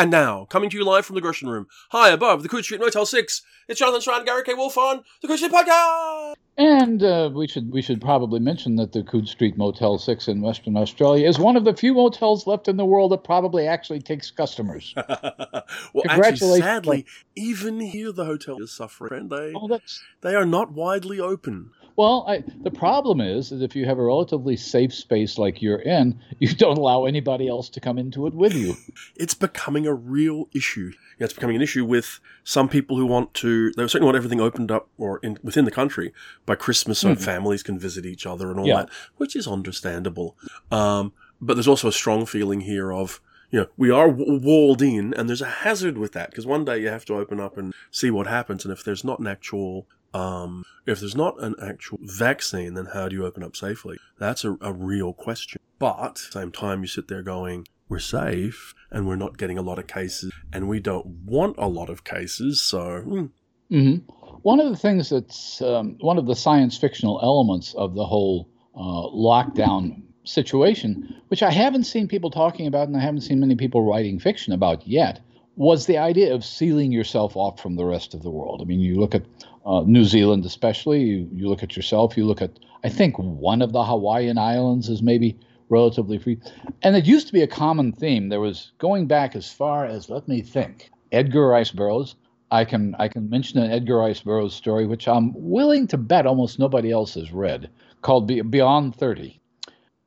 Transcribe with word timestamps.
And 0.00 0.10
now, 0.10 0.46
coming 0.46 0.70
to 0.70 0.78
you 0.78 0.84
live 0.86 1.04
from 1.04 1.16
the 1.16 1.20
Gresham 1.20 1.50
Room, 1.50 1.66
high 1.90 2.08
above 2.08 2.42
the 2.42 2.48
Coode 2.48 2.64
Street 2.64 2.80
Motel 2.80 3.04
6, 3.04 3.42
it's 3.68 3.78
Jonathan 3.78 4.00
Strahan 4.00 4.20
and 4.20 4.26
Gary 4.26 4.42
K. 4.44 4.54
Wolfe 4.54 4.78
on 4.78 5.04
the 5.20 5.28
Coode 5.28 5.36
Street 5.36 5.52
Podcast! 5.52 6.36
And 6.56 7.02
uh, 7.02 7.28
we 7.34 7.46
should 7.46 7.70
we 7.70 7.82
should 7.82 8.00
probably 8.00 8.40
mention 8.40 8.76
that 8.76 8.92
the 8.92 9.02
Coode 9.02 9.28
Street 9.28 9.58
Motel 9.58 9.98
6 9.98 10.28
in 10.28 10.40
Western 10.40 10.78
Australia 10.78 11.28
is 11.28 11.38
one 11.38 11.54
of 11.54 11.64
the 11.64 11.74
few 11.74 11.92
motels 11.92 12.46
left 12.46 12.66
in 12.66 12.78
the 12.78 12.84
world 12.86 13.12
that 13.12 13.24
probably 13.24 13.66
actually 13.66 14.00
takes 14.00 14.30
customers. 14.30 14.94
well, 14.96 16.04
actually, 16.08 16.60
sadly, 16.60 17.04
even 17.36 17.80
here 17.80 18.10
the 18.10 18.24
hotel 18.24 18.56
is 18.62 18.72
suffering. 18.72 19.28
They, 19.28 19.52
oh, 19.54 19.80
they 20.22 20.34
are 20.34 20.46
not 20.46 20.72
widely 20.72 21.20
open. 21.20 21.72
Well, 22.00 22.24
I, 22.26 22.42
the 22.62 22.70
problem 22.70 23.20
is 23.20 23.50
that 23.50 23.60
if 23.60 23.76
you 23.76 23.84
have 23.84 23.98
a 23.98 24.02
relatively 24.02 24.56
safe 24.56 24.94
space 24.94 25.36
like 25.36 25.60
you're 25.60 25.82
in, 25.82 26.18
you 26.38 26.48
don't 26.54 26.78
allow 26.78 27.04
anybody 27.04 27.46
else 27.46 27.68
to 27.68 27.78
come 27.78 27.98
into 27.98 28.26
it 28.26 28.32
with 28.32 28.54
you. 28.54 28.74
it's 29.16 29.34
becoming 29.34 29.86
a 29.86 29.92
real 29.92 30.48
issue. 30.54 30.92
Yeah, 31.18 31.26
it's 31.26 31.34
becoming 31.34 31.56
an 31.56 31.62
issue 31.62 31.84
with 31.84 32.18
some 32.42 32.70
people 32.70 32.96
who 32.96 33.04
want 33.04 33.34
to. 33.34 33.70
They 33.72 33.82
certainly 33.82 34.06
want 34.06 34.16
everything 34.16 34.40
opened 34.40 34.70
up 34.70 34.88
or 34.96 35.18
in, 35.18 35.36
within 35.42 35.66
the 35.66 35.70
country 35.70 36.14
by 36.46 36.54
Christmas, 36.54 37.00
so 37.00 37.14
mm. 37.14 37.22
families 37.22 37.62
can 37.62 37.78
visit 37.78 38.06
each 38.06 38.24
other 38.24 38.50
and 38.50 38.58
all 38.58 38.66
yeah. 38.66 38.76
that, 38.76 38.88
which 39.18 39.36
is 39.36 39.46
understandable. 39.46 40.38
Um, 40.72 41.12
but 41.38 41.52
there's 41.52 41.68
also 41.68 41.88
a 41.88 41.92
strong 41.92 42.24
feeling 42.24 42.62
here 42.62 42.90
of 42.90 43.20
you 43.50 43.60
know, 43.60 43.66
we 43.76 43.90
are 43.90 44.08
walled 44.08 44.80
in, 44.80 45.12
and 45.12 45.28
there's 45.28 45.42
a 45.42 45.46
hazard 45.46 45.98
with 45.98 46.12
that 46.12 46.30
because 46.30 46.46
one 46.46 46.64
day 46.64 46.80
you 46.80 46.88
have 46.88 47.04
to 47.04 47.16
open 47.16 47.40
up 47.40 47.58
and 47.58 47.74
see 47.90 48.10
what 48.10 48.26
happens. 48.26 48.64
And 48.64 48.72
if 48.72 48.82
there's 48.84 49.04
not 49.04 49.18
an 49.18 49.26
actual 49.26 49.86
um, 50.14 50.64
if 50.86 51.00
there's 51.00 51.16
not 51.16 51.40
an 51.42 51.54
actual 51.62 51.98
vaccine, 52.02 52.74
then 52.74 52.86
how 52.92 53.08
do 53.08 53.16
you 53.16 53.26
open 53.26 53.42
up 53.42 53.56
safely? 53.56 53.98
That's 54.18 54.44
a, 54.44 54.56
a 54.60 54.72
real 54.72 55.12
question. 55.12 55.60
But 55.78 56.18
same 56.18 56.52
time, 56.52 56.82
you 56.82 56.86
sit 56.86 57.08
there 57.08 57.22
going, 57.22 57.66
we're 57.88 57.98
safe 57.98 58.74
and 58.90 59.06
we're 59.06 59.16
not 59.16 59.36
getting 59.36 59.58
a 59.58 59.62
lot 59.62 59.78
of 59.78 59.86
cases 59.86 60.32
and 60.52 60.68
we 60.68 60.80
don't 60.80 61.06
want 61.06 61.56
a 61.58 61.66
lot 61.66 61.90
of 61.90 62.04
cases. 62.04 62.60
So, 62.60 63.00
hmm. 63.00 63.26
mm-hmm. 63.74 64.12
one 64.42 64.60
of 64.60 64.70
the 64.70 64.76
things 64.76 65.10
that's 65.10 65.60
um, 65.62 65.96
one 66.00 66.18
of 66.18 66.26
the 66.26 66.36
science 66.36 66.78
fictional 66.78 67.20
elements 67.22 67.74
of 67.74 67.94
the 67.94 68.04
whole 68.04 68.48
uh, 68.74 69.10
lockdown 69.14 70.02
situation, 70.24 71.22
which 71.28 71.42
I 71.42 71.50
haven't 71.50 71.84
seen 71.84 72.08
people 72.08 72.30
talking 72.30 72.66
about 72.66 72.88
and 72.88 72.96
I 72.96 73.00
haven't 73.00 73.22
seen 73.22 73.40
many 73.40 73.56
people 73.56 73.84
writing 73.84 74.18
fiction 74.18 74.52
about 74.52 74.86
yet, 74.86 75.20
was 75.60 75.84
the 75.84 75.98
idea 75.98 76.34
of 76.34 76.42
sealing 76.42 76.90
yourself 76.90 77.36
off 77.36 77.60
from 77.60 77.76
the 77.76 77.84
rest 77.84 78.14
of 78.14 78.22
the 78.22 78.30
world. 78.30 78.62
I 78.62 78.64
mean, 78.64 78.80
you 78.80 78.98
look 78.98 79.14
at 79.14 79.26
uh, 79.66 79.82
New 79.86 80.06
Zealand, 80.06 80.46
especially, 80.46 81.02
you, 81.02 81.28
you 81.34 81.48
look 81.50 81.62
at 81.62 81.76
yourself, 81.76 82.16
you 82.16 82.24
look 82.24 82.40
at, 82.40 82.58
I 82.82 82.88
think 82.88 83.18
one 83.18 83.60
of 83.60 83.72
the 83.72 83.84
Hawaiian 83.84 84.38
Islands 84.38 84.88
is 84.88 85.02
maybe 85.02 85.38
relatively 85.68 86.16
free. 86.16 86.38
And 86.80 86.96
it 86.96 87.04
used 87.04 87.26
to 87.26 87.34
be 87.34 87.42
a 87.42 87.46
common 87.46 87.92
theme. 87.92 88.30
There 88.30 88.40
was 88.40 88.72
going 88.78 89.06
back 89.06 89.36
as 89.36 89.52
far 89.52 89.84
as, 89.84 90.08
let 90.08 90.26
me 90.26 90.40
think, 90.40 90.90
Edgar 91.12 91.48
Rice 91.48 91.72
Burroughs. 91.72 92.16
I 92.50 92.64
can 92.64 92.96
I 92.98 93.08
can 93.08 93.28
mention 93.28 93.60
an 93.60 93.70
Edgar 93.70 93.98
Rice 93.98 94.20
Burroughs 94.20 94.54
story, 94.54 94.86
which 94.86 95.06
I'm 95.06 95.34
willing 95.36 95.86
to 95.88 95.98
bet 95.98 96.26
almost 96.26 96.58
nobody 96.58 96.90
else 96.90 97.14
has 97.14 97.32
read, 97.32 97.68
called 98.00 98.26
Beyond 98.50 98.96
30. 98.96 99.38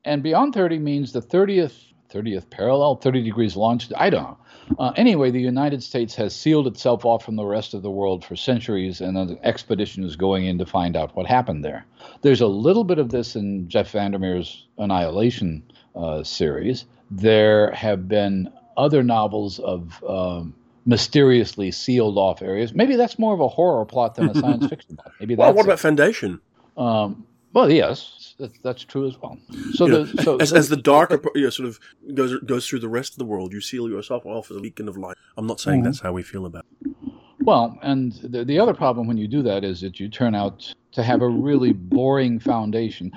And 0.03 0.23
Beyond 0.23 0.55
30 0.55 0.79
means 0.79 1.13
the 1.13 1.21
30th 1.21 1.93
30th 2.13 2.49
parallel, 2.49 2.95
30 2.95 3.23
degrees 3.23 3.55
longitude. 3.55 3.97
I 3.97 4.09
don't 4.09 4.23
know. 4.23 4.37
Uh, 4.79 4.91
anyway, 4.95 5.31
the 5.31 5.41
United 5.41 5.83
States 5.83 6.15
has 6.15 6.35
sealed 6.35 6.67
itself 6.67 7.05
off 7.05 7.23
from 7.25 7.35
the 7.35 7.45
rest 7.45 7.73
of 7.73 7.81
the 7.81 7.91
world 7.91 8.23
for 8.23 8.35
centuries, 8.35 9.01
and 9.01 9.17
an 9.17 9.37
expedition 9.43 10.03
is 10.03 10.15
going 10.15 10.45
in 10.45 10.57
to 10.57 10.65
find 10.65 10.95
out 10.95 11.15
what 11.15 11.25
happened 11.25 11.63
there. 11.63 11.85
There's 12.21 12.41
a 12.41 12.47
little 12.47 12.83
bit 12.83 12.99
of 12.99 13.09
this 13.09 13.35
in 13.35 13.67
Jeff 13.69 13.91
Vandermeer's 13.91 14.67
Annihilation 14.77 15.63
uh, 15.95 16.23
series. 16.23 16.85
There 17.11 17.71
have 17.71 18.07
been 18.07 18.51
other 18.77 19.03
novels 19.03 19.59
of 19.59 20.03
um, 20.07 20.55
mysteriously 20.85 21.71
sealed 21.71 22.17
off 22.17 22.41
areas. 22.41 22.73
Maybe 22.73 22.95
that's 22.95 23.19
more 23.19 23.33
of 23.33 23.39
a 23.39 23.47
horror 23.47 23.85
plot 23.85 24.15
than 24.15 24.29
a 24.29 24.35
science 24.35 24.67
fiction 24.69 24.97
plot. 24.97 25.13
Maybe 25.19 25.35
that's 25.35 25.45
well, 25.45 25.53
what 25.53 25.65
about 25.65 25.79
Foundation? 25.79 26.41
Um, 26.77 27.25
well, 27.53 27.71
yes, 27.71 28.22
that's, 28.37 28.57
that's 28.59 28.83
true 28.83 29.07
as 29.07 29.19
well. 29.21 29.37
So, 29.73 29.85
the, 29.85 29.91
know, 29.91 30.23
so 30.23 30.37
as, 30.37 30.49
so, 30.49 30.55
as 30.55 30.69
the 30.69 30.77
darker 30.77 31.21
you 31.35 31.43
know, 31.43 31.49
sort 31.49 31.67
of 31.67 31.79
goes 32.13 32.39
goes 32.41 32.67
through 32.67 32.79
the 32.79 32.89
rest 32.89 33.13
of 33.13 33.19
the 33.19 33.25
world, 33.25 33.53
you 33.53 33.61
seal 33.61 33.89
yourself 33.89 34.25
off 34.25 34.49
as 34.51 34.57
a 34.57 34.59
beacon 34.59 34.87
of 34.87 34.97
light. 34.97 35.17
I'm 35.37 35.47
not 35.47 35.59
saying 35.59 35.79
mm-hmm. 35.79 35.85
that's 35.85 35.99
how 35.99 36.13
we 36.13 36.23
feel 36.23 36.45
about 36.45 36.65
it. 36.81 36.95
Well, 37.41 37.77
and 37.81 38.13
the, 38.13 38.45
the 38.45 38.59
other 38.59 38.73
problem 38.73 39.07
when 39.07 39.17
you 39.17 39.27
do 39.27 39.41
that 39.43 39.63
is 39.63 39.81
that 39.81 39.99
you 39.99 40.07
turn 40.07 40.33
out 40.33 40.73
to 40.93 41.03
have 41.03 41.21
a 41.21 41.27
really 41.27 41.73
boring 41.73 42.39
foundation. 42.39 43.11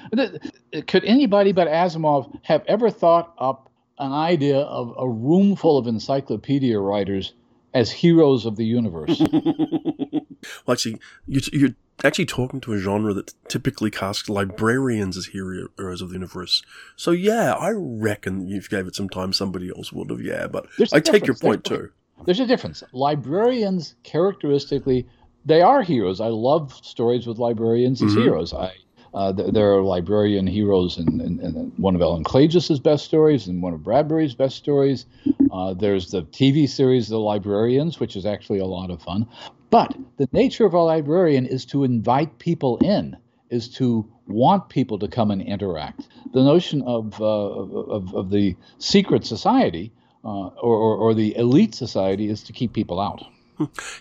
Could 0.87 1.05
anybody 1.05 1.53
but 1.53 1.69
Asimov 1.69 2.37
have 2.43 2.65
ever 2.67 2.91
thought 2.91 3.35
up 3.39 3.71
an 3.99 4.13
idea 4.13 4.59
of 4.59 4.95
a 4.99 5.09
room 5.09 5.55
full 5.55 5.79
of 5.79 5.87
encyclopedia 5.87 6.79
writers 6.79 7.35
as 7.73 7.93
heroes 7.93 8.47
of 8.47 8.57
the 8.57 8.65
universe? 8.65 9.23
well, 9.33 10.73
actually, 10.73 10.99
you, 11.27 11.41
you're 11.53 11.75
actually 12.05 12.27
talking 12.27 12.61
to 12.61 12.73
a 12.73 12.79
genre 12.79 13.15
that 13.15 13.35
typically 13.49 13.91
casts 13.91 14.29
librarians 14.29 15.17
as 15.17 15.27
heroes 15.27 16.03
of 16.03 16.09
the 16.09 16.15
universe. 16.15 16.63
So 16.97 17.11
yeah, 17.11 17.53
I 17.55 17.73
reckon 17.75 18.49
if 18.49 18.71
you 18.71 18.79
gave 18.79 18.87
it 18.87 18.95
some 18.95 19.09
time, 19.09 19.33
somebody 19.33 19.71
else 19.75 19.93
would 19.93 20.11
have. 20.11 20.21
Yeah, 20.21 20.47
but 20.47 20.67
I 20.93 21.01
take 21.01 21.27
your 21.27 21.37
point 21.37 21.65
there's, 21.65 21.81
too. 21.81 21.91
There's 22.25 22.41
a 22.41 22.47
difference. 22.47 22.83
Librarians 22.93 23.95
characteristically, 24.03 25.07
they 25.45 25.63
are 25.63 25.83
heroes. 25.83 26.21
I 26.21 26.29
love 26.29 26.75
stories 26.83 27.27
with 27.27 27.39
librarians 27.39 28.03
as 28.03 28.13
mm-hmm. 28.13 28.23
heroes. 28.23 28.53
I 28.53 28.73
uh, 29.17 29.33
there 29.33 29.73
are 29.73 29.83
librarian 29.83 30.47
heroes 30.47 30.99
in, 30.99 31.23
in, 31.23 31.41
in, 31.41 31.73
one 31.79 31.95
of 31.95 32.03
Ellen 32.03 32.23
Klages's 32.23 32.79
best 32.79 33.07
stories 33.07 33.47
and 33.47 33.63
one 33.63 33.73
of 33.73 33.83
Bradbury's 33.83 34.35
best 34.35 34.57
stories. 34.57 35.07
Uh, 35.51 35.73
there's 35.73 36.11
the 36.11 36.23
TV 36.25 36.69
series 36.69 37.09
The 37.09 37.19
Librarians, 37.19 37.99
which 37.99 38.15
is 38.15 38.27
actually 38.27 38.59
a 38.59 38.67
lot 38.67 38.91
of 38.91 39.01
fun. 39.01 39.27
But 39.71 39.97
the 40.17 40.29
nature 40.33 40.65
of 40.65 40.75
a 40.75 40.81
librarian 40.81 41.47
is 41.47 41.65
to 41.67 41.85
invite 41.85 42.39
people 42.39 42.79
in, 42.79 43.17
is 43.51 43.69
to 43.75 44.11
want 44.27 44.69
people 44.69 44.99
to 44.99 45.09
come 45.09 45.31
and 45.31 45.43
interact. 45.43 46.09
The 46.33 46.43
notion 46.43 46.83
of, 46.83 47.21
uh, 47.21 47.25
of, 47.25 48.15
of, 48.15 48.31
the 48.31 48.57
secret 48.79 49.25
society 49.25 49.93
uh, 50.25 50.29
or, 50.29 50.77
or, 50.77 50.97
or 50.97 51.15
the 51.15 51.37
elite 51.37 51.75
society 51.75 52.29
is 52.29 52.43
to 52.45 52.53
keep 52.53 52.73
people 52.73 53.01
out. 53.01 53.25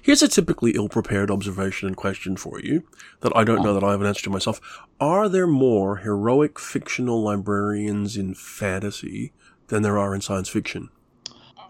Here's 0.01 0.21
a 0.21 0.27
typically 0.27 0.71
ill 0.71 0.89
prepared 0.89 1.31
observation 1.31 1.87
and 1.87 1.95
question 1.95 2.35
for 2.35 2.59
you 2.59 2.83
that 3.21 3.31
I 3.35 3.43
don't 3.43 3.63
know 3.63 3.73
that 3.73 3.83
I 3.83 3.91
have 3.91 4.01
an 4.01 4.07
answer 4.07 4.23
to 4.23 4.29
myself. 4.29 4.59
Are 4.99 5.29
there 5.29 5.47
more 5.47 5.97
heroic 5.97 6.59
fictional 6.59 7.23
librarians 7.23 8.17
in 8.17 8.33
fantasy 8.33 9.31
than 9.67 9.81
there 9.81 9.97
are 9.97 10.13
in 10.13 10.21
science 10.21 10.49
fiction? 10.49 10.89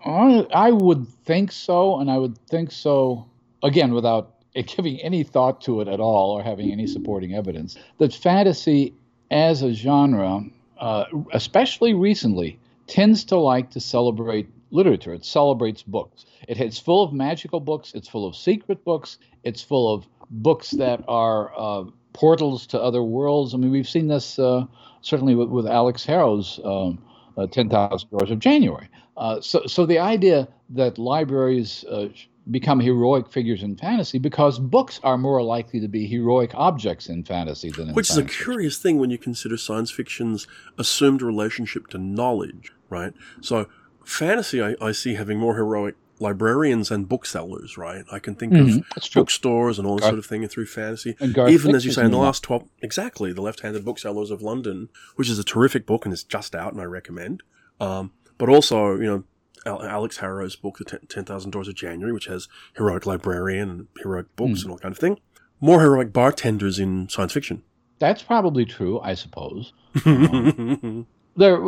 I, 0.03 0.47
I 0.53 0.72
would 0.72 1.07
think 1.25 1.51
so, 1.51 2.00
and 2.00 2.09
I 2.09 2.17
would 2.17 2.38
think 2.47 2.72
so 2.72 3.28
again, 3.65 3.93
without 3.93 4.35
giving 4.67 4.99
any 5.01 5.23
thought 5.23 5.61
to 5.61 5.81
it 5.81 5.87
at 5.87 5.99
all 5.99 6.31
or 6.31 6.43
having 6.43 6.71
any 6.71 6.87
supporting 6.87 7.33
evidence, 7.33 7.77
that 7.97 8.13
fantasy 8.13 8.93
as 9.31 9.61
a 9.61 9.73
genre, 9.73 10.43
uh, 10.79 11.05
especially 11.33 11.93
recently, 11.93 12.59
tends 12.87 13.23
to 13.25 13.37
like 13.37 13.71
to 13.71 13.79
celebrate 13.79 14.47
literature. 14.71 15.13
It 15.13 15.25
celebrates 15.25 15.81
books. 15.83 16.25
It, 16.47 16.59
it's 16.59 16.79
full 16.79 17.03
of 17.03 17.13
magical 17.13 17.59
books. 17.59 17.93
It's 17.95 18.07
full 18.07 18.27
of 18.27 18.35
secret 18.35 18.83
books. 18.83 19.17
It's 19.43 19.61
full 19.61 19.93
of 19.93 20.07
books 20.29 20.71
that 20.71 21.03
are 21.07 21.51
uh, 21.57 21.85
portals 22.13 22.67
to 22.67 22.81
other 22.81 23.03
worlds. 23.03 23.53
I 23.53 23.57
mean, 23.57 23.71
we've 23.71 23.89
seen 23.89 24.07
this 24.07 24.39
uh, 24.39 24.65
certainly 25.01 25.35
with, 25.35 25.49
with, 25.49 25.67
Alix 25.67 26.03
Harrow's 26.05 26.59
um, 26.63 27.01
uh, 27.37 27.47
10,000 27.47 28.09
Doors 28.09 28.31
of 28.31 28.39
January. 28.39 28.89
Uh, 29.17 29.39
so, 29.39 29.65
so 29.65 29.85
the 29.85 29.99
idea 29.99 30.47
that 30.69 30.97
libraries 30.97 31.85
uh, 31.85 32.07
become 32.50 32.79
heroic 32.79 33.31
figures 33.31 33.63
in 33.63 33.75
fantasy 33.75 34.19
because 34.19 34.59
books 34.59 35.00
are 35.03 35.17
more 35.17 35.41
likely 35.41 35.79
to 35.79 35.88
be 35.88 36.06
heroic 36.06 36.51
objects 36.53 37.09
in 37.09 37.23
fantasy 37.23 37.72
than 37.72 37.89
in 37.89 37.95
Which 37.95 38.09
is 38.09 38.17
a 38.17 38.23
curious 38.23 38.78
thing 38.78 39.00
when 39.00 39.09
you 39.09 39.17
consider 39.17 39.57
science 39.57 39.91
fiction's 39.91 40.47
assumed 40.78 41.22
relationship 41.22 41.88
to 41.88 41.97
knowledge, 41.97 42.72
right? 42.89 43.13
So 43.41 43.67
fantasy, 44.03 44.61
I, 44.61 44.75
I 44.79 44.91
see 44.91 45.16
having 45.16 45.39
more 45.39 45.55
heroic 45.55 45.95
librarians 46.19 46.91
and 46.91 47.09
booksellers, 47.09 47.78
right? 47.78 48.05
I 48.11 48.19
can 48.19 48.35
think 48.35 48.53
mm-hmm. 48.53 48.79
of 48.96 49.14
bookstores 49.14 49.78
and 49.78 49.87
all 49.87 49.96
this 49.96 50.03
Garth, 50.03 50.11
sort 50.11 50.19
of 50.19 50.25
thing 50.25 50.47
through 50.47 50.67
fantasy. 50.67 51.16
Even 51.22 51.75
as 51.75 51.85
you 51.85 51.91
say, 51.91 52.05
in 52.05 52.11
the 52.11 52.17
last 52.17 52.43
12, 52.43 52.69
exactly, 52.81 53.34
The 53.34 53.41
Left 53.41 53.61
Handed 53.61 53.84
Booksellers 53.84 54.31
of 54.31 54.41
London, 54.41 54.90
which 55.16 55.29
is 55.29 55.40
a 55.40 55.43
terrific 55.43 55.85
book 55.85 56.05
and 56.05 56.14
it's 56.14 56.23
just 56.23 56.55
out 56.55 56.72
and 56.72 56.81
I 56.81 56.85
recommend. 56.85 57.43
Um, 57.81 58.11
but 58.37 58.49
also, 58.49 58.96
you 58.96 59.05
know, 59.05 59.23
Alix 59.66 60.17
Harrow's 60.17 60.56
book, 60.56 60.78
The 60.78 61.00
10,000 61.08 61.52
Doors 61.52 61.67
of 61.67 61.76
January, 61.76 62.14
which 62.14 62.28
has 62.28 62.47
heroic 62.76 63.06
librarian 63.06 63.70
and 63.70 63.88
heroic 64.02 64.35
books 64.35 64.59
mm. 64.59 64.64
and 64.64 64.72
all 64.72 64.78
kind 64.78 64.91
of 64.91 65.00
thing. 65.00 65.20
More 65.59 65.82
heroic 65.82 66.14
bartenders 66.14 66.79
in 66.79 67.09
science 67.09 67.34
fiction. 67.34 67.64
That's 68.00 68.22
probably 68.22 68.66
true, 68.66 69.00
I 69.00 69.14
suppose. 69.14 69.73
um, 70.06 71.08
there, 71.38 71.59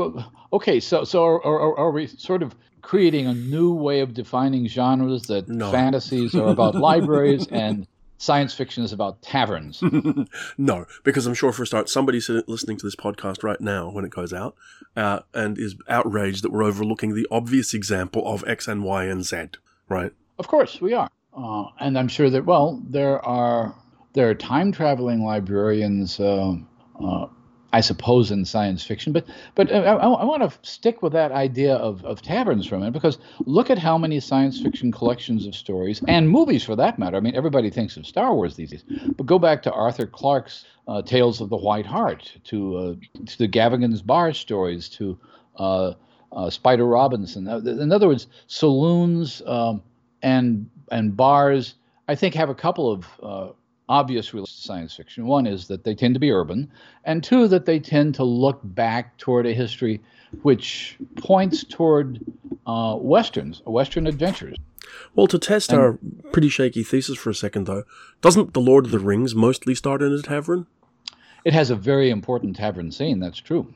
okay, 0.52 0.80
so 0.80 1.04
so 1.04 1.24
are, 1.24 1.44
are, 1.44 1.78
are, 1.78 1.92
we 1.92 2.08
sort 2.08 2.44
of 2.44 2.54
creating 2.82 3.28
a 3.28 3.34
new 3.34 3.74
way 3.74 4.02
of 4.02 4.14
defining 4.14 4.68
genres 4.68 5.24
that 5.24 5.48
no. 5.48 5.72
fantasies 5.72 6.36
are 6.36 6.50
about 6.50 6.76
libraries 6.76 7.48
and 7.52 7.88
science 8.18 8.54
fiction 8.54 8.84
is 8.84 8.94
about 8.94 9.22
taverns. 9.22 9.84
no, 10.58 10.86
because 11.04 11.26
I'm 11.26 11.34
sure 11.34 11.52
for 11.52 11.64
a 11.64 11.68
start, 11.68 11.90
somebody's 11.90 12.30
listening 12.30 12.78
to 12.78 12.86
this 12.86 12.96
podcast 12.96 13.44
right 13.44 13.62
now 13.62 13.90
when 13.90 14.06
it 14.06 14.12
goes 14.12 14.34
out 14.34 14.56
uh, 14.96 15.20
and 15.34 15.58
is 15.58 15.76
outraged 15.88 16.44
that 16.44 16.52
we're 16.52 16.64
overlooking 16.64 17.14
the 17.14 17.28
obvious 17.32 17.74
example 17.74 18.24
of 18.26 18.44
X 18.48 18.68
and 18.68 18.84
Y 18.84 19.06
and 19.06 19.24
Z, 19.24 19.38
right? 19.90 20.12
Of 20.40 20.48
course, 20.48 20.82
we 20.82 20.94
are. 20.94 21.10
Uh, 21.36 21.66
and 21.80 21.98
I'm 21.98 22.08
sure 22.08 22.30
that, 22.30 22.46
well, 22.46 22.82
there 22.90 23.24
are 23.24 23.76
there 24.14 24.30
are 24.30 24.34
time 24.34 24.72
traveling 24.72 25.24
librarians 25.24 26.20
uh, 26.20 26.56
uh, 27.00 27.28
I 27.74 27.82
suppose, 27.82 28.32
in 28.32 28.46
science 28.46 28.84
fiction. 28.84 29.12
But 29.12 29.26
but 29.56 29.72
I, 29.72 29.82
I, 29.82 30.24
want 30.24 30.42
to 30.42 30.58
stick 30.68 31.02
with 31.02 31.12
that 31.14 31.34
idea 31.34 31.76
of, 31.76 32.04
of 32.06 32.22
taverns 32.22 32.66
for 32.66 32.76
a 32.76 32.80
minute 32.80 32.94
because 32.94 33.18
look 33.40 33.70
at 33.70 33.78
how 33.78 33.98
many 33.98 34.22
science 34.22 34.62
fiction 34.62 34.92
collections 34.92 35.46
of 35.46 35.54
stories 35.54 36.02
and 36.08 36.30
movies, 36.30 36.64
for 36.64 36.78
that 36.78 36.98
matter. 36.98 37.18
I 37.18 37.20
mean, 37.20 37.36
everybody 37.36 37.70
thinks 37.70 37.98
of 37.98 38.08
Star 38.08 38.34
Wars 38.34 38.56
these 38.56 38.72
days, 38.72 38.84
but 39.18 39.26
go 39.26 39.38
back 39.38 39.64
to 39.64 39.72
Arthur 39.72 40.08
Clarke's 40.08 40.66
uh, 40.88 41.02
Tales 41.02 41.42
of 41.42 41.50
the 41.50 41.58
White 41.58 41.86
Hart, 41.86 42.32
to 42.46 42.78
uh, 42.78 42.94
to 43.26 43.38
the 43.38 43.48
Gavagan's 43.48 44.02
Bar 44.02 44.34
stories, 44.34 44.88
to 44.90 45.20
uh, 45.58 45.94
uh 46.32 46.50
Spider 46.50 46.86
Robinson. 46.86 47.48
In 47.48 47.92
other 47.92 48.08
words, 48.08 48.28
saloons 48.48 49.42
um, 49.46 49.84
and 50.22 50.70
and 50.90 51.18
bars. 51.18 51.76
I 52.08 52.16
think 52.16 52.36
have 52.36 52.50
a 52.50 52.56
couple 52.56 52.90
of 52.90 53.54
obvious 53.90 54.34
realistic 54.34 54.66
science 54.66 54.96
fiction. 54.96 55.26
One 55.26 55.48
is 55.48 55.68
that 55.68 55.84
they 55.84 55.96
tend 55.96 56.14
to 56.16 56.20
be 56.20 56.32
urban, 56.32 56.72
and 57.06 57.24
two, 57.24 57.48
that 57.48 57.66
they 57.66 57.80
tend 57.80 58.16
to 58.16 58.24
look 58.24 58.60
back 58.64 59.18
toward 59.18 59.46
a 59.46 59.54
history 59.54 60.02
which 60.42 60.98
points 61.16 61.64
toward 61.64 62.20
uh, 62.66 62.98
westerns, 63.00 63.62
western 63.66 64.08
adventures. 64.08 64.58
Well, 65.16 65.28
to 65.28 65.40
test 65.40 65.72
and, 65.72 65.80
our 65.80 66.00
pretty 66.32 66.50
shaky 66.50 66.84
thesis 66.84 67.18
for 67.18 67.30
a 67.30 67.36
second, 67.36 67.66
though, 67.66 67.84
doesn't 68.22 68.54
The 68.54 68.62
Lord 68.62 68.86
of 68.86 68.92
the 68.92 69.00
Rings 69.00 69.36
mostly 69.36 69.76
start 69.76 70.02
in 70.02 70.12
a 70.12 70.22
tavern? 70.22 70.68
It 71.46 71.54
has 71.54 71.70
a 71.70 71.76
very 71.76 72.10
important 72.10 72.56
tavern 72.56 72.92
scene, 72.92 73.20
that's 73.20 73.40
true. 73.40 73.72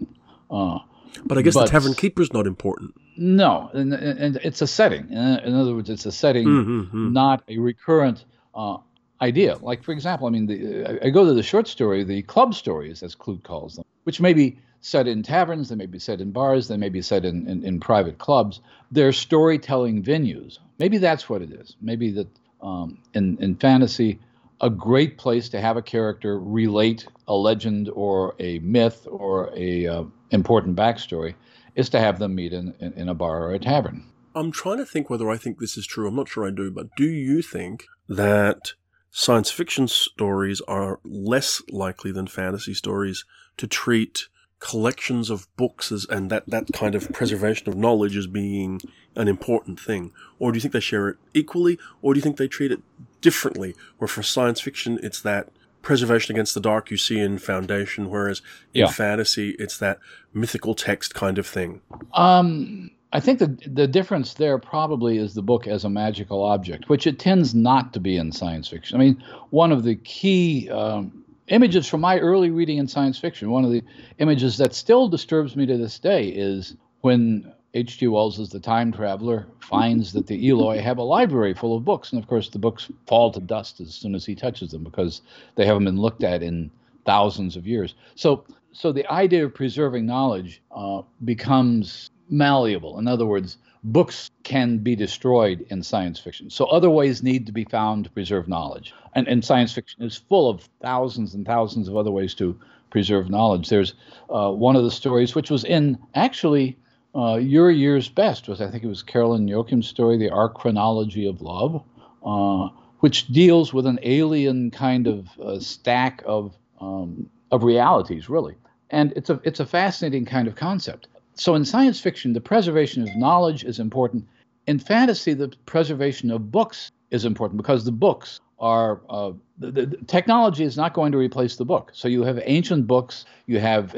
Uh, 0.49 0.79
but 1.25 1.37
I 1.37 1.41
guess 1.41 1.53
but, 1.53 1.65
the 1.65 1.71
tavern 1.71 1.93
keeper's 1.93 2.33
not 2.33 2.47
important. 2.47 2.93
No, 3.17 3.69
and, 3.73 3.93
and 3.93 4.37
it's 4.37 4.61
a 4.61 4.67
setting. 4.67 5.09
In 5.09 5.53
other 5.53 5.75
words, 5.75 5.89
it's 5.89 6.05
a 6.05 6.11
setting, 6.11 6.47
mm-hmm, 6.47 6.79
mm-hmm. 6.81 7.13
not 7.13 7.43
a 7.47 7.57
recurrent 7.59 8.25
uh, 8.55 8.77
idea. 9.21 9.57
Like, 9.61 9.83
for 9.83 9.91
example, 9.91 10.27
I 10.27 10.31
mean, 10.31 10.47
the, 10.47 11.05
I 11.05 11.09
go 11.09 11.25
to 11.25 11.33
the 11.33 11.43
short 11.43 11.67
story, 11.67 12.03
the 12.03 12.21
club 12.23 12.53
stories, 12.53 13.03
as 13.03 13.15
Clute 13.15 13.43
calls 13.43 13.75
them, 13.75 13.85
which 14.03 14.19
may 14.19 14.33
be 14.33 14.57
set 14.81 15.07
in 15.07 15.21
taverns, 15.21 15.69
they 15.69 15.75
may 15.75 15.85
be 15.85 15.99
set 15.99 16.21
in 16.21 16.31
bars, 16.31 16.67
they 16.67 16.77
may 16.77 16.89
be 16.89 17.01
set 17.01 17.23
in, 17.23 17.47
in, 17.47 17.63
in 17.63 17.79
private 17.79 18.17
clubs. 18.17 18.59
They're 18.91 19.13
storytelling 19.13 20.03
venues. 20.03 20.57
Maybe 20.79 20.97
that's 20.97 21.29
what 21.29 21.41
it 21.41 21.51
is. 21.51 21.75
Maybe 21.81 22.11
that 22.11 22.27
um, 22.61 22.97
in, 23.13 23.37
in 23.39 23.55
fantasy, 23.55 24.19
a 24.59 24.69
great 24.69 25.17
place 25.17 25.49
to 25.49 25.61
have 25.61 25.77
a 25.77 25.81
character 25.81 26.39
relate 26.39 27.07
a 27.27 27.33
legend 27.33 27.89
or 27.93 28.35
a 28.39 28.59
myth 28.59 29.07
or 29.09 29.51
a 29.55 29.87
uh, 29.87 30.03
important 30.31 30.75
backstory 30.75 31.35
is 31.75 31.89
to 31.89 31.99
have 31.99 32.19
them 32.19 32.35
meet 32.35 32.53
in, 32.53 32.73
in, 32.79 32.93
in 32.93 33.09
a 33.09 33.13
bar 33.13 33.43
or 33.43 33.53
a 33.53 33.59
tavern. 33.59 34.03
I'm 34.35 34.51
trying 34.51 34.77
to 34.77 34.85
think 34.85 35.09
whether 35.09 35.29
I 35.29 35.37
think 35.37 35.59
this 35.59 35.77
is 35.77 35.85
true. 35.85 36.07
I'm 36.07 36.15
not 36.15 36.29
sure 36.29 36.47
I 36.47 36.51
do, 36.51 36.71
but 36.71 36.95
do 36.95 37.05
you 37.05 37.41
think 37.41 37.85
that 38.07 38.73
science 39.11 39.51
fiction 39.51 39.87
stories 39.87 40.61
are 40.61 40.99
less 41.03 41.61
likely 41.69 42.11
than 42.11 42.27
fantasy 42.27 42.73
stories 42.73 43.25
to 43.57 43.67
treat 43.67 44.27
collections 44.59 45.29
of 45.29 45.47
books 45.57 45.91
as, 45.91 46.05
and 46.09 46.29
that, 46.29 46.47
that 46.47 46.71
kind 46.71 46.95
of 46.95 47.11
preservation 47.11 47.67
of 47.67 47.75
knowledge 47.75 48.15
as 48.15 48.27
being 48.27 48.79
an 49.15 49.27
important 49.27 49.79
thing? 49.79 50.11
Or 50.39 50.51
do 50.51 50.57
you 50.57 50.61
think 50.61 50.73
they 50.73 50.79
share 50.79 51.09
it 51.09 51.17
equally? 51.33 51.77
Or 52.01 52.13
do 52.13 52.19
you 52.19 52.21
think 52.21 52.37
they 52.37 52.47
treat 52.47 52.71
it 52.71 52.81
differently? 53.19 53.75
Where 53.97 54.07
for 54.07 54.23
science 54.23 54.61
fiction, 54.61 54.99
it's 55.03 55.21
that 55.21 55.49
preservation 55.81 56.35
against 56.35 56.53
the 56.53 56.61
dark 56.61 56.91
you 56.91 56.97
see 56.97 57.19
in 57.19 57.39
Foundation, 57.39 58.09
whereas 58.09 58.41
in 58.73 58.81
yeah. 58.81 58.87
fantasy, 58.87 59.55
it's 59.57 59.77
that 59.79 59.99
mythical 60.33 60.75
text 60.75 61.15
kind 61.15 61.37
of 61.37 61.47
thing? 61.47 61.81
Um, 62.13 62.91
I 63.13 63.19
think 63.19 63.39
the 63.39 63.57
the 63.67 63.87
difference 63.87 64.35
there 64.35 64.57
probably 64.57 65.17
is 65.17 65.33
the 65.33 65.41
book 65.41 65.67
as 65.67 65.83
a 65.83 65.89
magical 65.89 66.43
object, 66.43 66.87
which 66.87 67.05
it 67.05 67.19
tends 67.19 67.53
not 67.53 67.93
to 67.93 67.99
be 67.99 68.15
in 68.17 68.31
science 68.31 68.67
fiction. 68.67 68.95
I 68.95 69.03
mean, 69.03 69.23
one 69.49 69.71
of 69.71 69.83
the 69.83 69.95
key 69.95 70.69
um, 70.69 71.23
images 71.47 71.87
from 71.87 72.01
my 72.01 72.19
early 72.19 72.49
reading 72.49 72.77
in 72.77 72.87
science 72.87 73.19
fiction, 73.19 73.51
one 73.51 73.65
of 73.65 73.71
the 73.71 73.83
images 74.19 74.57
that 74.57 74.73
still 74.73 75.09
disturbs 75.09 75.55
me 75.55 75.65
to 75.65 75.77
this 75.77 75.99
day, 75.99 76.29
is 76.29 76.75
when 77.01 77.51
H.G. 77.73 78.07
Wells, 78.07 78.39
as 78.39 78.49
the 78.49 78.59
time 78.59 78.91
traveler, 78.91 79.47
finds 79.59 80.13
that 80.13 80.27
the 80.27 80.49
Eloi 80.49 80.79
have 80.79 80.97
a 80.97 81.03
library 81.03 81.53
full 81.53 81.75
of 81.75 81.85
books, 81.85 82.11
and 82.11 82.21
of 82.21 82.27
course 82.27 82.49
the 82.49 82.59
books 82.59 82.89
fall 83.07 83.31
to 83.31 83.39
dust 83.39 83.81
as 83.81 83.93
soon 83.93 84.15
as 84.15 84.25
he 84.25 84.35
touches 84.35 84.71
them 84.71 84.83
because 84.83 85.21
they 85.55 85.65
haven't 85.65 85.85
been 85.85 85.99
looked 85.99 86.23
at 86.23 86.43
in 86.43 86.71
thousands 87.05 87.55
of 87.55 87.65
years. 87.67 87.95
So, 88.15 88.45
so 88.71 88.91
the 88.91 89.09
idea 89.11 89.45
of 89.45 89.53
preserving 89.53 90.05
knowledge 90.05 90.61
uh, 90.71 91.01
becomes 91.23 92.10
malleable. 92.31 92.97
In 92.97 93.07
other 93.07 93.25
words, 93.25 93.57
books 93.83 94.31
can 94.43 94.77
be 94.77 94.95
destroyed 94.95 95.65
in 95.69 95.83
science 95.83 96.19
fiction. 96.19 96.49
So 96.49 96.65
other 96.65 96.89
ways 96.89 97.21
need 97.21 97.45
to 97.47 97.51
be 97.51 97.65
found 97.65 98.05
to 98.05 98.09
preserve 98.09 98.47
knowledge. 98.47 98.93
And, 99.13 99.27
and 99.27 99.43
science 99.43 99.73
fiction 99.73 100.01
is 100.03 100.17
full 100.17 100.49
of 100.49 100.67
thousands 100.81 101.33
and 101.33 101.45
thousands 101.45 101.87
of 101.87 101.97
other 101.97 102.11
ways 102.11 102.33
to 102.35 102.57
preserve 102.89 103.29
knowledge. 103.29 103.69
There's 103.69 103.93
uh, 104.29 104.51
one 104.51 104.75
of 104.75 104.83
the 104.83 104.91
stories 104.91 105.35
which 105.35 105.49
was 105.49 105.63
in 105.63 105.97
actually 106.15 106.77
uh, 107.13 107.35
your 107.35 107.69
year's 107.69 108.07
best 108.07 108.47
was 108.47 108.61
I 108.61 108.69
think 108.69 108.83
it 108.83 108.87
was 108.87 109.03
Caroline 109.03 109.47
Yoachim's 109.47 109.87
story, 109.87 110.17
The 110.17 110.29
Archronology 110.29 111.27
of 111.27 111.41
Love, 111.41 111.83
uh, 112.25 112.69
which 112.99 113.27
deals 113.27 113.73
with 113.73 113.85
an 113.85 113.99
alien 114.03 114.71
kind 114.71 115.07
of 115.07 115.27
uh, 115.39 115.59
stack 115.59 116.23
of 116.25 116.55
um, 116.79 117.29
of 117.51 117.63
realities, 117.63 118.29
really. 118.29 118.55
And 118.89 119.11
it's 119.15 119.29
a 119.29 119.41
it's 119.43 119.59
a 119.59 119.65
fascinating 119.65 120.25
kind 120.25 120.47
of 120.47 120.55
concept 120.55 121.07
so 121.41 121.55
in 121.55 121.65
science 121.65 121.99
fiction, 121.99 122.33
the 122.33 122.39
preservation 122.39 123.01
of 123.01 123.15
knowledge 123.15 123.63
is 123.63 123.79
important. 123.79 124.27
In 124.67 124.77
fantasy, 124.77 125.33
the 125.33 125.47
preservation 125.65 126.29
of 126.29 126.51
books 126.51 126.91
is 127.09 127.25
important 127.25 127.57
because 127.57 127.83
the 127.83 127.91
books 127.91 128.39
are 128.59 129.01
uh, 129.09 129.31
the, 129.57 129.71
the, 129.71 129.97
technology 130.05 130.63
is 130.63 130.77
not 130.77 130.93
going 130.93 131.11
to 131.11 131.17
replace 131.17 131.55
the 131.55 131.65
book. 131.65 131.89
So 131.95 132.07
you 132.07 132.21
have 132.21 132.39
ancient 132.45 132.85
books, 132.85 133.25
you 133.47 133.59
have 133.59 133.95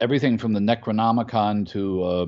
everything 0.00 0.38
from 0.38 0.54
the 0.54 0.60
Necronomicon 0.60 1.68
to 1.72 2.02
uh, 2.04 2.26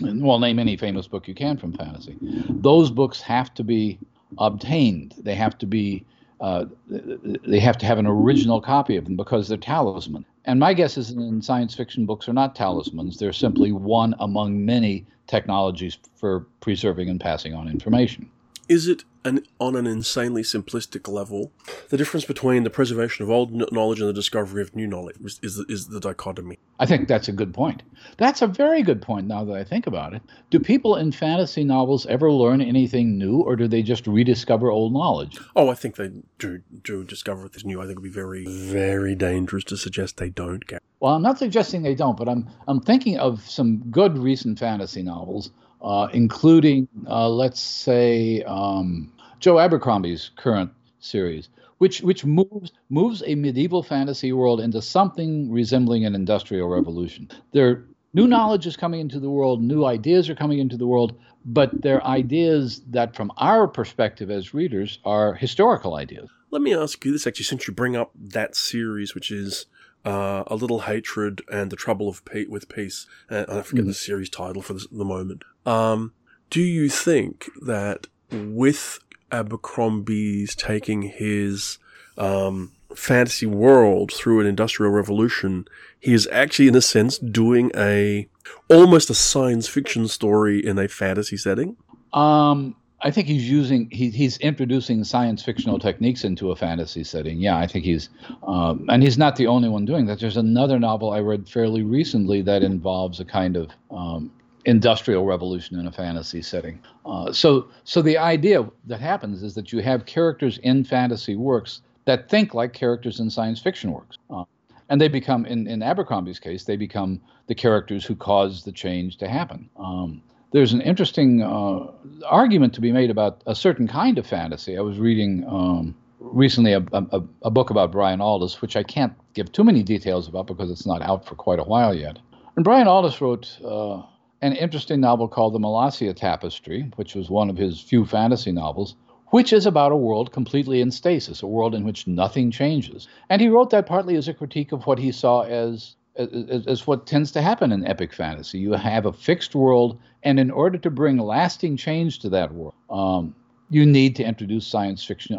well, 0.00 0.40
name 0.40 0.58
any 0.58 0.76
famous 0.76 1.06
book 1.06 1.28
you 1.28 1.34
can 1.34 1.56
from 1.56 1.72
fantasy. 1.72 2.16
Those 2.48 2.90
books 2.90 3.20
have 3.20 3.54
to 3.54 3.62
be 3.62 4.00
obtained. 4.38 5.14
They 5.18 5.36
have 5.36 5.56
to 5.58 5.66
be 5.66 6.04
uh, 6.40 6.64
they 6.88 7.60
have 7.60 7.78
to 7.78 7.86
have 7.86 7.98
an 7.98 8.08
original 8.08 8.60
copy 8.60 8.96
of 8.96 9.04
them 9.04 9.14
because 9.14 9.46
they're 9.46 9.56
talisman. 9.56 10.24
And 10.44 10.58
my 10.58 10.72
guess 10.72 10.96
is 10.96 11.10
in 11.10 11.42
science 11.42 11.74
fiction 11.74 12.06
books 12.06 12.28
are 12.28 12.32
not 12.32 12.56
talismans. 12.56 13.18
They're 13.18 13.32
simply 13.32 13.72
one 13.72 14.14
among 14.20 14.64
many 14.64 15.06
technologies 15.26 15.98
for 16.16 16.46
preserving 16.60 17.08
and 17.08 17.20
passing 17.20 17.54
on 17.54 17.68
information. 17.68 18.30
Is 18.70 18.86
it 18.86 19.02
an, 19.24 19.42
on 19.58 19.74
an 19.74 19.88
insanely 19.88 20.42
simplistic 20.42 21.08
level, 21.08 21.50
the 21.88 21.96
difference 21.96 22.24
between 22.24 22.62
the 22.62 22.70
preservation 22.70 23.24
of 23.24 23.28
old 23.28 23.72
knowledge 23.72 23.98
and 23.98 24.08
the 24.08 24.12
discovery 24.12 24.62
of 24.62 24.76
new 24.76 24.86
knowledge 24.86 25.16
is, 25.24 25.40
is, 25.42 25.56
the, 25.56 25.64
is 25.68 25.88
the 25.88 25.98
dichotomy? 25.98 26.60
I 26.78 26.86
think 26.86 27.08
that's 27.08 27.26
a 27.26 27.32
good 27.32 27.52
point. 27.52 27.82
That's 28.16 28.42
a 28.42 28.46
very 28.46 28.84
good 28.84 29.02
point 29.02 29.26
now 29.26 29.44
that 29.44 29.56
I 29.56 29.64
think 29.64 29.88
about 29.88 30.14
it. 30.14 30.22
Do 30.50 30.60
people 30.60 30.94
in 30.94 31.10
fantasy 31.10 31.64
novels 31.64 32.06
ever 32.06 32.30
learn 32.30 32.60
anything 32.60 33.18
new, 33.18 33.40
or 33.40 33.56
do 33.56 33.66
they 33.66 33.82
just 33.82 34.06
rediscover 34.06 34.70
old 34.70 34.92
knowledge? 34.92 35.36
Oh, 35.56 35.68
I 35.68 35.74
think 35.74 35.96
they 35.96 36.12
do, 36.38 36.62
do 36.84 37.02
discover 37.02 37.48
things 37.48 37.64
new. 37.64 37.80
I 37.80 37.86
think 37.86 37.98
it 37.98 38.02
would 38.02 38.04
be 38.04 38.08
very, 38.08 38.46
very 38.46 39.16
dangerous 39.16 39.64
to 39.64 39.76
suggest 39.76 40.18
they 40.18 40.30
don't. 40.30 40.64
Get. 40.64 40.80
Well, 41.00 41.14
I'm 41.16 41.22
not 41.22 41.40
suggesting 41.40 41.82
they 41.82 41.96
don't, 41.96 42.16
but 42.16 42.28
I'm, 42.28 42.48
I'm 42.68 42.80
thinking 42.80 43.18
of 43.18 43.40
some 43.50 43.78
good 43.90 44.16
recent 44.16 44.60
fantasy 44.60 45.02
novels 45.02 45.50
uh, 45.82 46.08
including, 46.12 46.88
uh, 47.06 47.28
let's 47.28 47.60
say, 47.60 48.42
um, 48.42 49.12
Joe 49.38 49.58
Abercrombie's 49.58 50.30
current 50.36 50.70
series, 51.00 51.48
which 51.78 52.02
which 52.02 52.24
moves 52.24 52.72
moves 52.90 53.22
a 53.26 53.34
medieval 53.34 53.82
fantasy 53.82 54.32
world 54.32 54.60
into 54.60 54.82
something 54.82 55.50
resembling 55.50 56.04
an 56.04 56.14
industrial 56.14 56.68
revolution. 56.68 57.28
There, 57.52 57.84
new 58.12 58.26
knowledge 58.26 58.66
is 58.66 58.76
coming 58.76 59.00
into 59.00 59.18
the 59.18 59.30
world, 59.30 59.62
new 59.62 59.84
ideas 59.84 60.28
are 60.28 60.34
coming 60.34 60.58
into 60.58 60.76
the 60.76 60.86
world, 60.86 61.14
but 61.44 61.70
they're 61.80 62.04
ideas 62.04 62.82
that, 62.90 63.16
from 63.16 63.32
our 63.38 63.66
perspective 63.66 64.30
as 64.30 64.52
readers, 64.52 64.98
are 65.04 65.34
historical 65.34 65.94
ideas. 65.94 66.28
Let 66.50 66.62
me 66.62 66.74
ask 66.74 67.02
you 67.04 67.12
this 67.12 67.26
actually, 67.26 67.44
since 67.44 67.66
you 67.66 67.72
bring 67.72 67.96
up 67.96 68.10
that 68.14 68.56
series, 68.56 69.14
which 69.14 69.30
is 69.30 69.66
uh, 70.04 70.44
A 70.46 70.54
Little 70.54 70.80
Hatred 70.80 71.42
and 71.50 71.70
The 71.70 71.76
Trouble 71.76 72.08
of 72.08 72.24
Pete 72.24 72.50
with 72.50 72.68
Peace. 72.68 73.06
Uh, 73.30 73.44
I 73.48 73.62
forget 73.62 73.82
mm-hmm. 73.82 73.88
the 73.88 73.94
series 73.94 74.30
title 74.30 74.62
for 74.62 74.74
this, 74.74 74.86
the 74.90 75.04
moment. 75.04 75.44
Um, 75.66 76.12
do 76.48 76.60
you 76.60 76.88
think 76.88 77.48
that 77.62 78.06
with 78.30 78.98
Abercrombie's 79.30 80.54
taking 80.54 81.02
his 81.02 81.78
um, 82.18 82.72
fantasy 82.94 83.46
world 83.46 84.12
through 84.12 84.40
an 84.40 84.46
industrial 84.46 84.92
revolution, 84.92 85.66
he 85.98 86.12
is 86.12 86.28
actually, 86.32 86.68
in 86.68 86.76
a 86.76 86.82
sense, 86.82 87.18
doing 87.18 87.70
a 87.76 88.28
almost 88.68 89.10
a 89.10 89.14
science 89.14 89.68
fiction 89.68 90.08
story 90.08 90.64
in 90.64 90.78
a 90.78 90.88
fantasy 90.88 91.36
setting? 91.36 91.76
Um, 92.12 92.74
I 93.02 93.10
think 93.10 93.28
he's 93.28 93.48
using 93.48 93.88
he, 93.90 94.10
he's 94.10 94.36
introducing 94.38 95.04
science 95.04 95.42
fictional 95.42 95.78
techniques 95.78 96.24
into 96.24 96.50
a 96.50 96.56
fantasy 96.56 97.04
setting. 97.04 97.40
Yeah, 97.40 97.56
I 97.56 97.66
think 97.66 97.84
he's 97.84 98.10
um, 98.42 98.86
and 98.88 99.02
he's 99.02 99.16
not 99.16 99.36
the 99.36 99.46
only 99.46 99.68
one 99.68 99.84
doing 99.84 100.06
that. 100.06 100.20
There's 100.20 100.36
another 100.36 100.78
novel 100.78 101.10
I 101.10 101.20
read 101.20 101.48
fairly 101.48 101.82
recently 101.82 102.42
that 102.42 102.62
involves 102.62 103.18
a 103.20 103.24
kind 103.24 103.56
of 103.56 103.70
um, 103.90 104.30
industrial 104.64 105.24
revolution 105.24 105.78
in 105.78 105.86
a 105.86 105.92
fantasy 105.92 106.42
setting. 106.42 106.78
Uh, 107.06 107.32
so 107.32 107.68
so 107.84 108.02
the 108.02 108.18
idea 108.18 108.68
that 108.86 109.00
happens 109.00 109.42
is 109.42 109.54
that 109.54 109.72
you 109.72 109.80
have 109.80 110.04
characters 110.04 110.58
in 110.58 110.84
fantasy 110.84 111.36
works 111.36 111.80
that 112.04 112.28
think 112.28 112.54
like 112.54 112.72
characters 112.72 113.20
in 113.20 113.30
science 113.30 113.60
fiction 113.60 113.92
works. 113.92 114.18
Uh, 114.28 114.44
and 114.90 115.00
they 115.00 115.08
become 115.08 115.46
in, 115.46 115.66
in 115.66 115.82
abercrombie's 115.82 116.40
case 116.40 116.64
they 116.64 116.76
become 116.76 117.20
the 117.46 117.54
characters 117.54 118.04
who 118.04 118.14
cause 118.14 118.64
the 118.64 118.72
change 118.72 119.16
to 119.16 119.28
happen 119.28 119.70
um, 119.76 120.20
there's 120.52 120.72
an 120.72 120.80
interesting 120.80 121.42
uh, 121.42 121.86
argument 122.26 122.74
to 122.74 122.80
be 122.80 122.92
made 122.92 123.10
about 123.10 123.42
a 123.46 123.54
certain 123.54 123.86
kind 123.86 124.18
of 124.18 124.26
fantasy. 124.26 124.76
I 124.76 124.80
was 124.80 124.98
reading 124.98 125.44
um, 125.48 125.94
recently 126.18 126.72
a, 126.72 126.84
a, 126.92 127.22
a, 127.42 127.50
book 127.50 127.70
about 127.70 127.92
Brian 127.92 128.20
Aldiss, 128.20 128.60
which 128.60 128.76
I 128.76 128.82
can't 128.82 129.14
give 129.34 129.52
too 129.52 129.64
many 129.64 129.82
details 129.82 130.28
about 130.28 130.46
because 130.46 130.70
it's 130.70 130.86
not 130.86 131.02
out 131.02 131.24
for 131.24 131.34
quite 131.34 131.58
a 131.58 131.64
while 131.64 131.94
yet. 131.94 132.18
And 132.56 132.64
Brian 132.64 132.88
Aldiss 132.88 133.20
wrote 133.20 133.58
uh, 133.64 134.02
an 134.42 134.54
interesting 134.54 135.00
novel 135.00 135.28
called 135.28 135.54
The 135.54 135.60
Malacia 135.60 136.14
Tapestry, 136.14 136.90
which 136.96 137.14
was 137.14 137.30
one 137.30 137.48
of 137.48 137.56
his 137.56 137.80
few 137.80 138.04
fantasy 138.04 138.52
novels, 138.52 138.96
which 139.28 139.52
is 139.52 139.66
about 139.66 139.92
a 139.92 139.96
world 139.96 140.32
completely 140.32 140.80
in 140.80 140.90
stasis, 140.90 141.42
a 141.42 141.46
world 141.46 141.74
in 141.74 141.84
which 141.84 142.08
nothing 142.08 142.50
changes. 142.50 143.06
And 143.28 143.40
he 143.40 143.48
wrote 143.48 143.70
that 143.70 143.86
partly 143.86 144.16
as 144.16 144.26
a 144.26 144.34
critique 144.34 144.72
of 144.72 144.86
what 144.86 144.98
he 144.98 145.12
saw 145.12 145.42
as 145.42 145.94
is 146.16 146.86
what 146.86 147.06
tends 147.06 147.30
to 147.32 147.42
happen 147.42 147.72
in 147.72 147.86
epic 147.86 148.12
fantasy. 148.12 148.58
You 148.58 148.72
have 148.72 149.06
a 149.06 149.12
fixed 149.12 149.54
world, 149.54 149.98
and 150.22 150.40
in 150.40 150.50
order 150.50 150.78
to 150.78 150.90
bring 150.90 151.18
lasting 151.18 151.76
change 151.76 152.18
to 152.20 152.28
that 152.30 152.52
world, 152.52 152.74
um, 152.90 153.34
you 153.70 153.86
need 153.86 154.16
to 154.16 154.24
introduce 154.24 154.66
science 154.66 155.04
fiction 155.04 155.36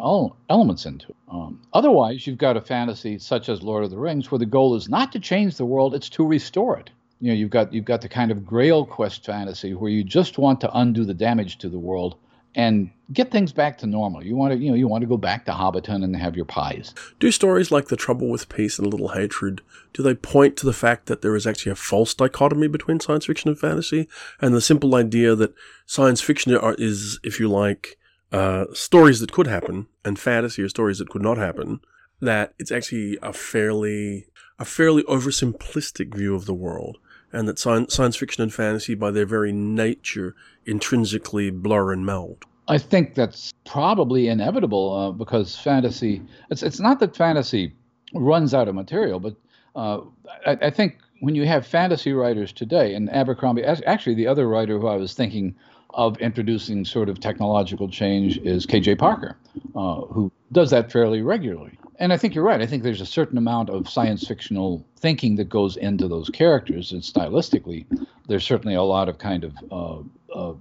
elements 0.48 0.86
into 0.86 1.08
it. 1.10 1.16
Um, 1.30 1.60
otherwise, 1.74 2.26
you've 2.26 2.38
got 2.38 2.56
a 2.56 2.62
fantasy 2.62 3.18
such 3.18 3.48
as 3.48 3.62
Lord 3.62 3.84
of 3.84 3.90
the 3.90 3.98
Rings, 3.98 4.30
where 4.30 4.38
the 4.38 4.46
goal 4.46 4.74
is 4.74 4.88
not 4.88 5.12
to 5.12 5.20
change 5.20 5.56
the 5.56 5.66
world; 5.66 5.94
it's 5.94 6.08
to 6.10 6.26
restore 6.26 6.78
it. 6.78 6.90
You 7.20 7.28
know, 7.28 7.34
you've 7.34 7.50
got 7.50 7.72
you've 7.72 7.84
got 7.84 8.00
the 8.00 8.08
kind 8.08 8.30
of 8.30 8.44
Grail 8.44 8.86
quest 8.86 9.24
fantasy 9.24 9.74
where 9.74 9.90
you 9.90 10.02
just 10.02 10.38
want 10.38 10.60
to 10.62 10.76
undo 10.76 11.04
the 11.04 11.14
damage 11.14 11.58
to 11.58 11.68
the 11.68 11.78
world 11.78 12.16
and 12.54 12.90
get 13.12 13.30
things 13.30 13.52
back 13.52 13.78
to 13.78 13.86
normal. 13.86 14.24
You 14.24 14.36
want 14.36 14.52
to, 14.52 14.58
you 14.58 14.70
know, 14.70 14.76
you 14.76 14.88
want 14.88 15.02
to 15.02 15.08
go 15.08 15.16
back 15.16 15.44
to 15.46 15.52
Hobbiton 15.52 16.04
and 16.04 16.16
have 16.16 16.36
your 16.36 16.44
pies. 16.44 16.94
Do 17.18 17.30
stories 17.30 17.70
like 17.70 17.88
The 17.88 17.96
Trouble 17.96 18.28
with 18.28 18.48
Peace 18.48 18.78
and 18.78 18.88
Little 18.88 19.08
Hatred, 19.08 19.60
do 19.92 20.02
they 20.02 20.14
point 20.14 20.56
to 20.58 20.66
the 20.66 20.72
fact 20.72 21.06
that 21.06 21.22
there 21.22 21.36
is 21.36 21.46
actually 21.46 21.72
a 21.72 21.76
false 21.76 22.14
dichotomy 22.14 22.68
between 22.68 23.00
science 23.00 23.26
fiction 23.26 23.48
and 23.48 23.58
fantasy? 23.58 24.08
And 24.40 24.54
the 24.54 24.60
simple 24.60 24.94
idea 24.94 25.34
that 25.34 25.54
science 25.86 26.20
fiction 26.20 26.58
is, 26.78 27.18
if 27.22 27.40
you 27.40 27.48
like, 27.48 27.98
uh, 28.30 28.66
stories 28.72 29.20
that 29.20 29.32
could 29.32 29.46
happen, 29.46 29.86
and 30.04 30.18
fantasy 30.18 30.62
are 30.62 30.68
stories 30.68 30.98
that 30.98 31.10
could 31.10 31.22
not 31.22 31.38
happen, 31.38 31.80
that 32.20 32.54
it's 32.58 32.72
actually 32.72 33.18
a 33.22 33.32
fairly, 33.32 34.26
a 34.58 34.64
fairly 34.64 35.02
oversimplistic 35.04 36.14
view 36.14 36.34
of 36.34 36.46
the 36.46 36.54
world 36.54 36.98
and 37.32 37.48
that 37.48 37.58
science, 37.58 37.94
science 37.94 38.16
fiction 38.16 38.42
and 38.42 38.52
fantasy, 38.52 38.94
by 38.94 39.10
their 39.10 39.26
very 39.26 39.52
nature, 39.52 40.34
intrinsically 40.66 41.50
blur 41.50 41.92
and 41.92 42.04
meld. 42.04 42.44
I 42.68 42.78
think 42.78 43.14
that's 43.14 43.52
probably 43.64 44.28
inevitable 44.28 44.94
uh, 44.94 45.12
because 45.12 45.56
fantasy. 45.56 46.22
It's 46.50 46.62
it's 46.62 46.80
not 46.80 47.00
that 47.00 47.16
fantasy 47.16 47.74
runs 48.14 48.54
out 48.54 48.68
of 48.68 48.74
material, 48.74 49.18
but 49.18 49.34
uh, 49.74 50.00
I, 50.46 50.52
I, 50.62 50.70
think 50.70 50.98
when 51.20 51.34
you 51.34 51.46
have 51.46 51.66
fantasy 51.66 52.12
writers 52.12 52.52
today, 52.52 52.94
and 52.94 53.10
Abercrombie, 53.10 53.64
actually 53.64 54.14
the 54.14 54.26
other 54.26 54.46
writer 54.48 54.78
who 54.78 54.86
I 54.86 54.96
was 54.96 55.14
thinking 55.14 55.54
of 55.94 56.16
introducing 56.18 56.84
sort 56.84 57.08
of 57.08 57.20
technological 57.20 57.88
change 57.88 58.38
is 58.38 58.64
K.J. 58.66 58.96
Parker, 58.96 59.36
uh, 59.74 60.02
who 60.02 60.30
does 60.52 60.70
that 60.70 60.92
fairly 60.92 61.22
regularly 61.22 61.78
and 61.98 62.12
I 62.12 62.16
think 62.16 62.34
you're 62.34 62.44
right. 62.44 62.60
I 62.60 62.66
think 62.66 62.82
there's 62.82 63.00
a 63.00 63.06
certain 63.06 63.38
amount 63.38 63.70
of 63.70 63.88
science 63.88 64.26
fictional 64.26 64.84
thinking 64.96 65.36
that 65.36 65.48
goes 65.48 65.76
into 65.76 66.08
those 66.08 66.28
characters, 66.28 66.92
and 66.92 67.02
stylistically, 67.02 67.86
there's 68.28 68.44
certainly 68.44 68.74
a 68.74 68.82
lot 68.82 69.08
of 69.08 69.18
kind 69.18 69.44
of 69.44 69.54
uh, 69.70 70.02
uh, 70.34 70.54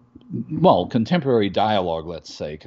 well, 0.51 0.88
contemporary 0.88 1.50
dialogue, 1.50 2.07
let's 2.07 2.33
say. 2.33 2.57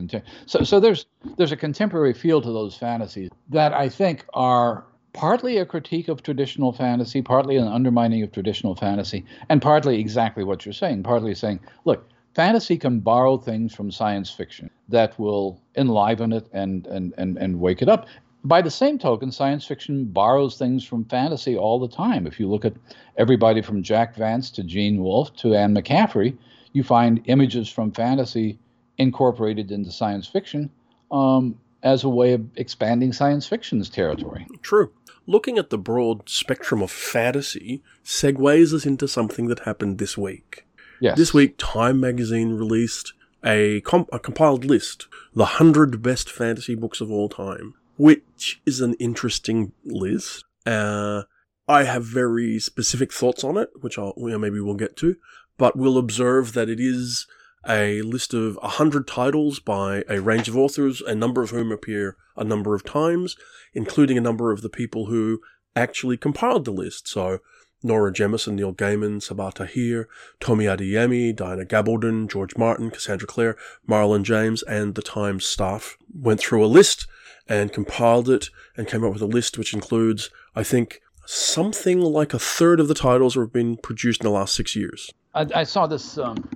So, 0.46 0.64
so 0.64 0.80
there's 0.80 1.06
there's 1.36 1.52
a 1.52 1.56
contemporary 1.56 2.12
feel 2.12 2.40
to 2.42 2.52
those 2.52 2.76
fantasies 2.76 3.30
that 3.50 3.72
I 3.72 3.88
think 3.88 4.26
are 4.34 4.84
partly 5.12 5.58
a 5.58 5.64
critique 5.64 6.08
of 6.08 6.22
traditional 6.22 6.72
fantasy, 6.72 7.22
partly 7.22 7.56
an 7.56 7.68
undermining 7.68 8.22
of 8.22 8.32
traditional 8.32 8.74
fantasy, 8.74 9.24
and 9.48 9.62
partly 9.62 10.00
exactly 10.00 10.44
what 10.44 10.66
you're 10.66 10.72
saying. 10.72 11.02
Partly 11.02 11.34
saying, 11.34 11.60
look, 11.84 12.06
fantasy 12.34 12.76
can 12.76 13.00
borrow 13.00 13.38
things 13.38 13.74
from 13.74 13.90
science 13.90 14.30
fiction 14.30 14.70
that 14.88 15.18
will 15.18 15.60
enliven 15.76 16.32
it 16.32 16.46
and 16.52 16.86
and 16.86 17.14
and, 17.16 17.38
and 17.38 17.60
wake 17.60 17.80
it 17.80 17.88
up 17.88 18.06
by 18.44 18.60
the 18.60 18.70
same 18.70 18.98
token, 18.98 19.32
science 19.32 19.66
fiction 19.66 20.04
borrows 20.04 20.58
things 20.58 20.84
from 20.84 21.06
fantasy 21.06 21.56
all 21.56 21.80
the 21.80 21.88
time. 21.88 22.26
If 22.26 22.38
you 22.38 22.48
look 22.48 22.64
at 22.64 22.74
everybody 23.16 23.62
from 23.62 23.82
Jack 23.82 24.16
Vance 24.16 24.50
to 24.52 24.62
Gene 24.62 25.02
Wolfe 25.02 25.34
to 25.36 25.54
Anne 25.54 25.74
McCaffrey, 25.74 26.36
you 26.72 26.82
find 26.82 27.22
images 27.24 27.70
from 27.70 27.90
fantasy 27.92 28.58
incorporated 28.98 29.72
into 29.72 29.90
science 29.90 30.26
fiction 30.26 30.70
um, 31.10 31.58
as 31.82 32.04
a 32.04 32.08
way 32.08 32.34
of 32.34 32.44
expanding 32.56 33.12
science 33.12 33.46
fiction's 33.46 33.88
territory. 33.88 34.46
True. 34.60 34.92
Looking 35.26 35.56
at 35.56 35.70
the 35.70 35.78
broad 35.78 36.28
spectrum 36.28 36.82
of 36.82 36.90
fantasy 36.90 37.82
segues 38.04 38.74
us 38.74 38.84
into 38.84 39.08
something 39.08 39.46
that 39.46 39.60
happened 39.60 39.98
this 39.98 40.18
week. 40.18 40.66
Yes. 41.00 41.16
This 41.16 41.32
week, 41.32 41.54
Time 41.56 41.98
magazine 41.98 42.52
released 42.52 43.14
a, 43.42 43.80
comp- 43.82 44.10
a 44.12 44.18
compiled 44.18 44.66
list, 44.66 45.06
the 45.32 45.40
100 45.40 46.02
best 46.02 46.30
fantasy 46.30 46.74
books 46.74 47.00
of 47.00 47.10
all 47.10 47.30
time 47.30 47.74
which 47.96 48.60
is 48.66 48.80
an 48.80 48.94
interesting 48.94 49.72
list. 49.84 50.44
Uh, 50.66 51.22
I 51.66 51.84
have 51.84 52.04
very 52.04 52.58
specific 52.58 53.12
thoughts 53.12 53.44
on 53.44 53.56
it, 53.56 53.70
which 53.80 53.98
I'll, 53.98 54.14
maybe 54.16 54.60
we'll 54.60 54.74
get 54.74 54.96
to, 54.98 55.16
but 55.56 55.76
we'll 55.76 55.98
observe 55.98 56.52
that 56.52 56.68
it 56.68 56.80
is 56.80 57.26
a 57.66 58.02
list 58.02 58.34
of 58.34 58.56
100 58.56 59.06
titles 59.06 59.60
by 59.60 60.04
a 60.08 60.20
range 60.20 60.48
of 60.48 60.56
authors, 60.56 61.00
a 61.00 61.14
number 61.14 61.42
of 61.42 61.50
whom 61.50 61.72
appear 61.72 62.16
a 62.36 62.44
number 62.44 62.74
of 62.74 62.84
times, 62.84 63.36
including 63.72 64.18
a 64.18 64.22
number 64.22 64.52
of 64.52 64.60
the 64.60 64.68
people 64.68 65.06
who 65.06 65.40
actually 65.74 66.16
compiled 66.16 66.64
the 66.64 66.70
list. 66.70 67.08
So, 67.08 67.38
Nora 67.82 68.12
Jemisin, 68.12 68.54
Neil 68.54 68.74
Gaiman, 68.74 69.16
Sabaa 69.16 69.52
Tahir, 69.52 70.08
Tomi 70.40 70.64
Adeyemi, 70.64 71.34
Diana 71.34 71.64
Gabaldon, 71.64 72.28
George 72.28 72.56
Martin, 72.56 72.90
Cassandra 72.90 73.26
Clare, 73.26 73.56
Marlon 73.88 74.22
James, 74.22 74.62
and 74.62 74.94
the 74.94 75.02
Times 75.02 75.46
staff 75.46 75.96
went 76.12 76.40
through 76.40 76.64
a 76.64 76.66
list 76.66 77.06
and 77.48 77.72
compiled 77.72 78.28
it 78.28 78.48
and 78.76 78.88
came 78.88 79.04
up 79.04 79.12
with 79.12 79.22
a 79.22 79.26
list 79.26 79.58
which 79.58 79.74
includes, 79.74 80.30
I 80.54 80.62
think, 80.62 81.00
something 81.26 82.00
like 82.00 82.34
a 82.34 82.38
third 82.38 82.80
of 82.80 82.88
the 82.88 82.94
titles 82.94 83.34
that 83.34 83.40
have 83.40 83.52
been 83.52 83.76
produced 83.76 84.22
in 84.22 84.24
the 84.24 84.30
last 84.30 84.54
six 84.54 84.74
years. 84.76 85.10
I, 85.34 85.46
I 85.54 85.64
saw 85.64 85.86
this. 85.86 86.18
Um, 86.18 86.48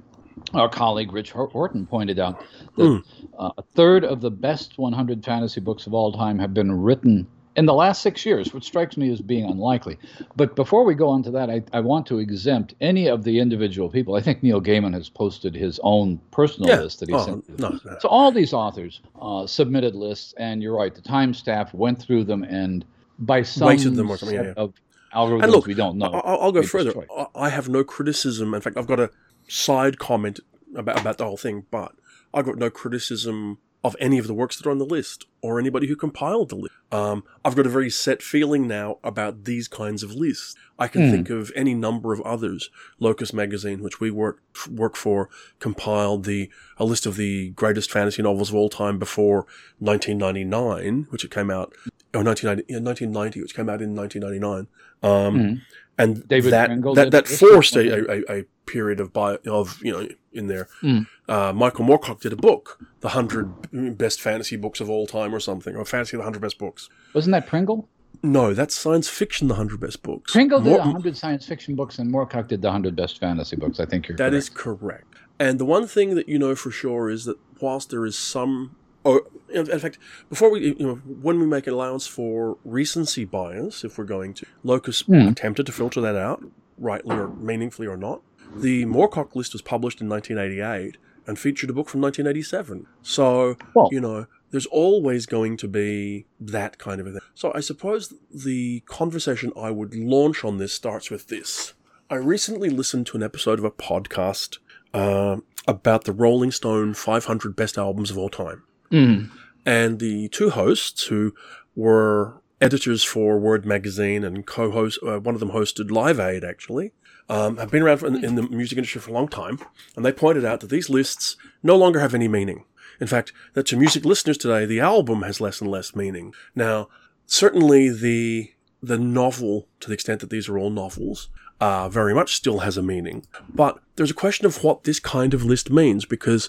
our 0.54 0.68
colleague 0.68 1.12
Rich 1.12 1.32
Horton 1.32 1.86
pointed 1.86 2.18
out 2.18 2.42
that 2.76 2.82
mm. 2.82 3.04
uh, 3.38 3.50
a 3.58 3.62
third 3.62 4.04
of 4.04 4.20
the 4.22 4.30
best 4.30 4.78
100 4.78 5.22
fantasy 5.22 5.60
books 5.60 5.86
of 5.86 5.92
all 5.92 6.12
time 6.12 6.38
have 6.38 6.54
been 6.54 6.72
written 6.72 7.26
in 7.58 7.66
the 7.66 7.74
last 7.74 8.02
six 8.02 8.24
years, 8.24 8.54
which 8.54 8.64
strikes 8.64 8.96
me 8.96 9.10
as 9.10 9.20
being 9.20 9.44
unlikely. 9.44 9.98
But 10.36 10.54
before 10.54 10.84
we 10.84 10.94
go 10.94 11.08
on 11.08 11.24
to 11.24 11.30
that, 11.32 11.50
I, 11.50 11.62
I 11.72 11.80
want 11.80 12.06
to 12.06 12.20
exempt 12.20 12.74
any 12.80 13.08
of 13.08 13.24
the 13.24 13.40
individual 13.40 13.88
people. 13.88 14.14
I 14.14 14.20
think 14.20 14.44
Neil 14.44 14.62
Gaiman 14.62 14.94
has 14.94 15.08
posted 15.08 15.56
his 15.56 15.80
own 15.82 16.20
personal 16.30 16.70
yeah. 16.70 16.80
list 16.80 17.00
that 17.00 17.08
he 17.08 17.14
oh, 17.16 17.24
sent. 17.24 17.58
No, 17.58 17.70
no. 17.84 17.96
So 17.98 18.08
all 18.08 18.30
these 18.30 18.52
authors 18.52 19.00
uh, 19.20 19.44
submitted 19.46 19.96
lists, 19.96 20.34
and 20.38 20.62
you're 20.62 20.76
right, 20.76 20.94
the 20.94 21.02
time 21.02 21.34
staff 21.34 21.74
went 21.74 22.00
through 22.00 22.24
them 22.24 22.44
and 22.44 22.84
by 23.18 23.42
some 23.42 23.66
weighted 23.66 23.96
them 23.96 24.08
or 24.08 24.16
something. 24.16 24.36
Yeah, 24.36 24.44
yeah. 24.44 24.54
of 24.56 24.74
algorithms 25.12 25.42
and 25.42 25.52
look, 25.52 25.66
we 25.66 25.74
don't 25.74 25.98
know. 25.98 26.12
I'll, 26.12 26.40
I'll 26.42 26.52
go 26.52 26.62
further. 26.62 26.94
I 27.34 27.48
have 27.48 27.68
no 27.68 27.82
criticism. 27.82 28.54
In 28.54 28.60
fact, 28.60 28.76
I've 28.76 28.86
got 28.86 29.00
a 29.00 29.10
side 29.48 29.98
comment 29.98 30.38
about 30.76 31.00
about 31.00 31.18
the 31.18 31.24
whole 31.24 31.36
thing, 31.36 31.66
but 31.72 31.92
I've 32.32 32.44
got 32.44 32.56
no 32.56 32.70
criticism 32.70 33.58
of 33.84 33.94
any 34.00 34.18
of 34.18 34.26
the 34.26 34.34
works 34.34 34.56
that 34.56 34.66
are 34.66 34.70
on 34.70 34.78
the 34.78 34.84
list 34.84 35.26
or 35.40 35.60
anybody 35.60 35.86
who 35.86 35.94
compiled 35.94 36.48
the 36.48 36.56
list. 36.56 36.74
Um, 36.90 37.22
I've 37.44 37.54
got 37.54 37.66
a 37.66 37.70
very 37.70 37.90
set 37.90 38.22
feeling 38.22 38.66
now 38.66 38.98
about 39.04 39.44
these 39.44 39.68
kinds 39.68 40.02
of 40.02 40.14
lists. 40.14 40.56
I 40.78 40.88
can 40.88 41.02
mm. 41.02 41.10
think 41.10 41.30
of 41.30 41.52
any 41.54 41.74
number 41.74 42.12
of 42.12 42.20
others. 42.22 42.70
Locus 42.98 43.32
Magazine, 43.32 43.80
which 43.80 44.00
we 44.00 44.10
work 44.10 44.40
work 44.68 44.96
for, 44.96 45.28
compiled 45.60 46.24
the 46.24 46.50
a 46.76 46.84
list 46.84 47.06
of 47.06 47.16
the 47.16 47.50
greatest 47.50 47.90
fantasy 47.90 48.22
novels 48.22 48.50
of 48.50 48.56
all 48.56 48.68
time 48.68 48.98
before 48.98 49.46
1999, 49.78 51.06
which 51.10 51.24
it 51.24 51.30
came 51.30 51.50
out, 51.50 51.72
or 52.14 52.24
1990, 52.24 52.74
1990 52.74 53.42
which 53.42 53.54
came 53.54 53.68
out 53.68 53.82
in 53.82 53.94
1999. 53.94 54.66
Um, 55.02 55.38
mm 55.38 55.60
and 55.98 56.26
David 56.28 56.52
that 56.52 56.70
that, 56.94 57.10
that 57.10 57.28
forced 57.28 57.76
a, 57.76 58.10
a, 58.10 58.38
a, 58.40 58.44
period 58.66 59.00
of 59.00 59.12
bio, 59.12 59.38
of 59.46 59.82
you 59.82 59.92
know 59.92 60.06
in 60.32 60.46
there. 60.46 60.68
Mm. 60.82 61.06
Uh, 61.28 61.52
Michael 61.52 61.84
Moorcock 61.84 62.20
did 62.20 62.32
a 62.32 62.36
book, 62.36 62.78
the 63.00 63.10
hundred 63.10 63.98
best 63.98 64.20
fantasy 64.20 64.56
books 64.56 64.80
of 64.80 64.88
all 64.88 65.06
time, 65.06 65.34
or 65.34 65.40
something, 65.40 65.74
or 65.74 65.84
fantasy 65.84 66.16
the 66.16 66.22
hundred 66.22 66.42
best 66.42 66.58
books. 66.58 66.88
Wasn't 67.14 67.32
that 67.32 67.46
Pringle? 67.46 67.88
No, 68.22 68.54
that's 68.54 68.74
science 68.74 69.08
fiction. 69.08 69.48
The 69.48 69.54
hundred 69.54 69.80
best 69.80 70.02
books. 70.02 70.32
Pringle 70.32 70.60
did 70.60 70.70
Mor- 70.70 70.80
hundred 70.80 71.16
science 71.16 71.46
fiction 71.46 71.74
books, 71.74 71.98
and 71.98 72.12
Moorcock 72.12 72.48
did 72.48 72.62
the 72.62 72.70
hundred 72.70 72.94
best 72.94 73.18
fantasy 73.18 73.56
books. 73.56 73.80
I 73.80 73.86
think 73.86 74.08
you're. 74.08 74.16
That 74.16 74.30
correct. 74.30 74.36
is 74.36 74.48
correct. 74.48 75.14
And 75.40 75.58
the 75.58 75.64
one 75.64 75.86
thing 75.86 76.14
that 76.14 76.28
you 76.28 76.38
know 76.38 76.54
for 76.54 76.70
sure 76.70 77.10
is 77.10 77.24
that 77.24 77.38
whilst 77.60 77.90
there 77.90 78.04
is 78.04 78.18
some, 78.18 78.76
oh, 79.08 79.20
in 79.52 79.78
fact, 79.78 79.98
before 80.28 80.50
we, 80.50 80.74
you 80.78 80.86
know, 80.86 80.94
when 80.96 81.38
we 81.40 81.46
make 81.46 81.66
an 81.66 81.72
allowance 81.74 82.06
for 82.06 82.58
recency 82.64 83.24
bias, 83.24 83.84
if 83.84 83.96
we're 83.98 84.04
going 84.04 84.34
to, 84.34 84.46
Locus 84.62 85.02
Hmm. 85.02 85.28
attempted 85.28 85.66
to 85.66 85.72
filter 85.72 86.00
that 86.00 86.16
out, 86.16 86.42
rightly 86.78 87.16
or 87.16 87.28
meaningfully 87.28 87.86
or 87.86 87.96
not. 87.96 88.22
The 88.54 88.84
Moorcock 88.86 89.34
list 89.34 89.52
was 89.52 89.62
published 89.62 90.00
in 90.00 90.08
1988 90.08 90.96
and 91.26 91.38
featured 91.38 91.68
a 91.70 91.72
book 91.72 91.88
from 91.88 92.00
1987. 92.00 92.86
So, 93.02 93.56
Well- 93.74 93.88
you 93.92 94.00
know, 94.00 94.26
there's 94.50 94.66
always 94.66 95.26
going 95.26 95.56
to 95.58 95.68
be 95.68 96.24
that 96.40 96.78
kind 96.78 97.00
of 97.00 97.06
a 97.06 97.12
thing. 97.12 97.20
So 97.34 97.52
I 97.54 97.60
suppose 97.60 98.14
the 98.32 98.80
conversation 98.86 99.52
I 99.54 99.70
would 99.70 99.94
launch 99.94 100.42
on 100.44 100.56
this 100.58 100.72
starts 100.72 101.10
with 101.10 101.26
this. 101.28 101.74
I 102.08 102.14
recently 102.16 102.70
listened 102.70 103.06
to 103.08 103.16
an 103.18 103.22
episode 103.22 103.58
of 103.58 103.64
a 103.66 103.70
podcast 103.70 104.58
uh, 104.94 105.36
about 105.66 106.04
the 106.04 106.12
Rolling 106.12 106.50
Stone 106.50 106.94
500 106.94 107.54
best 107.54 107.76
albums 107.76 108.10
of 108.10 108.16
all 108.16 108.30
time. 108.30 108.62
Mm. 108.90 109.30
And 109.66 109.98
the 109.98 110.28
two 110.28 110.50
hosts, 110.50 111.06
who 111.06 111.34
were 111.76 112.40
editors 112.60 113.04
for 113.04 113.38
Word 113.38 113.64
Magazine 113.64 114.24
and 114.24 114.46
co-host, 114.46 114.98
uh, 115.06 115.20
one 115.20 115.34
of 115.34 115.40
them 115.40 115.50
hosted 115.50 115.90
Live 115.90 116.18
Aid 116.18 116.44
actually, 116.44 116.92
um, 117.28 117.58
have 117.58 117.70
been 117.70 117.82
around 117.82 118.02
in, 118.04 118.24
in 118.24 118.34
the 118.34 118.42
music 118.42 118.78
industry 118.78 119.00
for 119.00 119.10
a 119.10 119.14
long 119.14 119.28
time, 119.28 119.58
and 119.94 120.04
they 120.04 120.12
pointed 120.12 120.44
out 120.44 120.60
that 120.60 120.70
these 120.70 120.88
lists 120.88 121.36
no 121.62 121.76
longer 121.76 122.00
have 122.00 122.14
any 122.14 122.28
meaning. 122.28 122.64
In 123.00 123.06
fact, 123.06 123.32
that 123.54 123.66
to 123.66 123.76
music 123.76 124.04
listeners 124.04 124.38
today, 124.38 124.64
the 124.64 124.80
album 124.80 125.22
has 125.22 125.40
less 125.40 125.60
and 125.60 125.70
less 125.70 125.94
meaning. 125.94 126.34
Now, 126.54 126.88
certainly 127.26 127.90
the 127.90 128.52
the 128.80 128.98
novel, 128.98 129.66
to 129.80 129.88
the 129.88 129.94
extent 129.94 130.20
that 130.20 130.30
these 130.30 130.48
are 130.48 130.56
all 130.56 130.70
novels, 130.70 131.28
uh, 131.60 131.88
very 131.88 132.14
much 132.14 132.36
still 132.36 132.60
has 132.60 132.76
a 132.76 132.82
meaning. 132.82 133.26
But 133.48 133.80
there's 133.96 134.10
a 134.12 134.14
question 134.14 134.46
of 134.46 134.62
what 134.62 134.84
this 134.84 135.00
kind 135.00 135.34
of 135.34 135.44
list 135.44 135.68
means 135.68 136.04
because 136.04 136.48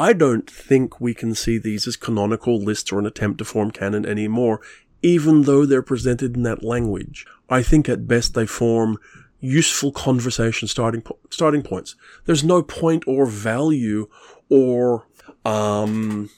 I 0.00 0.14
don't 0.14 0.50
think 0.50 0.98
we 0.98 1.12
can 1.12 1.34
see 1.34 1.58
these 1.58 1.86
as 1.86 1.94
canonical 1.94 2.58
lists 2.58 2.90
or 2.90 2.98
an 2.98 3.04
attempt 3.04 3.36
to 3.38 3.44
form 3.44 3.70
canon 3.70 4.06
anymore, 4.06 4.62
even 5.02 5.42
though 5.42 5.66
they're 5.66 5.82
presented 5.82 6.36
in 6.36 6.42
that 6.44 6.64
language. 6.64 7.26
I 7.50 7.62
think 7.62 7.86
at 7.86 8.08
best 8.08 8.32
they 8.32 8.46
form 8.46 8.96
useful 9.40 9.92
conversation 9.92 10.68
starting 10.68 11.02
po- 11.02 11.18
starting 11.28 11.62
points. 11.62 11.96
There's 12.24 12.42
no 12.42 12.62
point 12.62 13.04
or 13.06 13.26
value 13.26 14.08
or 14.48 15.06
um, 15.44 16.30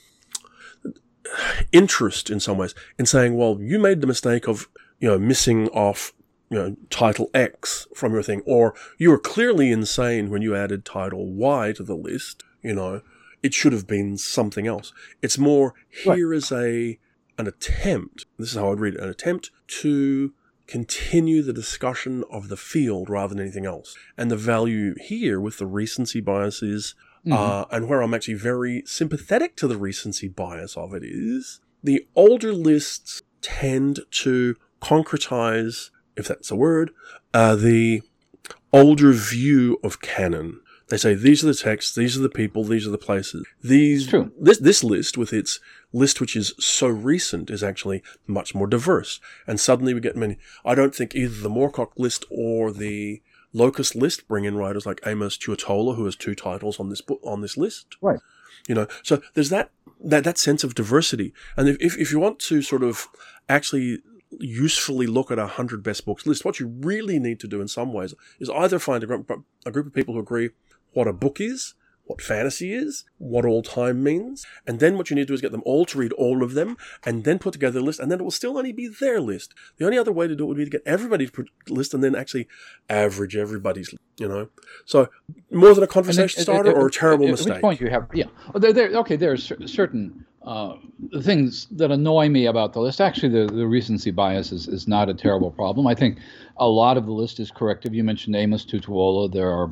interest 1.71 2.29
in 2.29 2.41
some 2.41 2.57
ways 2.57 2.75
in 2.99 3.05
saying, 3.05 3.37
well, 3.37 3.57
you 3.61 3.79
made 3.79 4.01
the 4.01 4.07
mistake 4.07 4.45
of 4.45 4.67
you 4.99 5.07
know 5.07 5.17
missing 5.17 5.69
off 5.69 6.11
you 6.49 6.57
know 6.57 6.75
title 6.89 7.29
X 7.33 7.87
from 7.95 8.11
your 8.11 8.23
thing, 8.23 8.41
or 8.45 8.75
you 8.97 9.09
were 9.09 9.19
clearly 9.19 9.71
insane 9.71 10.29
when 10.29 10.41
you 10.41 10.53
added 10.53 10.83
title 10.83 11.31
Y 11.31 11.71
to 11.71 11.83
the 11.83 11.95
list. 11.95 12.43
You 12.61 12.73
know, 12.73 13.01
it 13.43 13.53
should 13.53 13.73
have 13.73 13.85
been 13.85 14.17
something 14.17 14.65
else. 14.65 14.93
It's 15.21 15.37
more 15.37 15.75
here 15.89 16.33
is 16.33 16.51
a 16.51 16.97
an 17.37 17.47
attempt. 17.47 18.25
This 18.39 18.51
is 18.51 18.55
how 18.55 18.71
I'd 18.71 18.79
read 18.79 18.95
it: 18.95 19.01
an 19.01 19.09
attempt 19.09 19.51
to 19.81 20.33
continue 20.65 21.41
the 21.41 21.53
discussion 21.53 22.23
of 22.31 22.47
the 22.47 22.57
field 22.57 23.09
rather 23.09 23.35
than 23.35 23.43
anything 23.43 23.65
else. 23.65 23.95
And 24.17 24.31
the 24.31 24.37
value 24.37 24.95
here 24.99 25.39
with 25.39 25.57
the 25.57 25.65
recency 25.67 26.21
bias 26.21 26.63
is, 26.63 26.95
uh, 27.29 27.65
and 27.69 27.87
where 27.87 28.01
I'm 28.01 28.13
actually 28.13 28.35
very 28.35 28.83
sympathetic 28.85 29.55
to 29.57 29.67
the 29.67 29.77
recency 29.77 30.29
bias 30.29 30.77
of 30.77 30.93
it 30.93 31.03
is, 31.03 31.59
the 31.83 32.07
older 32.15 32.53
lists 32.53 33.23
tend 33.41 33.99
to 34.11 34.55
concretize, 34.81 35.89
if 36.15 36.27
that's 36.27 36.49
a 36.49 36.55
word, 36.55 36.91
uh, 37.33 37.55
the 37.55 38.01
older 38.71 39.11
view 39.11 39.79
of 39.83 40.01
canon. 40.01 40.61
They 40.93 40.97
say 40.97 41.15
these 41.15 41.43
are 41.43 41.47
the 41.47 41.55
texts, 41.55 41.95
these 41.95 42.15
are 42.15 42.21
the 42.21 42.29
people, 42.29 42.63
these 42.63 42.85
are 42.85 42.91
the 42.91 42.99
places. 42.99 43.47
These 43.63 44.05
True. 44.05 44.31
this 44.39 44.59
this 44.59 44.83
list 44.83 45.17
with 45.17 45.33
its 45.33 45.59
list 45.91 46.21
which 46.21 46.35
is 46.35 46.53
so 46.59 46.85
recent 46.85 47.49
is 47.49 47.63
actually 47.63 48.03
much 48.27 48.53
more 48.53 48.67
diverse. 48.67 49.19
And 49.47 49.59
suddenly 49.59 49.95
we 49.95 50.01
get 50.01 50.15
many 50.15 50.37
I 50.63 50.75
don't 50.75 50.93
think 50.93 51.15
either 51.15 51.33
the 51.33 51.49
Moorcock 51.49 51.93
list 51.97 52.25
or 52.29 52.71
the 52.71 53.23
Locus 53.53 53.95
list 53.95 54.27
bring 54.27 54.45
in 54.45 54.55
writers 54.55 54.85
like 54.85 55.01
Amos 55.03 55.35
Tutuola, 55.35 55.95
who 55.95 56.05
has 56.05 56.15
two 56.15 56.35
titles 56.35 56.79
on 56.79 56.89
this 56.89 57.01
book 57.01 57.19
on 57.23 57.41
this 57.41 57.57
list. 57.57 57.95
Right. 57.99 58.19
You 58.67 58.75
know, 58.75 58.85
so 59.01 59.19
there's 59.33 59.49
that 59.49 59.71
that 59.99 60.23
that 60.25 60.37
sense 60.37 60.63
of 60.63 60.75
diversity. 60.75 61.33
And 61.57 61.67
if 61.67 61.77
if, 61.79 61.97
if 61.97 62.11
you 62.11 62.19
want 62.19 62.37
to 62.41 62.61
sort 62.61 62.83
of 62.83 63.07
actually 63.49 64.03
usefully 64.39 65.07
look 65.07 65.31
at 65.31 65.39
a 65.39 65.47
hundred 65.47 65.81
best 65.81 66.05
books 66.05 66.27
list, 66.27 66.45
what 66.45 66.59
you 66.59 66.67
really 66.67 67.17
need 67.17 67.39
to 67.39 67.47
do 67.47 67.61
in 67.61 67.67
some 67.67 67.93
ways 67.93 68.13
is 68.39 68.51
either 68.51 68.77
find 68.77 69.03
a 69.03 69.07
group, 69.07 69.31
a 69.65 69.71
group 69.71 69.87
of 69.87 69.93
people 69.93 70.13
who 70.13 70.19
agree 70.19 70.51
what 70.93 71.07
a 71.07 71.13
book 71.13 71.39
is, 71.41 71.73
what 72.05 72.21
fantasy 72.21 72.73
is, 72.73 73.05
what 73.17 73.45
all 73.45 73.61
time 73.61 74.03
means, 74.03 74.45
and 74.67 74.81
then 74.81 74.97
what 74.97 75.09
you 75.09 75.15
need 75.15 75.21
to 75.21 75.27
do 75.27 75.33
is 75.33 75.41
get 75.41 75.53
them 75.53 75.63
all 75.65 75.85
to 75.85 75.97
read 75.97 76.11
all 76.13 76.43
of 76.43 76.53
them, 76.53 76.75
and 77.05 77.23
then 77.23 77.39
put 77.39 77.53
together 77.53 77.79
a 77.79 77.81
list, 77.81 77.99
and 77.99 78.11
then 78.11 78.19
it 78.19 78.23
will 78.23 78.29
still 78.31 78.57
only 78.57 78.73
be 78.73 78.87
their 78.89 79.21
list. 79.21 79.53
The 79.77 79.85
only 79.85 79.97
other 79.97 80.11
way 80.11 80.27
to 80.27 80.35
do 80.35 80.43
it 80.43 80.47
would 80.47 80.57
be 80.57 80.65
to 80.65 80.69
get 80.69 80.83
everybody 80.85 81.25
to 81.27 81.31
put 81.31 81.49
a 81.69 81.73
list 81.73 81.93
and 81.93 82.03
then 82.03 82.13
actually 82.13 82.47
average 82.89 83.37
everybody's, 83.37 83.95
you 84.17 84.27
know. 84.27 84.49
So 84.85 85.07
more 85.49 85.73
than 85.73 85.83
a 85.83 85.87
conversation 85.87 86.39
then- 86.39 86.43
starter 86.43 86.71
at- 86.71 86.75
or 86.75 86.83
a 86.83 86.85
at- 86.87 86.93
terrible 86.93 87.25
at 87.27 87.31
mistake. 87.31 87.53
which 87.53 87.61
point 87.61 87.79
you 87.79 87.89
have, 87.89 88.07
yeah. 88.13 88.25
There, 88.53 88.73
there, 88.73 88.89
okay, 88.97 89.15
there 89.15 89.31
are 89.31 89.37
certain 89.37 90.25
uh, 90.45 90.75
things 91.21 91.67
that 91.71 91.89
annoy 91.89 92.27
me 92.27 92.47
about 92.47 92.73
the 92.73 92.81
list. 92.81 92.99
Actually, 92.99 93.29
the, 93.29 93.45
the 93.53 93.65
recency 93.65 94.11
bias 94.11 94.51
is, 94.51 94.67
is 94.67 94.89
not 94.89 95.07
a 95.07 95.13
terrible 95.13 95.51
problem. 95.51 95.87
I 95.87 95.95
think 95.95 96.17
a 96.57 96.67
lot 96.67 96.97
of 96.97 97.05
the 97.05 97.13
list 97.13 97.39
is 97.39 97.49
corrective. 97.49 97.93
You 97.93 98.03
mentioned 98.03 98.35
Amos 98.35 98.65
Tutuola. 98.65 99.31
There 99.31 99.49
are 99.49 99.69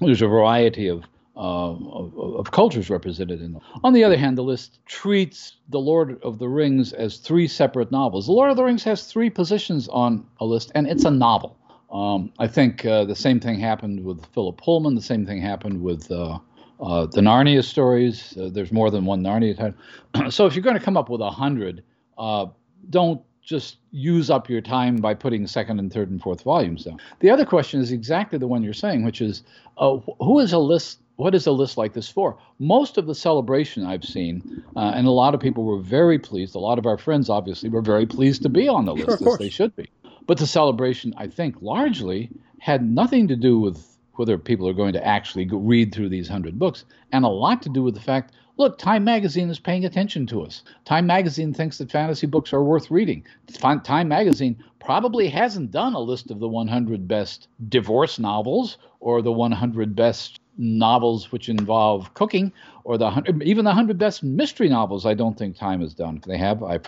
there's 0.00 0.22
a 0.22 0.28
variety 0.28 0.88
of, 0.88 1.04
uh, 1.36 1.72
of 1.72 2.14
of 2.18 2.50
cultures 2.50 2.90
represented 2.90 3.40
in 3.40 3.52
them. 3.52 3.62
On 3.82 3.92
the 3.92 4.04
other 4.04 4.16
hand, 4.16 4.38
the 4.38 4.42
list 4.42 4.80
treats 4.86 5.56
The 5.68 5.80
Lord 5.80 6.20
of 6.22 6.38
the 6.38 6.48
Rings 6.48 6.92
as 6.92 7.18
three 7.18 7.48
separate 7.48 7.90
novels. 7.90 8.26
The 8.26 8.32
Lord 8.32 8.50
of 8.50 8.56
the 8.56 8.64
Rings 8.64 8.84
has 8.84 9.04
three 9.04 9.30
positions 9.30 9.88
on 9.88 10.26
a 10.40 10.44
list, 10.44 10.72
and 10.74 10.86
it's 10.86 11.04
a 11.04 11.10
novel. 11.10 11.56
Um, 11.90 12.32
I 12.38 12.48
think 12.48 12.84
uh, 12.84 13.04
the 13.04 13.14
same 13.14 13.40
thing 13.40 13.58
happened 13.60 14.04
with 14.04 14.24
Philip 14.34 14.58
Pullman. 14.58 14.94
The 14.94 15.02
same 15.02 15.24
thing 15.26 15.40
happened 15.40 15.80
with 15.80 16.10
uh, 16.10 16.38
uh, 16.80 17.06
the 17.06 17.20
Narnia 17.20 17.62
stories. 17.64 18.36
Uh, 18.36 18.48
there's 18.52 18.72
more 18.72 18.90
than 18.90 19.04
one 19.04 19.22
Narnia 19.22 19.56
title. 19.56 20.30
so 20.30 20.46
if 20.46 20.54
you're 20.54 20.64
going 20.64 20.78
to 20.78 20.84
come 20.84 20.96
up 20.96 21.08
with 21.08 21.20
a 21.20 21.30
hundred, 21.30 21.84
uh, 22.18 22.46
don't 22.90 23.22
just 23.44 23.76
use 23.90 24.30
up 24.30 24.48
your 24.48 24.60
time 24.60 24.96
by 24.96 25.14
putting 25.14 25.46
second 25.46 25.78
and 25.78 25.92
third 25.92 26.10
and 26.10 26.20
fourth 26.20 26.42
volumes 26.42 26.84
down. 26.84 26.98
The 27.20 27.30
other 27.30 27.44
question 27.44 27.80
is 27.80 27.92
exactly 27.92 28.38
the 28.38 28.46
one 28.46 28.62
you're 28.62 28.72
saying, 28.72 29.04
which 29.04 29.20
is 29.20 29.42
uh, 29.78 29.98
who 30.18 30.40
is 30.40 30.52
a 30.52 30.58
list? 30.58 31.00
What 31.16 31.34
is 31.34 31.46
a 31.46 31.52
list 31.52 31.78
like 31.78 31.92
this 31.92 32.08
for? 32.08 32.36
Most 32.58 32.98
of 32.98 33.06
the 33.06 33.14
celebration 33.14 33.86
I've 33.86 34.04
seen, 34.04 34.64
uh, 34.74 34.92
and 34.96 35.06
a 35.06 35.12
lot 35.12 35.32
of 35.34 35.40
people 35.40 35.62
were 35.62 35.78
very 35.78 36.18
pleased. 36.18 36.56
A 36.56 36.58
lot 36.58 36.78
of 36.78 36.86
our 36.86 36.98
friends, 36.98 37.30
obviously, 37.30 37.68
were 37.68 37.82
very 37.82 38.06
pleased 38.06 38.42
to 38.42 38.48
be 38.48 38.66
on 38.66 38.84
the 38.84 38.94
list, 38.94 39.20
of 39.20 39.28
as 39.28 39.38
they 39.38 39.48
should 39.48 39.76
be. 39.76 39.88
But 40.26 40.38
the 40.38 40.46
celebration, 40.46 41.14
I 41.16 41.28
think, 41.28 41.62
largely 41.62 42.30
had 42.58 42.82
nothing 42.82 43.28
to 43.28 43.36
do 43.36 43.60
with 43.60 43.86
whether 44.14 44.38
people 44.38 44.68
are 44.68 44.72
going 44.72 44.92
to 44.94 45.06
actually 45.06 45.44
go 45.44 45.58
read 45.58 45.94
through 45.94 46.08
these 46.08 46.28
hundred 46.28 46.58
books, 46.58 46.84
and 47.12 47.24
a 47.24 47.28
lot 47.28 47.62
to 47.62 47.68
do 47.68 47.82
with 47.82 47.94
the 47.94 48.00
fact 48.00 48.32
look, 48.56 48.78
Time 48.78 49.04
Magazine 49.04 49.50
is 49.50 49.58
paying 49.58 49.84
attention 49.84 50.26
to 50.26 50.42
us. 50.42 50.62
Time 50.84 51.06
Magazine 51.06 51.52
thinks 51.52 51.78
that 51.78 51.90
fantasy 51.90 52.26
books 52.26 52.52
are 52.52 52.62
worth 52.62 52.90
reading. 52.90 53.24
Time 53.52 54.08
Magazine 54.08 54.62
probably 54.80 55.28
hasn't 55.28 55.70
done 55.70 55.94
a 55.94 56.00
list 56.00 56.30
of 56.30 56.40
the 56.40 56.48
100 56.48 57.08
best 57.08 57.48
divorce 57.68 58.18
novels 58.18 58.78
or 59.00 59.22
the 59.22 59.32
100 59.32 59.96
best 59.96 60.40
novels 60.56 61.32
which 61.32 61.48
involve 61.48 62.12
cooking 62.14 62.52
or 62.84 62.96
the 62.98 63.04
100, 63.04 63.42
even 63.42 63.64
the 63.64 63.70
100 63.70 63.98
best 63.98 64.22
mystery 64.22 64.68
novels. 64.68 65.06
I 65.06 65.14
don't 65.14 65.36
think 65.36 65.56
Time 65.56 65.80
has 65.80 65.94
done. 65.94 66.16
If 66.18 66.22
they 66.22 66.38
have, 66.38 66.62
I 66.62 66.78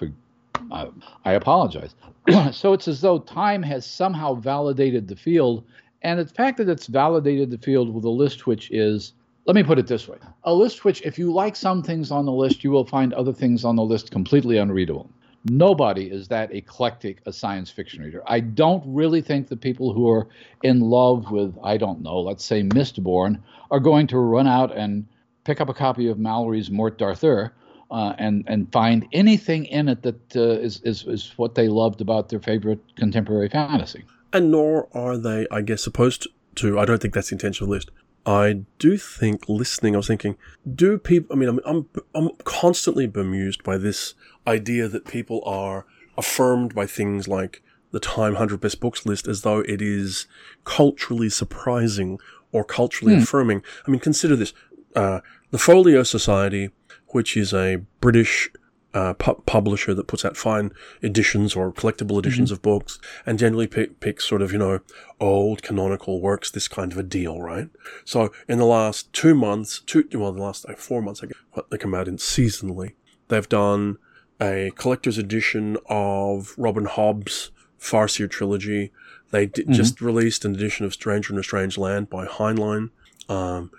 I, 0.70 0.88
I 1.24 1.32
apologize. 1.32 1.94
so 2.52 2.72
it's 2.72 2.88
as 2.88 3.00
though 3.00 3.18
Time 3.18 3.62
has 3.62 3.86
somehow 3.86 4.34
validated 4.34 5.08
the 5.08 5.16
field, 5.16 5.64
and 6.02 6.18
the 6.18 6.26
fact 6.26 6.58
that 6.58 6.68
it's 6.68 6.86
validated 6.86 7.50
the 7.50 7.58
field 7.58 7.92
with 7.92 8.04
a 8.04 8.10
list 8.10 8.46
which 8.46 8.70
is, 8.70 9.12
let 9.46 9.54
me 9.54 9.62
put 9.62 9.78
it 9.78 9.86
this 9.86 10.08
way, 10.08 10.18
a 10.44 10.52
list 10.52 10.84
which, 10.84 11.02
if 11.02 11.18
you 11.18 11.32
like 11.32 11.54
some 11.56 11.82
things 11.82 12.10
on 12.10 12.26
the 12.26 12.32
list, 12.32 12.64
you 12.64 12.70
will 12.70 12.84
find 12.84 13.14
other 13.14 13.32
things 13.32 13.64
on 13.64 13.76
the 13.76 13.82
list 13.82 14.10
completely 14.10 14.58
unreadable. 14.58 15.08
Nobody 15.44 16.10
is 16.10 16.26
that 16.28 16.52
eclectic 16.52 17.20
a 17.26 17.32
science 17.32 17.70
fiction 17.70 18.02
reader. 18.02 18.22
I 18.26 18.40
don't 18.40 18.82
really 18.86 19.22
think 19.22 19.46
the 19.46 19.56
people 19.56 19.92
who 19.92 20.10
are 20.10 20.26
in 20.64 20.80
love 20.80 21.30
with, 21.30 21.56
I 21.62 21.76
don't 21.76 22.02
know, 22.02 22.18
let's 22.18 22.44
say 22.44 22.62
Mistborn, 22.62 23.40
are 23.70 23.78
going 23.78 24.08
to 24.08 24.18
run 24.18 24.48
out 24.48 24.76
and 24.76 25.06
pick 25.44 25.60
up 25.60 25.68
a 25.68 25.74
copy 25.74 26.08
of 26.08 26.18
Mallory's 26.18 26.68
Mort 26.68 26.98
d'Arthur 26.98 27.52
uh, 27.88 28.14
and 28.18 28.42
and 28.48 28.72
find 28.72 29.06
anything 29.12 29.66
in 29.66 29.88
it 29.88 30.02
that 30.02 30.36
uh, 30.36 30.40
is, 30.40 30.80
is 30.82 31.04
is 31.06 31.32
what 31.36 31.54
they 31.54 31.68
loved 31.68 32.00
about 32.00 32.28
their 32.28 32.40
favorite 32.40 32.80
contemporary 32.96 33.48
fantasy. 33.48 34.04
and 34.32 34.50
nor 34.50 34.88
are 34.92 35.16
they, 35.16 35.46
I 35.52 35.60
guess, 35.62 35.84
supposed 35.84 36.26
to. 36.56 36.80
I 36.80 36.84
don't 36.84 37.00
think 37.00 37.14
that's 37.14 37.30
the 37.30 37.36
intention 37.36 37.64
of 37.64 37.68
the 37.68 37.74
list. 37.76 37.92
I 38.26 38.62
do 38.80 38.98
think 38.98 39.48
listening, 39.48 39.94
I 39.94 39.98
was 39.98 40.08
thinking, 40.08 40.36
do 40.74 40.98
people, 40.98 41.34
I 41.34 41.38
mean, 41.38 41.48
I'm, 41.48 41.60
I'm, 41.64 41.88
I'm 42.14 42.30
constantly 42.44 43.06
bemused 43.06 43.62
by 43.62 43.78
this 43.78 44.14
idea 44.46 44.88
that 44.88 45.06
people 45.06 45.42
are 45.46 45.86
affirmed 46.18 46.74
by 46.74 46.86
things 46.86 47.28
like 47.28 47.62
the 47.92 48.00
Time 48.00 48.32
100 48.32 48.60
Best 48.60 48.80
Books 48.80 49.06
list 49.06 49.28
as 49.28 49.42
though 49.42 49.60
it 49.60 49.80
is 49.80 50.26
culturally 50.64 51.28
surprising 51.30 52.18
or 52.50 52.64
culturally 52.64 53.14
affirming. 53.22 53.62
I 53.86 53.90
mean, 53.92 54.00
consider 54.00 54.34
this. 54.34 54.52
uh, 54.96 55.20
the 55.52 55.58
Folio 55.58 56.02
Society, 56.02 56.70
which 57.08 57.36
is 57.36 57.52
a 57.54 57.76
British 58.00 58.50
uh, 58.94 59.12
pu- 59.14 59.42
publisher 59.46 59.94
that 59.94 60.06
puts 60.06 60.24
out 60.24 60.36
fine 60.36 60.72
editions 61.02 61.54
or 61.54 61.72
collectible 61.72 62.18
editions 62.18 62.48
mm-hmm. 62.48 62.54
of 62.54 62.62
books 62.62 62.98
and 63.26 63.38
generally 63.38 63.66
pick, 63.66 64.00
picks 64.00 64.24
sort 64.24 64.42
of, 64.42 64.52
you 64.52 64.58
know, 64.58 64.80
old 65.20 65.62
canonical 65.62 66.20
works, 66.20 66.50
this 66.50 66.68
kind 66.68 66.92
of 66.92 66.98
a 66.98 67.02
deal, 67.02 67.40
right? 67.40 67.68
So 68.04 68.32
in 68.48 68.58
the 68.58 68.64
last 68.64 69.12
two 69.12 69.34
months, 69.34 69.80
two, 69.80 70.08
well, 70.14 70.32
the 70.32 70.42
last 70.42 70.66
like, 70.66 70.78
four 70.78 71.02
months, 71.02 71.22
I 71.22 71.26
guess, 71.26 71.64
they 71.70 71.78
come 71.78 71.94
out 71.94 72.08
in 72.08 72.16
seasonally, 72.16 72.94
they've 73.28 73.48
done 73.48 73.98
a 74.40 74.72
collector's 74.76 75.18
edition 75.18 75.76
of 75.88 76.54
Robin 76.56 76.84
Hobb's 76.86 77.50
Farseer 77.80 78.30
trilogy. 78.30 78.92
They 79.30 79.46
d- 79.46 79.62
mm-hmm. 79.62 79.72
just 79.72 80.00
released 80.00 80.44
an 80.44 80.54
edition 80.54 80.86
of 80.86 80.94
Stranger 80.94 81.32
in 81.32 81.38
a 81.38 81.42
Strange 81.42 81.78
Land 81.78 82.10
by 82.10 82.26
Heinlein. 82.26 82.90
Um, 83.28 83.70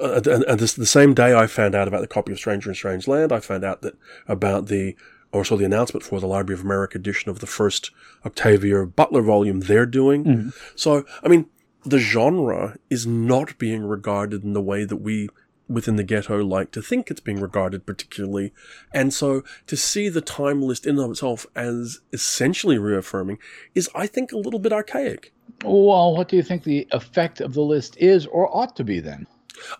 uh, 0.00 0.20
and 0.48 0.60
this, 0.60 0.74
the 0.74 0.86
same 0.86 1.14
day 1.14 1.34
I 1.34 1.46
found 1.46 1.74
out 1.74 1.88
about 1.88 2.00
the 2.00 2.06
copy 2.06 2.32
of 2.32 2.38
Stranger 2.38 2.70
in 2.70 2.74
Strange 2.74 3.08
Land, 3.08 3.32
I 3.32 3.40
found 3.40 3.64
out 3.64 3.82
that 3.82 3.94
about 4.28 4.66
the 4.66 4.96
or 5.32 5.44
saw 5.44 5.56
the 5.56 5.64
announcement 5.64 6.02
for 6.04 6.20
the 6.20 6.26
Library 6.26 6.58
of 6.58 6.64
America 6.64 6.98
edition 6.98 7.30
of 7.30 7.40
the 7.40 7.46
first 7.46 7.90
Octavia 8.24 8.86
Butler 8.86 9.22
volume 9.22 9.60
they're 9.60 9.86
doing. 9.86 10.24
Mm-hmm. 10.24 10.48
So, 10.76 11.04
I 11.22 11.28
mean, 11.28 11.46
the 11.84 11.98
genre 11.98 12.76
is 12.90 13.06
not 13.06 13.58
being 13.58 13.84
regarded 13.84 14.44
in 14.44 14.52
the 14.52 14.62
way 14.62 14.84
that 14.84 14.96
we 14.96 15.28
within 15.68 15.96
the 15.96 16.04
ghetto 16.04 16.44
like 16.44 16.70
to 16.70 16.80
think 16.80 17.10
it's 17.10 17.20
being 17.20 17.40
regarded 17.40 17.84
particularly. 17.86 18.52
And 18.94 19.12
so 19.12 19.42
to 19.66 19.76
see 19.76 20.08
the 20.08 20.20
time 20.20 20.62
list 20.62 20.86
in 20.86 20.96
and 20.96 21.04
of 21.04 21.10
itself 21.10 21.44
as 21.56 22.00
essentially 22.12 22.78
reaffirming 22.78 23.38
is, 23.74 23.90
I 23.94 24.06
think, 24.06 24.30
a 24.30 24.38
little 24.38 24.60
bit 24.60 24.72
archaic. 24.72 25.32
Well, 25.64 26.14
what 26.14 26.28
do 26.28 26.36
you 26.36 26.42
think 26.42 26.62
the 26.62 26.86
effect 26.92 27.40
of 27.40 27.54
the 27.54 27.62
list 27.62 27.96
is 27.98 28.26
or 28.26 28.54
ought 28.54 28.76
to 28.76 28.84
be 28.84 29.00
then? 29.00 29.26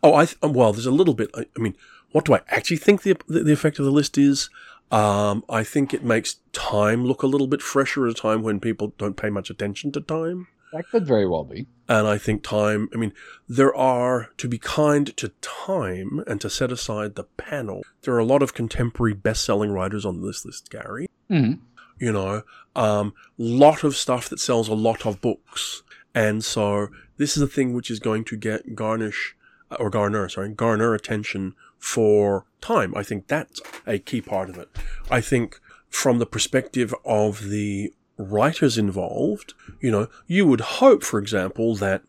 Oh, 0.03 0.15
I 0.15 0.27
th- 0.27 0.39
well, 0.43 0.73
there's 0.73 0.87
a 0.87 0.91
little 0.91 1.15
bit. 1.15 1.31
I, 1.35 1.47
I, 1.57 1.61
mean, 1.61 1.77
what 2.13 2.25
do 2.25 2.35
I 2.35 2.41
actually 2.49 2.79
think 2.79 3.03
the 3.03 3.17
the 3.29 3.53
effect 3.53 3.79
of 3.79 3.85
the 3.85 3.91
list 3.91 4.19
is? 4.19 4.51
Um, 4.91 5.45
I 5.49 5.65
think 5.65 5.93
it 5.93 6.05
makes 6.05 6.37
time 6.53 7.05
look 7.05 7.23
a 7.23 7.27
little 7.27 7.49
bit 7.49 7.61
fresher 7.61 8.07
at 8.07 8.13
a 8.13 8.15
time 8.15 8.43
when 8.43 8.61
people 8.61 8.95
don't 8.99 9.17
pay 9.17 9.31
much 9.31 9.51
attention 9.51 9.91
to 9.93 10.01
time. 10.01 10.47
That 10.73 10.89
could 10.91 11.07
very 11.07 11.27
well 11.27 11.45
be. 11.45 11.67
And 11.89 12.07
I 12.07 12.19
think 12.19 12.43
time, 12.43 12.89
I 12.93 12.97
mean, 12.97 13.13
there 13.49 13.75
are, 13.75 14.31
to 14.37 14.49
be 14.49 14.59
kind 14.59 15.17
to 15.17 15.29
time 15.41 16.23
and 16.27 16.41
to 16.41 16.51
set 16.51 16.73
aside 16.73 17.15
the 17.15 17.25
panel, 17.25 17.83
there 18.03 18.15
are 18.15 18.19
a 18.19 18.25
lot 18.25 18.43
of 18.43 18.55
contemporary 18.55 19.15
best 19.15 19.45
selling 19.45 19.71
writers 19.71 20.05
on 20.05 20.23
this 20.23 20.45
list, 20.45 20.71
Gary. 20.71 21.09
Mm-hmm. 21.31 21.63
You 21.99 22.13
know, 22.13 22.43
um, 22.75 23.15
lot 23.39 23.85
of 23.85 23.97
stuff 23.97 24.29
that 24.29 24.41
sells 24.41 24.69
a 24.69 24.75
lot 24.75 25.07
of 25.07 25.21
books. 25.21 25.83
And 26.15 26.45
so 26.45 26.89
this 27.17 27.37
is 27.37 27.43
a 27.43 27.49
thing 27.49 27.73
which 27.73 27.91
is 27.91 27.99
going 27.99 28.25
to 28.25 28.37
get 28.37 28.75
garnish 28.75 29.37
Uh, 29.71 29.77
or 29.81 29.91
garner, 29.91 30.29
sorry, 30.29 30.51
garner 30.51 30.95
attention 30.95 31.55
for 31.79 32.45
time. 32.61 32.95
I 32.97 33.03
think 33.03 33.27
that's 33.27 33.61
a 33.87 33.99
key 33.99 34.21
part 34.21 34.49
of 34.49 34.59
it. 34.59 34.69
I 35.11 35.21
think 35.21 35.61
from 35.89 36.19
the 36.19 36.27
perspective 36.27 36.95
of 37.05 37.49
the 37.49 37.93
writers 38.17 38.79
involved, 38.79 39.55
you 39.81 39.91
know, 39.91 40.09
you 40.27 40.47
would 40.47 40.61
hope, 40.61 41.03
for 41.03 41.19
example, 41.19 41.75
that 41.77 42.03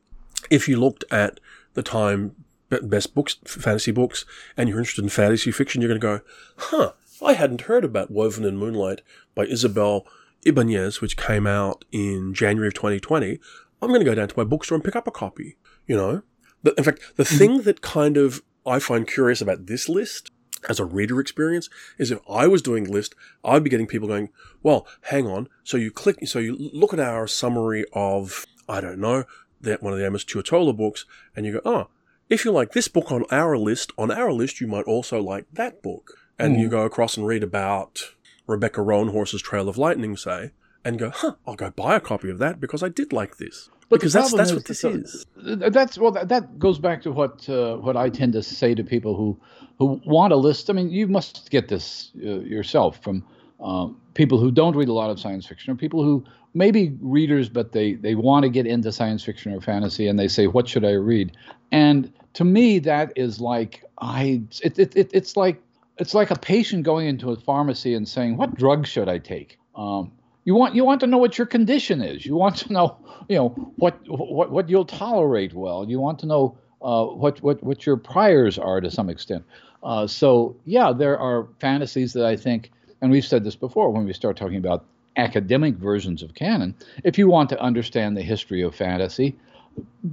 if 0.49 0.67
you 0.67 0.77
looked 0.77 1.03
at 1.11 1.39
the 1.73 1.83
time 1.83 2.35
best 2.69 3.15
books, 3.15 3.37
fantasy 3.45 3.91
books, 3.91 4.25
and 4.55 4.67
you're 4.67 4.79
interested 4.79 5.03
in 5.03 5.09
fantasy 5.09 5.51
fiction, 5.51 5.81
you're 5.81 5.89
going 5.89 6.01
to 6.01 6.19
go, 6.19 6.21
huh, 6.57 6.91
I 7.23 7.33
hadn't 7.33 7.61
heard 7.61 7.85
about 7.85 8.11
Woven 8.11 8.45
in 8.45 8.57
Moonlight 8.57 9.01
by 9.33 9.45
Isabel 9.45 10.05
Ibanez, 10.45 11.01
which 11.01 11.17
came 11.17 11.47
out 11.47 11.85
in 11.91 12.33
January 12.33 12.67
of 12.67 12.73
2020. 12.73 13.39
I'm 13.81 13.89
going 13.89 14.01
to 14.01 14.05
go 14.05 14.15
down 14.15 14.27
to 14.27 14.37
my 14.37 14.43
bookstore 14.43 14.75
and 14.75 14.83
pick 14.83 14.95
up 14.95 15.07
a 15.07 15.11
copy, 15.11 15.55
you 15.85 15.95
know? 15.95 16.23
In 16.63 16.83
fact, 16.83 17.01
the 17.15 17.23
mm-hmm. 17.23 17.37
thing 17.37 17.61
that 17.61 17.81
kind 17.81 18.17
of 18.17 18.41
I 18.65 18.79
find 18.79 19.07
curious 19.07 19.41
about 19.41 19.67
this 19.67 19.87
list 19.87 20.31
as 20.67 20.79
a 20.79 20.85
reader 20.85 21.19
experience 21.19 21.69
is 21.97 22.11
if 22.11 22.19
I 22.29 22.47
was 22.47 22.61
doing 22.61 22.83
list, 22.83 23.15
I'd 23.43 23.63
be 23.63 23.69
getting 23.69 23.87
people 23.87 24.07
going, 24.07 24.29
well, 24.63 24.87
hang 25.03 25.27
on. 25.27 25.47
So 25.63 25.77
you 25.77 25.91
click, 25.91 26.27
so 26.27 26.39
you 26.39 26.55
look 26.57 26.93
at 26.93 26.99
our 26.99 27.27
summary 27.27 27.85
of, 27.93 28.45
I 28.67 28.81
don't 28.81 28.99
know, 28.99 29.25
that 29.61 29.81
one 29.81 29.93
of 29.93 29.99
the 29.99 30.05
Amos 30.05 30.25
Tutuola 30.25 30.75
books, 30.75 31.05
and 31.35 31.45
you 31.45 31.53
go, 31.53 31.61
oh, 31.63 31.87
if 32.29 32.43
you 32.43 32.51
like 32.51 32.73
this 32.73 32.87
book 32.87 33.11
on 33.11 33.23
our 33.31 33.57
list, 33.57 33.91
on 33.97 34.11
our 34.11 34.33
list, 34.33 34.59
you 34.59 34.67
might 34.67 34.85
also 34.85 35.21
like 35.21 35.45
that 35.53 35.81
book. 35.81 36.17
And 36.37 36.55
mm. 36.55 36.59
you 36.59 36.69
go 36.69 36.81
across 36.81 37.17
and 37.17 37.25
read 37.25 37.43
about 37.43 38.13
Rebecca 38.45 38.81
Roanhorse's 38.81 39.41
Trail 39.41 39.69
of 39.69 39.77
Lightning, 39.77 40.17
say, 40.17 40.51
and 40.83 40.99
go, 40.99 41.09
huh, 41.09 41.35
I'll 41.45 41.55
go 41.55 41.71
buy 41.71 41.95
a 41.95 42.01
copy 42.01 42.29
of 42.29 42.37
that 42.39 42.59
because 42.59 42.83
I 42.83 42.89
did 42.89 43.13
like 43.13 43.37
this. 43.37 43.69
But 43.89 43.99
because 43.99 44.13
that's 44.13 44.33
that's 44.33 44.49
is, 44.49 44.55
what 44.55 44.65
this 44.65 44.83
is. 44.83 45.25
That's 45.37 45.97
well, 45.97 46.11
that, 46.11 46.27
that 46.27 46.59
goes 46.59 46.77
back 46.77 47.01
to 47.03 47.11
what 47.11 47.47
uh, 47.47 47.77
what 47.77 47.95
I 47.95 48.09
tend 48.09 48.33
to 48.33 48.43
say 48.43 48.75
to 48.75 48.83
people 48.83 49.15
who 49.15 49.39
who 49.79 50.01
want 50.05 50.33
a 50.33 50.35
list. 50.35 50.69
I 50.69 50.73
mean, 50.73 50.89
you 50.89 51.07
must 51.07 51.49
get 51.49 51.69
this 51.69 52.11
uh, 52.17 52.39
yourself 52.39 53.01
from 53.01 53.23
um, 53.61 53.99
people 54.13 54.39
who 54.39 54.51
don't 54.51 54.75
read 54.75 54.89
a 54.89 54.93
lot 54.93 55.09
of 55.09 55.19
science 55.19 55.45
fiction, 55.45 55.71
or 55.71 55.75
people 55.75 56.03
who 56.03 56.25
maybe 56.53 56.97
readers, 56.99 57.47
but 57.47 57.71
they 57.71 57.93
they 57.93 58.15
want 58.15 58.43
to 58.43 58.49
get 58.49 58.67
into 58.67 58.91
science 58.91 59.23
fiction 59.23 59.53
or 59.53 59.61
fantasy, 59.61 60.07
and 60.07 60.19
they 60.19 60.27
say, 60.27 60.47
"What 60.47 60.67
should 60.67 60.83
I 60.83 60.91
read?" 60.91 61.37
And 61.71 62.11
to 62.33 62.43
me, 62.43 62.79
that 62.79 63.13
is 63.15 63.39
like 63.39 63.85
I 63.99 64.41
it, 64.61 64.77
it, 64.77 64.95
it 64.97 65.11
it's 65.13 65.37
like 65.37 65.61
it's 65.97 66.13
like 66.13 66.29
a 66.29 66.37
patient 66.37 66.83
going 66.83 67.07
into 67.07 67.31
a 67.31 67.37
pharmacy 67.37 67.93
and 67.93 68.07
saying, 68.07 68.35
"What 68.35 68.55
drug 68.55 68.85
should 68.85 69.07
I 69.07 69.17
take?" 69.17 69.57
Um, 69.75 70.11
you 70.47 70.55
want 70.55 70.75
you 70.75 70.85
want 70.85 71.01
to 71.01 71.07
know 71.07 71.17
what 71.17 71.37
your 71.37 71.45
condition 71.45 72.01
is. 72.01 72.25
You 72.25 72.37
want 72.37 72.55
to 72.55 72.71
know 72.71 72.97
you 73.27 73.35
know 73.35 73.49
what 73.75 73.99
what 74.07 74.49
what 74.49 74.69
you'll 74.69 74.85
tolerate 74.85 75.53
well. 75.53 75.85
You 75.85 75.99
want 75.99 76.19
to 76.19 76.25
know 76.25 76.57
uh, 76.81 77.03
what 77.03 77.43
what 77.43 77.61
what 77.61 77.85
your 77.85 77.97
priors 77.97 78.57
are 78.57 78.79
to 78.79 78.89
some 78.89 79.09
extent. 79.09 79.43
Uh, 79.83 80.07
so 80.07 80.55
yeah, 80.63 80.93
there 80.93 81.19
are 81.19 81.49
fantasies 81.59 82.13
that 82.13 82.25
I 82.25 82.37
think, 82.37 82.71
and 83.01 83.11
we've 83.11 83.25
said 83.25 83.43
this 83.43 83.57
before 83.57 83.91
when 83.91 84.05
we 84.05 84.13
start 84.13 84.37
talking 84.37 84.55
about 84.55 84.85
academic 85.17 85.75
versions 85.75 86.23
of 86.23 86.33
canon. 86.33 86.73
If 87.03 87.17
you 87.17 87.27
want 87.27 87.49
to 87.49 87.59
understand 87.59 88.15
the 88.15 88.21
history 88.21 88.61
of 88.61 88.73
fantasy, 88.73 89.35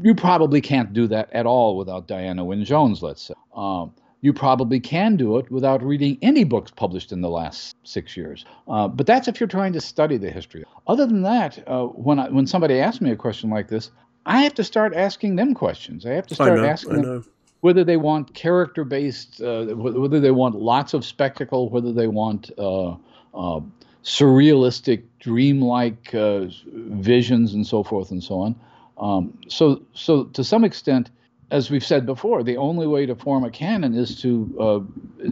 you 0.03 0.17
probably 0.17 0.61
can't 0.61 0.93
do 0.93 1.07
that 1.07 1.33
at 1.33 1.47
all 1.47 1.77
without 1.77 2.09
Diana 2.09 2.45
Wynne 2.45 2.65
Jones. 2.65 3.05
Let's 3.05 3.23
say. 3.23 3.35
Um, 3.55 3.93
you 4.25 4.33
probably 4.33 4.81
can 4.81 5.17
do 5.17 5.37
it 5.37 5.51
without 5.51 5.83
reading 5.83 6.17
any 6.23 6.45
books 6.45 6.71
published 6.71 7.13
in 7.13 7.21
the 7.21 7.29
last 7.29 7.77
six 7.85 8.17
years. 8.17 8.47
Uh, 8.67 8.89
but 8.89 9.07
that's 9.07 9.29
if 9.29 9.39
you're 9.39 9.47
trying 9.47 9.75
to 9.75 9.83
study 9.83 10.17
the 10.17 10.31
history. 10.31 10.65
Other 10.87 11.05
than 11.05 11.21
that, 11.25 11.63
uh, 11.69 11.85
when 11.89 12.19
I, 12.19 12.31
when 12.31 12.47
somebody 12.47 12.81
asks 12.81 13.03
me 13.03 13.11
a 13.11 13.17
question 13.17 13.51
like 13.51 13.69
this, 13.69 13.91
I 14.25 14.41
have 14.41 14.55
to 14.55 14.65
start 14.65 14.95
asking 14.95 15.37
them 15.37 15.53
questions. 15.53 16.07
I 16.07 16.13
have 16.13 16.27
to 16.29 16.35
start 16.35 16.59
know, 16.59 16.65
asking 16.65 17.03
them 17.03 17.27
whether 17.61 17.85
they 17.85 17.99
want 17.99 18.33
character 18.33 18.83
based, 18.83 19.43
uh, 19.43 19.67
whether 19.75 20.21
they 20.21 20.31
want 20.31 20.55
lots 20.55 20.95
of 20.95 21.05
spectacle, 21.05 21.69
whether 21.69 21.93
they 21.93 22.07
want 22.07 22.51
uh, 22.57 22.93
uh, 23.35 23.61
surrealistic, 24.05 25.03
dreamlike 25.21 26.15
uh, 26.15 26.47
visions, 26.65 27.53
and 27.53 27.67
so 27.67 27.83
forth 27.83 28.11
and 28.11 28.25
so 28.25 28.37
on. 28.37 28.57
Um, 28.97 29.39
so, 29.49 29.83
so 29.93 30.25
to 30.25 30.43
some 30.43 30.65
extent, 30.65 31.11
as 31.55 31.71
we've 31.71 31.87
said 31.87 32.05
before, 32.05 32.43
the 32.43 32.57
only 32.57 32.89
way 32.89 33.07
to 33.07 33.15
form 33.15 33.45
a 33.45 33.51
canon 33.51 33.95
is 33.95 34.21
to 34.23 34.57
uh, 34.59 34.81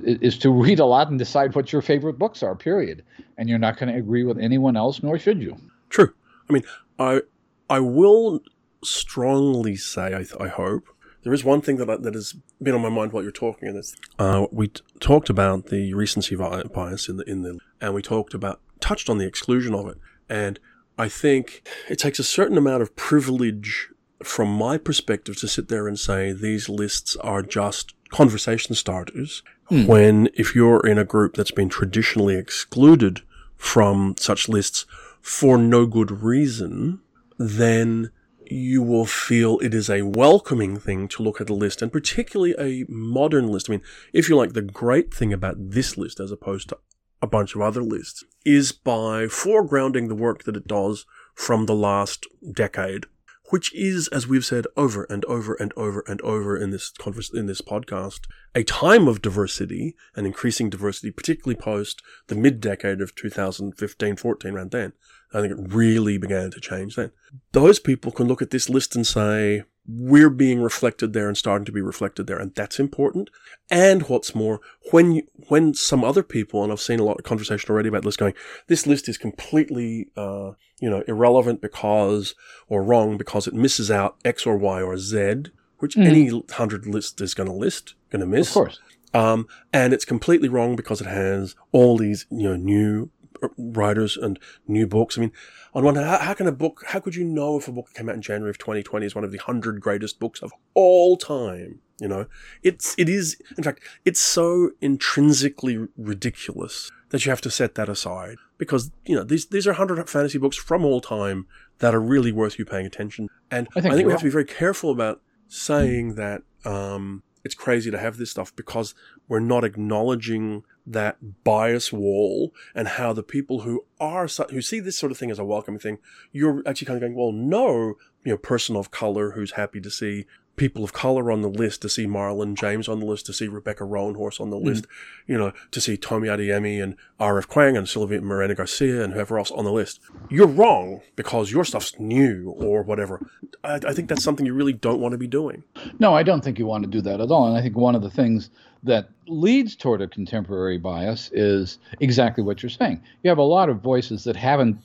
is 0.04 0.38
to 0.38 0.50
read 0.50 0.78
a 0.78 0.84
lot 0.84 1.10
and 1.10 1.18
decide 1.18 1.52
what 1.56 1.72
your 1.72 1.82
favorite 1.82 2.16
books 2.16 2.44
are. 2.44 2.54
Period. 2.54 3.04
And 3.36 3.48
you're 3.48 3.58
not 3.58 3.76
going 3.76 3.92
to 3.92 3.98
agree 3.98 4.22
with 4.22 4.38
anyone 4.38 4.76
else, 4.76 5.02
nor 5.02 5.18
should 5.18 5.42
you. 5.42 5.56
True. 5.90 6.14
I 6.48 6.52
mean, 6.52 6.62
I 6.98 7.22
I 7.68 7.80
will 7.80 8.40
strongly 8.84 9.74
say, 9.74 10.14
I, 10.14 10.44
I 10.44 10.46
hope 10.46 10.88
there 11.24 11.32
is 11.32 11.42
one 11.44 11.60
thing 11.60 11.76
that 11.78 11.90
I, 11.90 11.96
that 11.96 12.14
has 12.14 12.34
been 12.62 12.74
on 12.74 12.82
my 12.82 12.88
mind 12.88 13.12
while 13.12 13.24
you're 13.24 13.32
talking, 13.32 13.66
and 13.68 13.76
it's 13.76 13.96
uh, 14.20 14.46
we 14.52 14.68
t- 14.68 14.80
talked 15.00 15.28
about 15.28 15.66
the 15.66 15.92
recency 15.92 16.36
bias 16.36 17.08
in 17.08 17.16
the 17.16 17.28
in 17.28 17.42
the, 17.42 17.58
and 17.80 17.94
we 17.94 18.02
talked 18.02 18.32
about 18.32 18.60
touched 18.78 19.10
on 19.10 19.18
the 19.18 19.26
exclusion 19.26 19.74
of 19.74 19.88
it, 19.88 19.98
and 20.28 20.60
I 20.96 21.08
think 21.08 21.66
it 21.88 21.98
takes 21.98 22.20
a 22.20 22.24
certain 22.24 22.56
amount 22.56 22.82
of 22.82 22.94
privilege 22.94 23.88
from 24.26 24.50
my 24.50 24.78
perspective, 24.78 25.36
to 25.40 25.48
sit 25.48 25.68
there 25.68 25.88
and 25.88 25.98
say 25.98 26.32
these 26.32 26.68
lists 26.68 27.16
are 27.16 27.42
just 27.42 27.94
conversation 28.10 28.74
starters, 28.74 29.42
mm. 29.70 29.86
when 29.86 30.28
if 30.34 30.54
you're 30.54 30.86
in 30.86 30.98
a 30.98 31.04
group 31.04 31.34
that's 31.34 31.50
been 31.50 31.68
traditionally 31.68 32.36
excluded 32.36 33.22
from 33.56 34.14
such 34.18 34.48
lists 34.48 34.86
for 35.20 35.56
no 35.56 35.86
good 35.86 36.22
reason, 36.22 37.00
then 37.38 38.10
you 38.46 38.82
will 38.82 39.06
feel 39.06 39.58
it 39.60 39.72
is 39.72 39.88
a 39.88 40.02
welcoming 40.02 40.78
thing 40.78 41.08
to 41.08 41.22
look 41.22 41.40
at 41.40 41.48
a 41.48 41.54
list, 41.54 41.80
and 41.80 41.92
particularly 41.92 42.54
a 42.58 42.84
modern 42.88 43.48
list. 43.48 43.70
I 43.70 43.72
mean, 43.72 43.82
if 44.12 44.28
you 44.28 44.36
like, 44.36 44.52
the 44.52 44.62
great 44.62 45.12
thing 45.14 45.32
about 45.32 45.56
this 45.58 45.96
list, 45.96 46.20
as 46.20 46.30
opposed 46.30 46.68
to 46.68 46.78
a 47.22 47.26
bunch 47.26 47.54
of 47.54 47.60
other 47.60 47.82
lists, 47.82 48.24
is 48.44 48.72
by 48.72 49.24
foregrounding 49.26 50.08
the 50.08 50.14
work 50.14 50.42
that 50.44 50.56
it 50.56 50.66
does 50.66 51.06
from 51.34 51.66
the 51.66 51.74
last 51.74 52.26
decade 52.52 53.06
which 53.52 53.74
is, 53.74 54.08
as 54.08 54.26
we've 54.26 54.46
said 54.46 54.64
over 54.78 55.04
and 55.10 55.26
over 55.26 55.52
and 55.52 55.74
over 55.76 56.02
and 56.08 56.22
over 56.22 56.56
in 56.56 56.70
this 56.70 56.88
converse, 56.88 57.30
in 57.30 57.44
this 57.44 57.60
podcast, 57.60 58.20
a 58.54 58.64
time 58.64 59.06
of 59.06 59.20
diversity 59.20 59.94
and 60.16 60.26
increasing 60.26 60.70
diversity, 60.70 61.10
particularly 61.10 61.54
post 61.54 62.00
the 62.28 62.34
mid 62.34 62.62
decade 62.62 63.02
of 63.02 63.14
2015, 63.14 64.16
14, 64.16 64.54
around 64.54 64.70
then. 64.70 64.94
I 65.34 65.42
think 65.42 65.52
it 65.52 65.74
really 65.74 66.16
began 66.16 66.50
to 66.50 66.60
change 66.60 66.96
then. 66.96 67.10
Those 67.52 67.78
people 67.78 68.10
can 68.10 68.26
look 68.26 68.40
at 68.40 68.52
this 68.52 68.70
list 68.70 68.96
and 68.96 69.06
say, 69.06 69.64
we're 69.86 70.30
being 70.30 70.62
reflected 70.62 71.12
there 71.12 71.28
and 71.28 71.36
starting 71.36 71.64
to 71.64 71.72
be 71.72 71.80
reflected 71.80 72.26
there, 72.26 72.38
and 72.38 72.54
that's 72.54 72.78
important. 72.78 73.30
And 73.70 74.02
what's 74.08 74.34
more, 74.34 74.60
when 74.90 75.12
you, 75.12 75.22
when 75.48 75.74
some 75.74 76.04
other 76.04 76.22
people, 76.22 76.62
and 76.62 76.72
I've 76.72 76.80
seen 76.80 77.00
a 77.00 77.04
lot 77.04 77.18
of 77.18 77.24
conversation 77.24 77.68
already 77.70 77.88
about 77.88 78.04
this, 78.04 78.16
going, 78.16 78.34
this 78.68 78.86
list 78.86 79.08
is 79.08 79.18
completely, 79.18 80.08
uh, 80.16 80.52
you 80.80 80.88
know, 80.88 81.02
irrelevant 81.08 81.60
because 81.60 82.34
or 82.68 82.82
wrong 82.82 83.16
because 83.16 83.46
it 83.48 83.54
misses 83.54 83.90
out 83.90 84.16
X 84.24 84.46
or 84.46 84.56
Y 84.56 84.80
or 84.80 84.96
Z, 84.98 85.44
which 85.78 85.96
mm. 85.96 86.06
any 86.06 86.42
hundred 86.52 86.86
list 86.86 87.20
is 87.20 87.34
going 87.34 87.48
to 87.48 87.54
list, 87.54 87.94
going 88.10 88.20
to 88.20 88.26
miss. 88.26 88.48
Of 88.48 88.54
course. 88.54 88.80
Um, 89.14 89.46
and 89.72 89.92
it's 89.92 90.04
completely 90.04 90.48
wrong 90.48 90.76
because 90.76 91.00
it 91.00 91.06
has 91.06 91.54
all 91.72 91.98
these, 91.98 92.26
you 92.30 92.44
know, 92.44 92.56
new 92.56 93.10
writers 93.56 94.16
and 94.16 94.38
new 94.66 94.86
books. 94.86 95.16
I 95.16 95.22
mean, 95.22 95.32
on 95.74 95.84
one 95.84 95.94
hand, 95.94 96.06
how, 96.06 96.18
how, 96.18 96.34
can 96.34 96.46
a 96.46 96.52
book, 96.52 96.82
how 96.88 97.00
could 97.00 97.14
you 97.14 97.24
know 97.24 97.58
if 97.58 97.68
a 97.68 97.72
book 97.72 97.88
that 97.88 97.94
came 97.94 98.08
out 98.08 98.14
in 98.14 98.22
January 98.22 98.50
of 98.50 98.58
2020 98.58 99.06
is 99.06 99.14
one 99.14 99.24
of 99.24 99.32
the 99.32 99.38
100 99.38 99.80
greatest 99.80 100.18
books 100.18 100.42
of 100.42 100.52
all 100.74 101.16
time? 101.16 101.80
You 102.00 102.08
know, 102.08 102.26
it's, 102.62 102.94
it 102.98 103.08
is, 103.08 103.36
in 103.56 103.62
fact, 103.62 103.80
it's 104.04 104.20
so 104.20 104.70
intrinsically 104.80 105.86
ridiculous 105.96 106.90
that 107.10 107.24
you 107.24 107.30
have 107.30 107.40
to 107.42 107.50
set 107.50 107.74
that 107.76 107.88
aside 107.88 108.38
because, 108.58 108.90
you 109.04 109.14
know, 109.14 109.22
these, 109.22 109.46
these 109.46 109.66
are 109.66 109.72
100 109.72 110.08
fantasy 110.08 110.38
books 110.38 110.56
from 110.56 110.84
all 110.84 111.00
time 111.00 111.46
that 111.78 111.94
are 111.94 112.00
really 112.00 112.32
worth 112.32 112.58
you 112.58 112.64
paying 112.64 112.86
attention. 112.86 113.28
And 113.50 113.68
I 113.76 113.80
think, 113.80 113.92
I 113.92 113.96
think 113.96 114.06
we 114.06 114.12
have 114.12 114.20
to 114.20 114.26
be 114.26 114.30
very 114.30 114.44
careful 114.44 114.90
about 114.90 115.20
saying 115.48 116.14
that, 116.16 116.42
um, 116.64 117.22
it's 117.44 117.54
crazy 117.54 117.90
to 117.90 117.98
have 117.98 118.16
this 118.16 118.30
stuff 118.30 118.54
because 118.54 118.94
we're 119.28 119.40
not 119.40 119.64
acknowledging 119.64 120.64
that 120.86 121.44
bias 121.44 121.92
wall 121.92 122.52
and 122.74 122.88
how 122.88 123.12
the 123.12 123.22
people 123.22 123.60
who 123.60 123.84
are 124.00 124.26
who 124.50 124.62
see 124.62 124.80
this 124.80 124.98
sort 124.98 125.12
of 125.12 125.18
thing 125.18 125.30
as 125.30 125.38
a 125.38 125.44
welcoming 125.44 125.80
thing, 125.80 125.98
you're 126.32 126.62
actually 126.66 126.86
kind 126.86 126.96
of 126.96 127.02
going, 127.02 127.14
well, 127.14 127.32
no, 127.32 127.94
you 128.24 128.32
know, 128.32 128.36
person 128.36 128.76
of 128.76 128.90
color 128.90 129.32
who's 129.32 129.52
happy 129.52 129.80
to 129.80 129.90
see 129.90 130.26
people 130.56 130.84
of 130.84 130.92
color 130.92 131.30
on 131.30 131.40
the 131.40 131.48
list, 131.48 131.82
to 131.82 131.88
see 131.88 132.06
Marlon 132.06 132.54
James 132.54 132.88
on 132.88 133.00
the 133.00 133.06
list, 133.06 133.26
to 133.26 133.32
see 133.32 133.48
Rebecca 133.48 133.84
Roanhorse 133.84 134.40
on 134.40 134.50
the 134.50 134.58
mm. 134.58 134.64
list, 134.64 134.86
you 135.26 135.36
know, 135.38 135.52
to 135.70 135.80
see 135.80 135.96
Tomi 135.96 136.28
Adeyemi 136.28 136.82
and 136.82 136.96
R.F. 137.18 137.48
Kuang 137.48 137.76
and 137.76 137.88
Silvia 137.88 138.20
Moreno 138.20 138.54
Garcia 138.54 139.02
and 139.02 139.14
whoever 139.14 139.38
else 139.38 139.50
on 139.50 139.64
the 139.64 139.72
list. 139.72 140.00
You're 140.28 140.46
wrong 140.46 141.00
because 141.16 141.50
your 141.50 141.64
stuff's 141.64 141.98
new 141.98 142.50
or 142.58 142.82
whatever. 142.82 143.26
I, 143.64 143.80
I 143.86 143.94
think 143.94 144.08
that's 144.08 144.22
something 144.22 144.44
you 144.44 144.54
really 144.54 144.72
don't 144.72 145.00
want 145.00 145.12
to 145.12 145.18
be 145.18 145.26
doing. 145.26 145.64
No, 145.98 146.14
I 146.14 146.22
don't 146.22 146.44
think 146.44 146.58
you 146.58 146.66
want 146.66 146.84
to 146.84 146.90
do 146.90 147.00
that 147.00 147.20
at 147.20 147.30
all. 147.30 147.48
And 147.48 147.56
I 147.56 147.62
think 147.62 147.76
one 147.76 147.94
of 147.94 148.02
the 148.02 148.10
things 148.10 148.50
that 148.82 149.08
leads 149.28 149.76
toward 149.76 150.02
a 150.02 150.08
contemporary 150.08 150.78
bias 150.78 151.30
is 151.32 151.78
exactly 152.00 152.42
what 152.42 152.62
you're 152.62 152.70
saying. 152.70 153.00
You 153.22 153.28
have 153.28 153.38
a 153.38 153.42
lot 153.42 153.68
of 153.68 153.80
voices 153.80 154.24
that 154.24 154.36
haven't, 154.36 154.78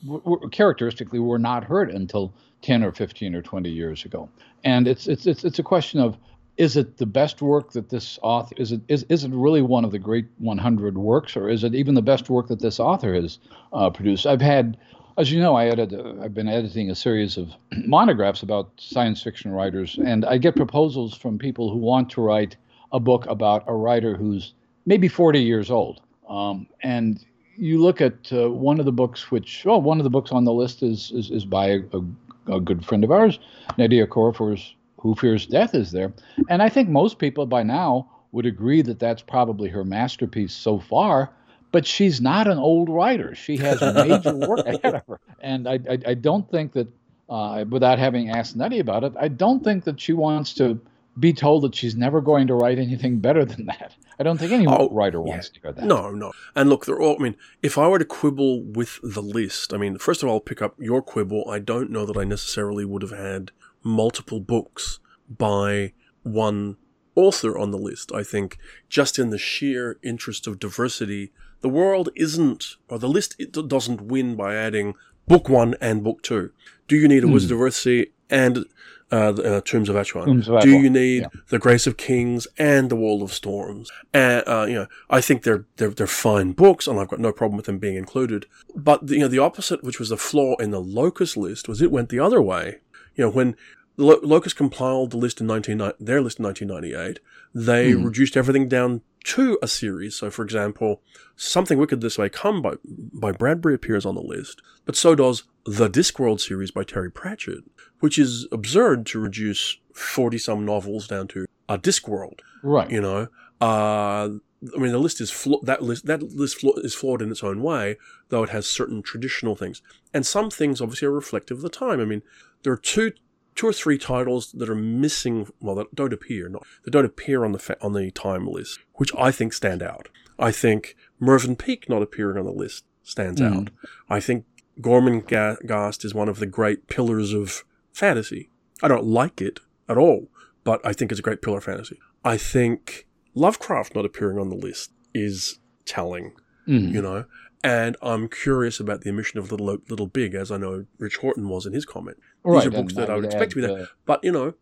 characteristically, 0.52 1.18
were 1.18 1.38
not 1.38 1.64
heard 1.64 1.90
until 1.90 2.32
10 2.62 2.84
or 2.84 2.92
15 2.92 3.34
or 3.34 3.42
20 3.42 3.68
years 3.70 4.04
ago. 4.04 4.28
And 4.64 4.88
it's 4.88 5.06
it's 5.06 5.26
it's 5.26 5.44
it's 5.44 5.58
a 5.58 5.62
question 5.62 6.00
of 6.00 6.16
is 6.56 6.76
it 6.76 6.96
the 6.96 7.06
best 7.06 7.40
work 7.40 7.72
that 7.72 7.88
this 7.88 8.18
author 8.22 8.54
is 8.58 8.72
it 8.72 8.80
is, 8.88 9.04
is 9.08 9.24
it 9.24 9.30
really 9.32 9.62
one 9.62 9.84
of 9.84 9.92
the 9.92 9.98
great 9.98 10.26
100 10.38 10.98
works 10.98 11.36
or 11.36 11.48
is 11.48 11.64
it 11.64 11.74
even 11.74 11.94
the 11.94 12.02
best 12.02 12.28
work 12.28 12.48
that 12.48 12.60
this 12.60 12.80
author 12.80 13.14
has 13.14 13.38
uh, 13.72 13.88
produced 13.88 14.26
i've 14.26 14.40
had 14.40 14.76
as 15.16 15.30
you 15.30 15.40
know 15.40 15.54
i 15.54 15.66
edit 15.66 15.92
uh, 15.92 16.14
i've 16.20 16.34
been 16.34 16.48
editing 16.48 16.90
a 16.90 16.94
series 16.94 17.36
of 17.36 17.50
monographs 17.86 18.42
about 18.42 18.70
science 18.76 19.22
fiction 19.22 19.52
writers 19.52 19.98
and 20.04 20.24
i 20.24 20.36
get 20.36 20.56
proposals 20.56 21.16
from 21.16 21.38
people 21.38 21.70
who 21.70 21.78
want 21.78 22.10
to 22.10 22.20
write 22.20 22.56
a 22.92 23.00
book 23.00 23.26
about 23.26 23.64
a 23.66 23.74
writer 23.74 24.16
who's 24.16 24.54
maybe 24.86 25.08
40 25.08 25.40
years 25.40 25.70
old 25.70 26.00
um, 26.28 26.66
and 26.82 27.24
you 27.56 27.82
look 27.82 28.00
at 28.00 28.32
uh, 28.32 28.50
one 28.50 28.78
of 28.78 28.86
the 28.86 28.92
books 28.92 29.30
which 29.30 29.64
well 29.64 29.80
one 29.80 29.98
of 29.98 30.04
the 30.04 30.10
books 30.10 30.32
on 30.32 30.44
the 30.44 30.52
list 30.52 30.82
is 30.82 31.10
is, 31.12 31.30
is 31.30 31.44
by 31.44 31.66
a, 31.66 31.80
a 31.92 32.02
a 32.48 32.60
good 32.60 32.84
friend 32.84 33.04
of 33.04 33.10
ours, 33.10 33.38
Nnedi 33.78 34.06
Okorafor's 34.06 34.74
Who 35.00 35.14
Fears 35.14 35.46
Death 35.46 35.74
is 35.74 35.92
there. 35.92 36.12
And 36.48 36.62
I 36.62 36.68
think 36.68 36.88
most 36.88 37.18
people 37.18 37.46
by 37.46 37.62
now 37.62 38.08
would 38.32 38.46
agree 38.46 38.82
that 38.82 38.98
that's 38.98 39.22
probably 39.22 39.68
her 39.68 39.84
masterpiece 39.84 40.52
so 40.52 40.78
far. 40.78 41.30
But 41.70 41.86
she's 41.86 42.20
not 42.20 42.48
an 42.48 42.56
old 42.56 42.88
writer. 42.88 43.34
She 43.34 43.58
has 43.58 43.80
major 43.80 44.34
work 44.48 44.66
ahead 44.66 44.94
of 44.94 45.02
her. 45.06 45.20
And 45.40 45.68
I, 45.68 45.78
I, 45.88 45.98
I 46.06 46.14
don't 46.14 46.50
think 46.50 46.72
that, 46.72 46.88
uh, 47.28 47.66
without 47.68 47.98
having 47.98 48.30
asked 48.30 48.56
Nnedi 48.56 48.80
about 48.80 49.04
it, 49.04 49.12
I 49.20 49.28
don't 49.28 49.62
think 49.62 49.84
that 49.84 50.00
she 50.00 50.14
wants 50.14 50.54
to 50.54 50.80
be 51.18 51.32
told 51.32 51.62
that 51.64 51.74
she's 51.74 51.96
never 51.96 52.20
going 52.20 52.46
to 52.46 52.54
write 52.54 52.78
anything 52.78 53.18
better 53.18 53.44
than 53.44 53.66
that. 53.66 53.94
I 54.18 54.22
don't 54.22 54.38
think 54.38 54.52
any 54.52 54.66
oh, 54.66 54.88
writer 54.90 55.20
wants 55.20 55.48
yeah. 55.48 55.54
to 55.54 55.60
hear 55.60 55.72
that. 55.72 55.84
No, 55.84 56.10
no. 56.10 56.32
And 56.54 56.68
look, 56.68 56.86
they're 56.86 57.00
all. 57.00 57.16
I 57.18 57.22
mean, 57.22 57.36
if 57.62 57.78
I 57.78 57.88
were 57.88 57.98
to 57.98 58.04
quibble 58.04 58.62
with 58.62 58.98
the 59.02 59.22
list, 59.22 59.72
I 59.72 59.76
mean, 59.76 59.98
first 59.98 60.22
of 60.22 60.28
all, 60.28 60.36
I'll 60.36 60.40
pick 60.40 60.62
up 60.62 60.74
your 60.78 61.02
quibble. 61.02 61.48
I 61.48 61.58
don't 61.58 61.90
know 61.90 62.04
that 62.04 62.16
I 62.16 62.24
necessarily 62.24 62.84
would 62.84 63.02
have 63.02 63.12
had 63.12 63.52
multiple 63.82 64.40
books 64.40 64.98
by 65.28 65.92
one 66.22 66.76
author 67.14 67.58
on 67.58 67.70
the 67.70 67.78
list. 67.78 68.12
I 68.12 68.22
think 68.22 68.58
just 68.88 69.18
in 69.18 69.30
the 69.30 69.38
sheer 69.38 69.98
interest 70.02 70.46
of 70.46 70.58
diversity, 70.58 71.32
the 71.60 71.68
world 71.68 72.10
isn't, 72.14 72.76
or 72.88 72.98
the 72.98 73.08
list 73.08 73.34
it 73.38 73.52
doesn't 73.52 74.02
win 74.02 74.36
by 74.36 74.54
adding 74.54 74.94
book 75.26 75.48
one 75.48 75.74
and 75.80 76.04
book 76.04 76.22
two. 76.22 76.50
Do 76.86 76.96
you 76.96 77.08
need 77.08 77.24
a 77.24 77.26
mm. 77.26 77.32
Wizard 77.32 77.52
of 77.52 77.58
Earthsea 77.58 78.10
and 78.30 78.64
uh, 79.10 79.32
uh, 79.32 79.60
Tombs 79.62 79.88
of 79.88 79.96
Atuan? 79.96 80.62
Do 80.62 80.70
you 80.70 80.90
need 80.90 81.22
yeah. 81.22 81.28
the 81.48 81.58
Grace 81.58 81.86
of 81.86 81.96
Kings 81.96 82.46
and 82.58 82.90
the 82.90 82.96
Wall 82.96 83.22
of 83.22 83.32
Storms? 83.32 83.90
And 84.12 84.44
uh, 84.46 84.66
you 84.68 84.74
know, 84.74 84.86
I 85.10 85.20
think 85.20 85.42
they're 85.42 85.64
they're 85.76 85.90
they're 85.90 86.06
fine 86.06 86.52
books, 86.52 86.86
and 86.86 86.98
I've 86.98 87.08
got 87.08 87.20
no 87.20 87.32
problem 87.32 87.56
with 87.56 87.66
them 87.66 87.78
being 87.78 87.96
included. 87.96 88.46
But 88.74 89.06
the, 89.06 89.14
you 89.14 89.20
know, 89.20 89.28
the 89.28 89.38
opposite, 89.38 89.82
which 89.82 89.98
was 89.98 90.08
the 90.10 90.16
flaw 90.16 90.56
in 90.56 90.70
the 90.70 90.80
Locus 90.80 91.36
list, 91.36 91.68
was 91.68 91.82
it 91.82 91.90
went 91.90 92.08
the 92.08 92.20
other 92.20 92.42
way. 92.42 92.78
You 93.14 93.24
know, 93.24 93.30
when 93.30 93.56
Locus 93.96 94.52
compiled 94.52 95.10
the 95.10 95.16
list 95.16 95.40
in 95.40 95.48
19, 95.48 95.78
their 95.98 96.20
list 96.20 96.38
in 96.38 96.44
1998, 96.44 97.18
they 97.52 97.92
mm. 97.92 98.04
reduced 98.04 98.36
everything 98.36 98.68
down 98.68 99.02
to 99.28 99.58
a 99.62 99.68
series. 99.68 100.16
So, 100.16 100.30
for 100.30 100.42
example, 100.42 101.02
Something 101.36 101.78
Wicked 101.78 102.00
This 102.00 102.16
Way 102.16 102.30
Come 102.30 102.62
by, 102.62 102.74
by 102.84 103.30
Bradbury 103.30 103.74
appears 103.74 104.06
on 104.06 104.14
the 104.14 104.22
list, 104.22 104.62
but 104.86 104.96
so 104.96 105.14
does 105.14 105.44
the 105.66 105.90
Discworld 105.90 106.40
series 106.40 106.70
by 106.70 106.82
Terry 106.82 107.10
Pratchett, 107.10 107.64
which 108.00 108.18
is 108.18 108.46
absurd 108.50 109.04
to 109.06 109.20
reduce 109.20 109.76
40 109.92 110.38
some 110.38 110.64
novels 110.64 111.06
down 111.06 111.28
to 111.28 111.46
a 111.68 111.78
Discworld. 111.78 112.40
Right. 112.62 112.90
You 112.90 113.02
know, 113.02 113.28
uh, 113.60 114.30
I 114.74 114.78
mean, 114.78 114.92
the 114.92 114.98
list 114.98 115.20
is 115.20 115.30
fla- 115.30 115.62
that 115.62 115.82
list 115.82 116.06
that 116.06 116.22
list 116.22 116.60
fla- 116.60 116.80
is 116.80 116.94
flawed 116.94 117.20
in 117.20 117.30
its 117.30 117.44
own 117.44 117.62
way, 117.62 117.98
though 118.30 118.42
it 118.42 118.48
has 118.48 118.66
certain 118.66 119.02
traditional 119.02 119.54
things, 119.54 119.82
and 120.14 120.24
some 120.26 120.50
things 120.50 120.80
obviously 120.80 121.06
are 121.06 121.12
reflective 121.12 121.58
of 121.58 121.62
the 121.62 121.68
time. 121.68 122.00
I 122.00 122.06
mean, 122.06 122.22
there 122.62 122.72
are 122.72 122.78
two 122.78 123.12
two 123.58 123.66
or 123.66 123.72
three 123.72 123.98
titles 123.98 124.52
that 124.52 124.70
are 124.70 124.74
missing, 124.76 125.48
well, 125.60 125.74
that 125.74 125.92
don't 125.92 126.12
appear, 126.12 126.48
not, 126.48 126.64
that 126.84 126.92
don't 126.92 127.04
appear 127.04 127.44
on 127.44 127.50
the 127.50 127.58
fa- 127.58 127.76
on 127.82 127.92
the 127.92 128.10
time 128.12 128.46
list, 128.46 128.78
which 128.94 129.10
I 129.18 129.32
think 129.32 129.52
stand 129.52 129.82
out. 129.82 130.08
I 130.38 130.52
think 130.52 130.94
Mervyn 131.18 131.56
Peake 131.56 131.88
not 131.88 132.00
appearing 132.00 132.38
on 132.38 132.44
the 132.44 132.52
list 132.52 132.84
stands 133.02 133.40
mm. 133.40 133.52
out. 133.52 133.70
I 134.08 134.20
think 134.20 134.44
Gormenghast 134.80 136.04
is 136.04 136.14
one 136.14 136.28
of 136.28 136.38
the 136.38 136.46
great 136.46 136.86
pillars 136.86 137.32
of 137.32 137.64
fantasy. 137.92 138.48
I 138.80 138.86
don't 138.86 139.04
like 139.04 139.40
it 139.42 139.58
at 139.88 139.98
all, 139.98 140.28
but 140.62 140.80
I 140.86 140.92
think 140.92 141.10
it's 141.10 141.18
a 141.18 141.24
great 141.24 141.42
pillar 141.42 141.58
of 141.58 141.64
fantasy. 141.64 141.98
I 142.24 142.36
think 142.36 143.08
Lovecraft 143.34 143.96
not 143.96 144.04
appearing 144.04 144.38
on 144.38 144.50
the 144.50 144.56
list 144.56 144.92
is 145.12 145.58
telling, 145.84 146.32
mm. 146.68 146.92
you 146.92 147.02
know. 147.02 147.24
And 147.64 147.96
I'm 148.00 148.28
curious 148.28 148.78
about 148.78 149.00
the 149.00 149.10
omission 149.10 149.38
of 149.38 149.50
Little 149.50 149.78
Little 149.88 150.06
Big, 150.06 150.34
as 150.34 150.50
I 150.52 150.58
know 150.58 150.86
Rich 150.98 151.16
Horton 151.18 151.48
was 151.48 151.66
in 151.66 151.72
his 151.72 151.84
comment. 151.84 152.18
These 152.44 152.66
are 152.66 152.70
books 152.70 152.94
that 152.94 153.10
I 153.10 153.16
would 153.16 153.24
expect 153.24 153.50
to 153.52 153.56
be 153.56 153.62
there. 153.62 153.88
But, 154.06 154.22
you 154.22 154.30
know, 154.30 154.54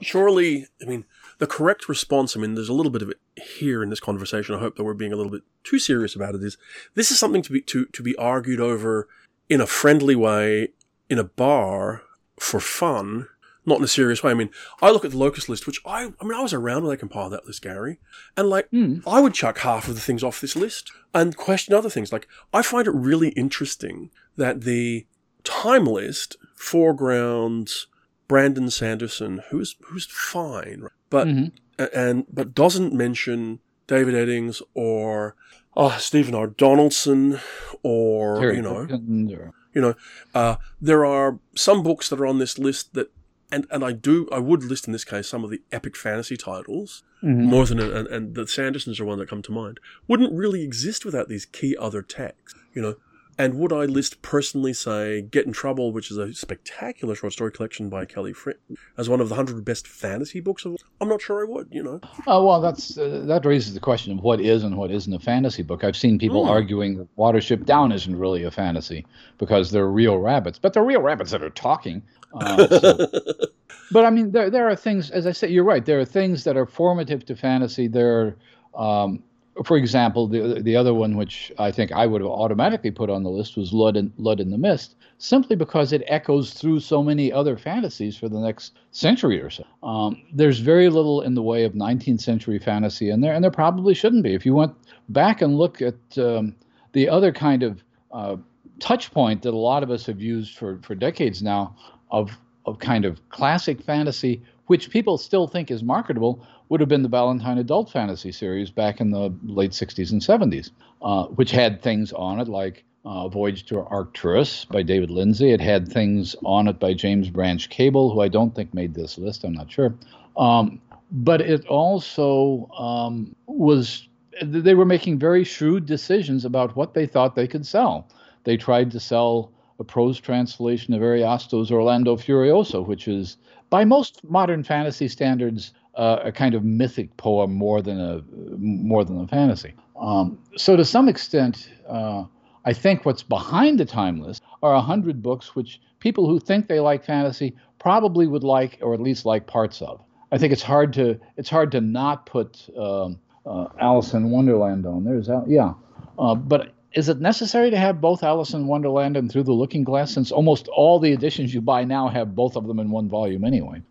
surely, 0.00 0.68
I 0.80 0.84
mean, 0.84 1.04
the 1.38 1.46
correct 1.46 1.88
response, 1.88 2.36
I 2.36 2.40
mean, 2.40 2.54
there's 2.54 2.68
a 2.68 2.72
little 2.72 2.92
bit 2.92 3.02
of 3.02 3.10
it 3.10 3.18
here 3.36 3.82
in 3.82 3.90
this 3.90 4.00
conversation. 4.00 4.54
I 4.54 4.58
hope 4.60 4.76
that 4.76 4.84
we're 4.84 4.94
being 4.94 5.12
a 5.12 5.16
little 5.16 5.32
bit 5.32 5.42
too 5.64 5.78
serious 5.78 6.14
about 6.14 6.34
it. 6.34 6.42
Is 6.42 6.56
this 6.94 7.10
is 7.10 7.18
something 7.18 7.42
to 7.42 7.52
be 7.52 7.60
to, 7.62 7.86
to 7.86 8.02
be 8.02 8.16
argued 8.16 8.60
over 8.60 9.08
in 9.48 9.60
a 9.60 9.66
friendly 9.66 10.14
way 10.14 10.68
in 11.10 11.18
a 11.18 11.24
bar 11.24 12.02
for 12.38 12.60
fun, 12.60 13.28
not 13.66 13.78
in 13.78 13.84
a 13.84 13.88
serious 13.88 14.22
way. 14.22 14.30
I 14.30 14.34
mean, 14.34 14.50
I 14.80 14.90
look 14.90 15.04
at 15.04 15.10
the 15.10 15.18
locus 15.18 15.48
list, 15.48 15.66
which 15.66 15.80
I, 15.84 16.12
I 16.20 16.24
mean, 16.24 16.34
I 16.34 16.42
was 16.42 16.54
around 16.54 16.84
when 16.84 16.90
they 16.90 16.96
compiled 16.96 17.32
that 17.32 17.46
list, 17.46 17.62
Gary, 17.62 17.98
and 18.36 18.48
like, 18.48 18.70
mm. 18.70 19.02
I 19.06 19.20
would 19.20 19.34
chuck 19.34 19.58
half 19.58 19.88
of 19.88 19.94
the 19.94 20.00
things 20.00 20.22
off 20.22 20.40
this 20.40 20.56
list 20.56 20.92
and 21.12 21.36
question 21.36 21.74
other 21.74 21.90
things. 21.90 22.12
Like, 22.12 22.28
I 22.52 22.62
find 22.62 22.86
it 22.86 22.94
really 22.94 23.30
interesting 23.30 24.10
that 24.36 24.62
the 24.62 25.06
time 25.44 25.84
list 25.84 26.36
foregrounds 26.54 27.88
Brandon 28.28 28.70
Sanderson, 28.70 29.42
who's 29.50 29.76
who's 29.82 30.06
fine, 30.06 30.88
but 31.10 31.28
mm-hmm. 31.28 31.84
and 31.94 32.26
but 32.32 32.54
doesn't 32.54 32.92
mention 32.92 33.60
David 33.86 34.14
Eddings 34.14 34.62
or 34.74 35.36
oh, 35.76 35.96
Stephen 35.98 36.34
R. 36.34 36.48
Donaldson 36.48 37.40
or 37.82 38.40
Terry 38.40 38.56
you 38.56 38.62
know 38.62 38.76
or... 38.76 39.52
you 39.74 39.80
know 39.80 39.94
uh, 40.34 40.56
there 40.80 41.04
are 41.04 41.38
some 41.54 41.82
books 41.82 42.08
that 42.08 42.20
are 42.20 42.26
on 42.26 42.38
this 42.38 42.58
list 42.58 42.94
that 42.94 43.10
and 43.50 43.66
and 43.70 43.84
I 43.84 43.92
do 43.92 44.28
I 44.30 44.38
would 44.38 44.64
list 44.64 44.86
in 44.86 44.92
this 44.92 45.04
case 45.04 45.28
some 45.28 45.44
of 45.44 45.50
the 45.50 45.62
epic 45.72 45.96
fantasy 45.96 46.36
titles 46.36 47.02
mm-hmm. 47.22 47.44
more 47.44 47.66
than 47.66 47.78
and, 47.80 48.06
and 48.08 48.34
the 48.34 48.42
Sandersons 48.42 49.00
are 49.00 49.04
one 49.04 49.18
that 49.18 49.28
come 49.28 49.42
to 49.42 49.52
mind 49.52 49.80
wouldn't 50.08 50.32
really 50.32 50.62
exist 50.62 51.04
without 51.04 51.28
these 51.28 51.46
key 51.46 51.76
other 51.78 52.02
texts 52.02 52.58
you 52.74 52.82
know 52.82 52.96
And 53.38 53.58
would 53.58 53.72
I 53.72 53.84
list 53.84 54.22
personally, 54.22 54.72
say, 54.72 55.20
Get 55.20 55.46
in 55.46 55.52
Trouble, 55.52 55.92
which 55.92 56.10
is 56.10 56.16
a 56.16 56.32
spectacular 56.32 57.14
short 57.14 57.34
story 57.34 57.52
collection 57.52 57.90
by 57.90 58.06
Kelly 58.06 58.32
Frick, 58.32 58.58
as 58.96 59.10
one 59.10 59.20
of 59.20 59.28
the 59.28 59.34
hundred 59.34 59.62
best 59.64 59.86
fantasy 59.86 60.40
books 60.40 60.64
of? 60.64 60.76
I'm 61.00 61.08
not 61.08 61.20
sure 61.20 61.42
I 61.42 61.50
would. 61.50 61.68
You 61.70 61.82
know. 61.82 62.00
Oh 62.26 62.46
well, 62.46 62.60
that's 62.62 62.96
uh, 62.96 63.24
that 63.26 63.44
raises 63.44 63.74
the 63.74 63.80
question 63.80 64.12
of 64.12 64.24
what 64.24 64.40
is 64.40 64.64
and 64.64 64.76
what 64.78 64.90
isn't 64.90 65.12
a 65.12 65.18
fantasy 65.18 65.62
book. 65.62 65.84
I've 65.84 65.96
seen 65.96 66.18
people 66.18 66.46
mm. 66.46 66.48
arguing 66.48 66.96
that 66.96 67.14
Watership 67.16 67.66
Down 67.66 67.92
isn't 67.92 68.16
really 68.16 68.42
a 68.42 68.50
fantasy 68.50 69.04
because 69.36 69.70
they're 69.70 69.88
real 69.88 70.18
rabbits, 70.18 70.58
but 70.58 70.72
they're 70.72 70.84
real 70.84 71.02
rabbits 71.02 71.30
that 71.32 71.42
are 71.42 71.50
talking. 71.50 72.02
Uh, 72.32 72.66
so. 72.66 73.06
but 73.90 74.06
I 74.06 74.10
mean, 74.10 74.30
there 74.30 74.48
there 74.48 74.68
are 74.68 74.76
things, 74.76 75.10
as 75.10 75.26
I 75.26 75.32
said, 75.32 75.50
you're 75.50 75.64
right. 75.64 75.84
There 75.84 76.00
are 76.00 76.06
things 76.06 76.44
that 76.44 76.56
are 76.56 76.66
formative 76.66 77.26
to 77.26 77.36
fantasy. 77.36 77.86
There 77.86 78.36
are 78.74 79.02
um, 79.04 79.22
for 79.64 79.76
example, 79.76 80.26
the 80.26 80.60
the 80.60 80.76
other 80.76 80.92
one, 80.92 81.16
which 81.16 81.52
I 81.58 81.70
think 81.70 81.92
I 81.92 82.06
would 82.06 82.20
have 82.20 82.30
automatically 82.30 82.90
put 82.90 83.10
on 83.10 83.22
the 83.22 83.30
list, 83.30 83.56
was 83.56 83.72
Lud 83.72 83.96
in, 83.96 84.12
Lud 84.18 84.40
in 84.40 84.50
the 84.50 84.58
Mist, 84.58 84.96
simply 85.18 85.56
because 85.56 85.92
it 85.92 86.02
echoes 86.06 86.52
through 86.52 86.80
so 86.80 87.02
many 87.02 87.32
other 87.32 87.56
fantasies 87.56 88.16
for 88.16 88.28
the 88.28 88.38
next 88.38 88.76
century 88.90 89.40
or 89.40 89.50
so. 89.50 89.64
Um, 89.82 90.22
there's 90.32 90.58
very 90.58 90.88
little 90.88 91.22
in 91.22 91.34
the 91.34 91.42
way 91.42 91.64
of 91.64 91.72
19th 91.72 92.20
century 92.20 92.58
fantasy 92.58 93.10
in 93.10 93.20
there, 93.20 93.34
and 93.34 93.42
there 93.42 93.50
probably 93.50 93.94
shouldn't 93.94 94.22
be. 94.22 94.34
If 94.34 94.44
you 94.44 94.54
went 94.54 94.74
back 95.08 95.40
and 95.40 95.56
look 95.56 95.80
at 95.80 95.96
um, 96.18 96.54
the 96.92 97.08
other 97.08 97.32
kind 97.32 97.62
of 97.62 97.82
uh, 98.12 98.36
touch 98.78 99.10
point 99.10 99.42
that 99.42 99.54
a 99.54 99.58
lot 99.58 99.82
of 99.82 99.90
us 99.90 100.06
have 100.06 100.20
used 100.20 100.56
for, 100.56 100.78
for 100.82 100.94
decades 100.94 101.42
now 101.42 101.76
of 102.10 102.36
of 102.66 102.80
kind 102.80 103.04
of 103.04 103.26
classic 103.28 103.80
fantasy, 103.80 104.42
which 104.66 104.90
people 104.90 105.16
still 105.16 105.46
think 105.46 105.70
is 105.70 105.82
marketable, 105.82 106.44
would 106.68 106.80
have 106.80 106.88
been 106.88 107.02
the 107.02 107.08
Ballantine 107.08 107.58
Adult 107.58 107.90
Fantasy 107.90 108.32
series 108.32 108.70
back 108.70 109.00
in 109.00 109.10
the 109.10 109.32
late 109.44 109.70
60s 109.70 110.10
and 110.10 110.20
70s, 110.20 110.70
uh, 111.02 111.24
which 111.26 111.50
had 111.50 111.82
things 111.82 112.12
on 112.12 112.40
it 112.40 112.48
like 112.48 112.84
uh, 113.04 113.28
Voyage 113.28 113.64
to 113.66 113.84
Arcturus 113.84 114.64
by 114.64 114.82
David 114.82 115.10
Lindsay. 115.10 115.52
It 115.52 115.60
had 115.60 115.88
things 115.88 116.34
on 116.44 116.66
it 116.66 116.80
by 116.80 116.92
James 116.92 117.30
Branch 117.30 117.68
Cabell, 117.70 118.10
who 118.10 118.20
I 118.20 118.28
don't 118.28 118.54
think 118.54 118.74
made 118.74 118.94
this 118.94 119.16
list, 119.16 119.44
I'm 119.44 119.52
not 119.52 119.70
sure. 119.70 119.94
Um, 120.36 120.80
but 121.12 121.40
it 121.40 121.64
also 121.66 122.68
um, 122.76 123.34
was, 123.46 124.08
they 124.42 124.74
were 124.74 124.84
making 124.84 125.20
very 125.20 125.44
shrewd 125.44 125.86
decisions 125.86 126.44
about 126.44 126.74
what 126.74 126.94
they 126.94 127.06
thought 127.06 127.36
they 127.36 127.46
could 127.46 127.64
sell. 127.64 128.08
They 128.42 128.56
tried 128.56 128.90
to 128.90 129.00
sell 129.00 129.52
a 129.78 129.84
prose 129.84 130.18
translation 130.18 130.94
of 130.94 131.02
Ariosto's 131.02 131.70
Orlando 131.70 132.16
Furioso, 132.16 132.84
which 132.84 133.06
is, 133.06 133.36
by 133.70 133.84
most 133.84 134.24
modern 134.24 134.64
fantasy 134.64 135.06
standards, 135.06 135.72
uh, 135.96 136.20
a 136.24 136.32
kind 136.32 136.54
of 136.54 136.64
mythic 136.64 137.16
poem 137.16 137.52
more 137.52 137.82
than 137.82 138.00
a 138.00 138.22
more 138.58 139.04
than 139.04 139.20
a 139.20 139.26
fantasy. 139.26 139.74
Um, 139.98 140.38
so 140.56 140.76
to 140.76 140.84
some 140.84 141.08
extent, 141.08 141.70
uh, 141.88 142.24
I 142.64 142.72
think 142.72 143.04
what's 143.06 143.22
behind 143.22 143.80
the 143.80 143.84
time 143.84 144.20
list 144.20 144.42
are 144.62 144.74
a 144.74 144.80
hundred 144.80 145.22
books 145.22 145.56
which 145.56 145.80
people 146.00 146.28
who 146.28 146.38
think 146.38 146.68
they 146.68 146.80
like 146.80 147.04
fantasy 147.04 147.56
probably 147.78 148.26
would 148.26 148.44
like, 148.44 148.78
or 148.82 148.94
at 148.94 149.00
least 149.00 149.24
like 149.24 149.46
parts 149.46 149.80
of. 149.80 150.02
I 150.32 150.38
think 150.38 150.52
it's 150.52 150.62
hard 150.62 150.92
to 150.94 151.18
it's 151.36 151.48
hard 151.48 151.72
to 151.72 151.80
not 151.80 152.26
put 152.26 152.68
um, 152.76 153.18
uh, 153.46 153.68
Alice 153.80 154.12
in 154.12 154.30
Wonderland 154.30 154.86
on 154.86 155.04
there. 155.04 155.16
Is 155.16 155.28
that 155.28 155.44
yeah? 155.48 155.72
Uh, 156.18 156.34
but 156.34 156.74
is 156.92 157.08
it 157.08 157.20
necessary 157.20 157.70
to 157.70 157.78
have 157.78 158.00
both 158.00 158.22
Alice 158.22 158.52
in 158.52 158.66
Wonderland 158.66 159.16
and 159.16 159.30
Through 159.30 159.44
the 159.44 159.52
Looking 159.52 159.84
Glass, 159.84 160.10
since 160.10 160.32
almost 160.32 160.68
all 160.68 160.98
the 160.98 161.12
editions 161.12 161.54
you 161.54 161.60
buy 161.60 161.84
now 161.84 162.08
have 162.08 162.34
both 162.34 162.56
of 162.56 162.66
them 162.66 162.80
in 162.80 162.90
one 162.90 163.08
volume 163.08 163.44
anyway? 163.44 163.82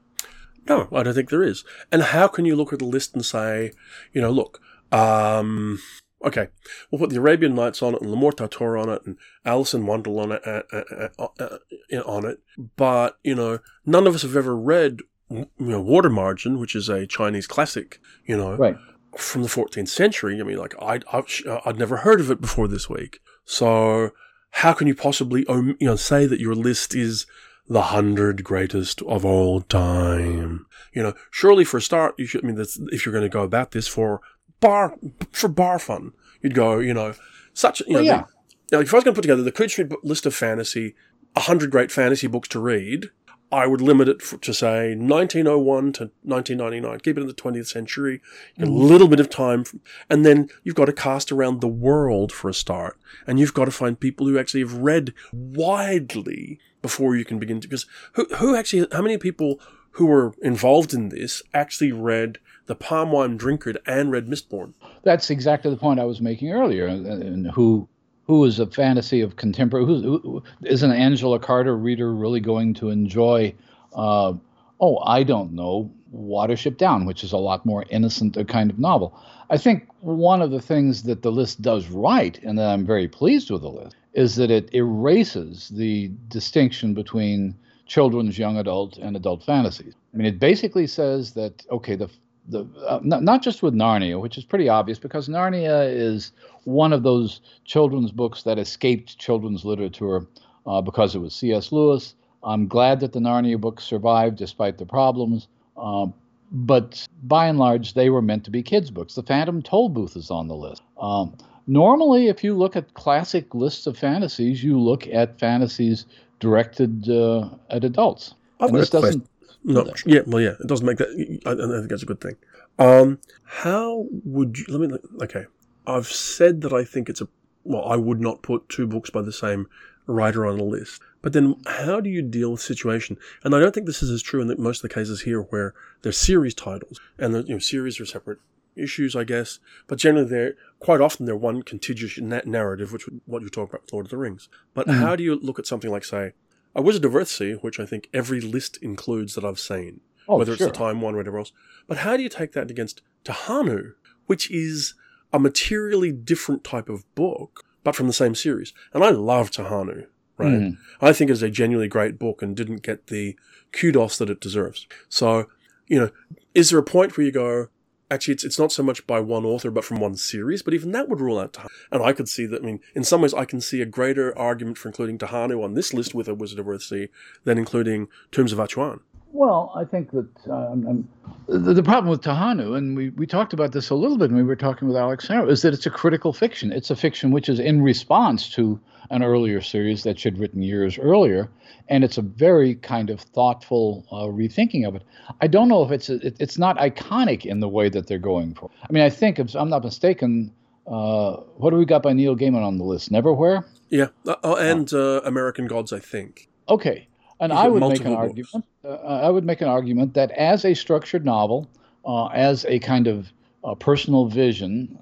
No, 0.68 0.88
I 0.92 1.04
don't 1.04 1.14
think 1.14 1.30
there 1.30 1.44
is. 1.44 1.64
And 1.92 2.02
how 2.02 2.28
can 2.28 2.46
you 2.46 2.56
look 2.56 2.74
at 2.74 2.80
the 2.80 2.86
list 2.86 3.14
and 3.14 3.26
say, 3.26 3.72
you 4.14 4.22
know, 4.22 4.32
look, 4.32 4.62
um, 4.92 5.80
okay, 6.24 6.48
we'll 6.90 7.00
put 7.00 7.12
the 7.12 7.18
Arabian 7.20 7.54
Nights 7.54 7.84
on 7.84 7.94
it 7.94 8.02
and 8.02 8.10
Le 8.10 8.18
Morte 8.18 8.38
d'Arthur 8.38 8.78
on 8.78 8.90
it 8.90 9.02
and 9.06 9.18
Alice 9.46 9.74
in 9.74 9.86
Wonderland 9.86 10.34
uh, 10.34 10.64
uh, 10.74 11.10
uh, 11.20 11.28
uh, 11.40 11.58
on 12.06 12.26
it, 12.26 12.40
but, 12.76 13.18
you 13.24 13.36
know, 13.36 13.60
none 13.86 14.08
of 14.08 14.16
us 14.16 14.24
have 14.24 14.36
ever 14.36 14.56
read, 14.56 15.00
you 15.30 15.48
know, 15.60 15.82
Water 15.82 16.10
Margin, 16.10 16.60
which 16.60 16.76
is 16.76 16.90
a 16.90 17.06
Chinese 17.06 17.48
classic, 17.48 18.00
you 18.26 18.36
know, 18.36 18.56
right. 18.56 18.76
from 19.18 19.44
the 19.44 19.50
14th 19.50 19.90
century. 19.90 20.40
I 20.40 20.44
mean, 20.44 20.58
like, 20.58 20.74
I'd, 20.82 21.06
I'd, 21.14 21.26
I'd 21.66 21.80
never 21.80 21.98
heard 21.98 22.20
of 22.20 22.32
it 22.32 22.42
before 22.42 22.68
this 22.68 22.90
week. 22.90 23.20
So 23.44 24.12
how 24.52 24.74
can 24.74 24.88
you 24.88 24.96
possibly, 24.96 25.46
you 25.48 25.76
know, 25.82 25.96
say 25.96 26.26
that 26.26 26.40
your 26.40 26.56
list 26.56 26.96
is 26.96 27.28
the 27.68 27.82
hundred 27.84 28.44
greatest 28.44 29.02
of 29.04 29.26
all 29.26 29.62
time. 29.62 30.66
You 30.94 31.04
know, 31.04 31.14
surely 31.32 31.64
for 31.64 31.78
a 31.78 31.82
start, 31.82 32.16
you 32.18 32.26
should, 32.26 32.44
I 32.44 32.48
mean, 32.48 32.56
that's, 32.56 32.80
if 32.92 33.06
you're 33.06 33.14
going 33.14 33.24
to 33.24 33.30
go 33.30 33.44
about 33.44 33.72
this 33.72 33.88
for 33.88 34.22
bar, 34.60 34.96
for 35.32 35.48
bar 35.48 35.80
fun, 35.80 36.14
you'd 36.42 36.54
go, 36.54 36.80
you 36.80 36.94
know, 36.94 37.14
such, 37.54 37.82
you 37.82 37.94
know, 37.94 38.00
well, 38.00 38.04
yeah. 38.04 38.24
the, 38.70 38.78
now 38.78 38.82
if 38.82 38.94
I 38.94 38.98
was 38.98 39.04
going 39.04 39.14
to 39.14 39.18
put 39.18 39.24
together 39.24 39.44
the 39.44 39.68
Street 39.70 39.92
list 40.04 40.26
of 40.26 40.36
fantasy, 40.36 40.96
a 41.36 41.42
hundred 41.42 41.72
great 41.72 41.92
fantasy 41.92 42.28
books 42.28 42.48
to 42.50 42.60
read, 42.60 43.10
I 43.52 43.68
would 43.68 43.82
limit 43.82 44.10
it 44.10 44.22
for, 44.22 44.38
to 44.38 44.54
say 44.54 44.96
1901 44.96 45.94
to 45.94 46.12
1999. 46.24 47.00
Keep 47.00 47.18
it 47.18 47.22
in 47.22 47.28
the 47.28 47.34
20th 47.34 47.68
century. 47.68 48.22
Mm. 48.60 48.68
A 48.68 48.70
little 48.70 49.08
bit 49.08 49.20
of 49.20 49.30
time. 49.30 49.66
and 50.10 50.26
then 50.26 50.50
you've 50.64 50.76
got 50.76 50.86
to 50.86 50.94
cast 50.94 51.32
around 51.32 51.62
the 51.62 51.68
world 51.68 52.32
for 52.32 52.50
a 52.50 52.54
start. 52.54 52.98
And 53.28 53.40
you've 53.40 53.54
got 53.54 53.66
to 53.66 53.72
find 53.72 54.00
people 54.00 54.28
who 54.28 54.38
actually 54.38 54.62
have 54.62 54.74
read 54.74 55.14
widely 55.32 56.60
before 56.88 57.16
you 57.16 57.26
can 57.26 57.40
begin 57.40 57.60
to, 57.60 57.68
because 57.68 57.88
who, 58.14 58.26
who 58.36 58.56
actually, 58.56 58.88
how 58.92 59.02
many 59.02 59.18
people 59.18 59.60
who 59.98 60.06
were 60.06 60.36
involved 60.42 60.94
in 60.94 61.10
this 61.10 61.42
actually 61.52 61.92
read 61.92 62.38
the 62.68 62.76
Palm 62.76 63.12
Wine 63.12 63.40
Drinkard 63.40 63.78
and 63.88 64.12
read 64.12 64.28
Mistborn? 64.28 64.74
That's 65.04 65.32
exactly 65.32 65.72
the 65.72 65.78
point 65.86 66.00
I 66.00 66.06
was 66.06 66.22
making 66.22 66.52
earlier. 66.52 66.86
And 66.86 67.48
who, 67.48 67.88
who 68.28 68.46
is 68.46 68.60
a 68.60 68.68
fantasy 68.68 69.22
of 69.22 69.36
contemporary, 69.36 69.86
who, 69.88 70.20
who 70.20 70.44
is 70.62 70.84
an 70.84 70.92
Angela 70.92 71.40
Carter 71.40 71.76
reader 71.76 72.14
really 72.14 72.40
going 72.40 72.76
to 72.76 72.90
enjoy, 72.90 73.56
uh, 73.96 74.34
oh, 74.80 74.98
I 75.00 75.24
don't 75.24 75.54
know, 75.54 75.92
Watership 76.14 76.78
Down, 76.78 77.06
which 77.06 77.24
is 77.24 77.34
a 77.34 77.38
lot 77.38 77.66
more 77.66 77.84
innocent 77.90 78.38
a 78.38 78.46
kind 78.46 78.70
of 78.70 78.78
novel. 78.78 79.20
I 79.50 79.58
think 79.58 79.88
one 80.02 80.42
of 80.42 80.52
the 80.52 80.62
things 80.62 81.04
that 81.04 81.24
the 81.24 81.32
list 81.32 81.62
does 81.62 81.88
right, 81.90 82.40
and 82.44 82.58
that 82.60 82.70
I'm 82.70 82.86
very 82.86 83.08
pleased 83.08 83.50
with 83.50 83.64
the 83.64 83.70
list, 83.70 83.96
is 84.16 84.38
that 84.38 84.50
it 84.50 84.74
erases 84.74 85.70
the 85.70 86.10
distinction 86.30 86.94
between 86.94 87.54
children's 87.86 88.40
young 88.40 88.58
adult 88.58 88.98
and 88.98 89.16
adult 89.16 89.44
fantasies. 89.44 89.94
I 90.14 90.18
mean, 90.18 90.26
it 90.26 90.40
basically 90.40 90.88
says 90.88 91.34
that 91.34 91.66
okay, 91.70 91.96
the 91.96 92.10
the 92.48 92.66
uh, 92.88 93.00
not, 93.04 93.24
not 93.24 93.44
just 93.44 93.62
with 93.62 93.74
Narnia, 93.74 94.20
which 94.20 94.38
is 94.38 94.46
pretty 94.46 94.70
obvious 94.70 94.98
because 94.98 95.28
Narnia 95.28 95.92
is 95.94 96.32
one 96.64 96.94
of 96.94 97.04
those 97.04 97.42
children's 97.66 98.12
books 98.12 98.44
that 98.44 98.58
escaped 98.58 99.18
children's 99.20 99.66
literature 99.66 100.26
uh, 100.66 100.82
because 100.82 101.14
it 101.14 101.20
was 101.20 101.36
C.S. 101.36 101.72
Lewis. 101.72 102.16
I'm 102.44 102.68
glad 102.68 103.00
that 103.02 103.14
the 103.14 103.20
Narnia 103.20 103.60
books 103.60 103.84
survived 103.84 104.38
despite 104.38 104.78
the 104.78 104.86
problems. 104.86 105.48
Uh, 105.76 106.08
but 106.52 107.06
by 107.24 107.48
and 107.48 107.58
large, 107.58 107.96
they 107.96 108.10
were 108.10 108.22
meant 108.22 108.46
to 108.46 108.52
be 108.52 108.62
kids' 108.62 108.92
books. 108.92 109.16
The 109.16 109.24
Phantom 109.24 109.62
Tollbooth 109.62 110.16
is 110.16 110.30
on 110.30 110.48
the 110.48 110.56
list. 110.56 110.82
Um, 111.00 111.36
normally, 111.68 112.28
if 112.28 112.44
you 112.44 112.56
look 112.56 112.76
at 112.76 112.94
classic 112.94 113.54
lists 113.54 113.88
of 113.88 113.98
fantasies, 113.98 114.64
you 114.64 114.80
look 114.80 115.08
at 115.08 115.40
fantasies 115.40 116.06
directed 116.40 117.10
uh, 117.10 117.50
at 117.70 117.84
adults. 117.84 118.36
I've 118.60 118.70
and 118.70 118.80
this 118.80 118.90
doesn't. 118.90 119.28
No, 119.64 119.92
yeah, 120.06 120.22
well, 120.28 120.42
yeah, 120.42 120.54
it 120.60 120.68
doesn't 120.68 120.86
make 120.86 120.98
that. 121.00 121.10
I, 121.46 121.52
I 121.52 121.80
think 121.80 121.90
that's 121.90 122.04
a 122.04 122.06
good 122.06 122.22
thing. 122.22 122.36
Um, 122.78 123.20
how 123.46 124.06
would 124.24 124.60
you? 124.60 124.66
Let 124.68 124.90
me. 124.90 124.98
Okay, 125.24 125.46
I've 125.88 126.08
said 126.08 126.62
that 126.62 126.74
I 126.74 126.84
think 126.84 127.10
it's 127.10 127.22
a. 127.22 127.28
Well, 127.64 127.84
I 127.86 127.96
would 127.96 128.22
not 128.22 128.44
put 128.44 128.70
two 128.70 128.86
books 128.86 129.10
by 129.10 129.24
the 129.24 129.34
same 129.34 129.68
writer 130.06 130.46
on 130.46 130.60
a 130.60 130.64
list. 130.64 131.02
But 131.24 131.34
then, 131.34 131.56
how 131.66 132.00
do 132.00 132.12
you 132.12 132.22
deal 132.22 132.52
with 132.52 132.60
the 132.60 132.68
situation? 132.68 133.18
And 133.44 133.56
I 133.56 133.60
don't 133.60 133.74
think 133.74 133.88
this 133.88 134.04
is 134.04 134.12
as 134.12 134.22
true 134.22 134.40
in 134.40 134.48
the, 134.48 134.56
most 134.58 134.84
of 134.84 134.90
the 134.90 134.94
cases 134.94 135.22
here, 135.22 135.42
where 135.42 135.74
they're 136.04 136.12
series 136.12 136.54
titles, 136.54 137.00
and 137.18 137.34
the 137.34 137.42
you 137.44 137.54
know 137.54 137.60
series 137.60 138.00
are 138.00 138.06
separate 138.06 138.38
issues, 138.76 139.16
I 139.16 139.24
guess. 139.24 139.60
But 139.88 140.00
generally, 140.00 140.28
they're 140.28 140.54
quite 140.80 141.02
often 141.02 141.26
they're 141.26 141.36
one 141.36 141.64
contiguous 141.64 142.18
narrative, 142.18 142.92
which 142.92 143.06
what 143.26 143.42
you 143.42 143.50
talk 143.50 143.70
about 143.70 143.92
Lord 143.92 144.06
of 144.06 144.10
the 144.12 144.18
Rings. 144.18 144.50
But 144.74 144.88
mm-hmm. 144.88 145.02
how 145.02 145.16
do 145.16 145.24
you 145.24 145.36
look 145.36 145.60
at 145.60 145.68
something 145.68 145.92
like, 145.92 146.06
say, 146.06 146.34
A 146.76 146.82
Wizard 146.82 147.06
of 147.06 147.14
Earthsea, 147.14 147.62
which 147.62 147.80
I 147.80 147.86
think 147.86 148.10
every 148.14 148.42
list 148.42 148.78
includes 148.82 149.36
that 149.36 149.46
I've 149.46 149.60
seen, 149.60 150.02
oh, 150.28 150.38
whether 150.38 150.56
sure. 150.56 150.68
it's 150.68 150.78
the 150.78 150.84
Time 150.84 151.02
one 151.02 151.16
or 151.16 151.18
whatever 151.18 151.40
else. 151.40 151.52
But 151.88 152.00
how 152.00 152.18
do 152.18 152.24
you 152.24 152.30
take 152.30 152.54
that 152.54 152.70
against 152.72 153.02
Tehanu, 153.24 153.94
which 154.26 154.52
is 154.52 154.94
a 155.32 155.40
materially 155.40 156.12
different 156.12 156.64
type 156.64 156.90
of 156.90 157.04
book, 157.16 157.64
but 157.84 157.96
from 157.96 158.08
the 158.08 158.14
same 158.14 158.36
series? 158.36 158.74
And 158.94 159.04
I 159.04 159.10
love 159.10 159.52
Tehanu. 159.52 160.08
Right. 160.38 160.52
Mm. 160.52 160.78
I 161.00 161.14
think 161.14 161.32
it's 161.32 161.42
a 161.42 161.50
genuinely 161.50 161.88
great 161.88 162.20
book 162.20 162.42
and 162.42 162.58
didn't 162.58 162.84
get 162.84 163.08
the 163.08 163.38
kudos 163.72 164.18
that 164.18 164.30
it 164.30 164.42
deserves. 164.42 164.86
So, 165.08 165.48
you 165.88 165.98
know, 165.98 166.10
is 166.54 166.70
there 166.70 166.80
a 166.80 166.84
point 166.84 167.16
where 167.16 167.26
you 167.26 167.32
go, 167.32 167.70
actually 168.12 168.34
it's, 168.34 168.44
it's 168.44 168.60
not 168.60 168.72
so 168.72 168.84
much 168.84 169.06
by 169.08 169.20
one 169.20 169.46
author 169.46 169.72
but 169.72 169.84
from 169.84 170.00
one 170.00 170.16
series 170.16 170.62
but 170.62 170.74
even 170.74 170.92
that 170.92 171.10
would 171.10 171.20
rule 171.20 171.40
out 171.40 171.54
Tehanu. 171.54 171.68
and 171.92 172.04
I 172.04 172.14
could 172.14 172.30
see 172.30 172.46
that 172.46 172.62
I 172.62 172.66
mean 172.66 172.80
in 172.94 173.04
some 173.04 173.22
ways 173.22 173.34
I 173.34 173.46
can 173.46 173.62
see 173.62 173.82
a 173.82 173.86
greater 173.86 174.38
argument 174.38 174.78
for 174.78 174.90
including 174.90 175.18
Tehanu 175.18 175.64
on 175.64 175.74
this 175.74 175.94
list 175.94 176.14
with 176.14 176.28
a 176.28 176.36
Wizard 176.36 176.60
of 176.60 176.66
Earthsea 176.66 177.10
than 177.44 177.58
including 177.58 178.08
Tombs 178.32 178.54
of 178.54 178.60
Atuan 178.60 179.00
Well, 179.36 179.74
I 179.76 179.84
think 179.84 180.12
that 180.12 180.30
um, 180.50 181.10
the, 181.50 181.74
the, 181.74 181.84
problem 181.84 182.10
with 182.10 182.22
Tehanu, 182.22 182.78
and 182.78 182.96
we, 182.96 183.10
we 183.10 183.28
talked 183.28 183.52
about 183.52 183.74
this 183.74 183.90
a 183.90 183.96
little 183.96 184.18
bit 184.18 184.30
when 184.32 184.38
we 184.38 184.44
were 184.44 184.56
talking 184.56 184.88
with 184.88 184.96
Alix 184.96 185.28
Harrow, 185.28 185.50
is 185.50 185.62
that 185.64 185.74
it's 185.74 185.86
a 185.86 185.90
critical 185.90 186.32
fiction. 186.32 186.72
It's 186.72 186.90
a 186.90 186.96
fiction 186.96 187.32
which 187.32 187.50
is 187.50 187.60
in 187.60 187.82
response 187.82 188.50
to 188.52 188.80
an 189.10 189.24
earlier 189.24 189.60
series 189.60 190.04
that 190.04 190.18
she'd 190.18 190.38
written 190.38 190.62
years 190.64 190.98
earlier, 190.98 191.50
and 191.90 192.06
it's 192.06 192.18
a 192.18 192.22
very 192.22 192.76
kind 192.76 193.10
of 193.10 193.20
thoughtful 193.20 194.06
uh, 194.10 194.32
rethinking 194.34 194.88
of 194.88 194.96
it. 194.96 195.04
I 195.42 195.48
don't 195.48 195.68
know 195.68 195.84
if 195.84 195.92
it's 195.92 196.10
a, 196.10 196.26
it, 196.26 196.38
it's 196.40 196.58
not 196.58 196.78
iconic 196.78 197.46
in 197.46 197.60
the 197.60 197.68
way 197.68 197.90
that 197.90 198.08
they're 198.08 198.18
going 198.18 198.56
for. 198.56 198.72
I 198.90 198.94
mean, 198.94 199.04
I 199.04 199.10
think 199.10 199.38
if 199.38 199.54
I'm 199.54 199.70
not 199.70 199.84
mistaken, 199.84 200.50
uh, 200.88 201.34
what 201.58 201.72
do 201.72 201.76
we 201.76 201.84
got 201.84 202.04
by 202.04 202.14
Neil 202.14 202.38
Gaiman 202.38 202.66
on 202.66 202.78
the 202.78 202.86
list? 202.86 203.12
Neverwhere. 203.12 203.66
Yeah, 203.90 204.08
uh, 204.26 204.36
oh, 204.46 204.56
and 204.56 204.94
uh, 204.94 205.20
American 205.26 205.68
Gods, 205.68 205.92
I 205.92 206.00
think. 206.00 206.48
Okay, 206.70 207.10
and 207.40 207.54
I 207.54 207.68
would 207.68 207.82
make 207.82 208.00
an 208.00 208.14
books. 208.14 208.18
argument. 208.18 208.66
Uh, 208.84 208.96
I 208.96 209.30
would 209.30 209.46
make 209.46 209.62
an 209.62 209.68
argument 209.68 210.14
that 210.14 210.32
as 210.32 210.66
a 210.66 210.74
structured 210.74 211.26
novel, 211.26 211.70
uh, 212.06 212.28
as 212.28 212.66
a 212.66 212.80
kind 212.80 213.08
of 213.08 213.32
personal 213.80 214.26
vision 214.28 215.00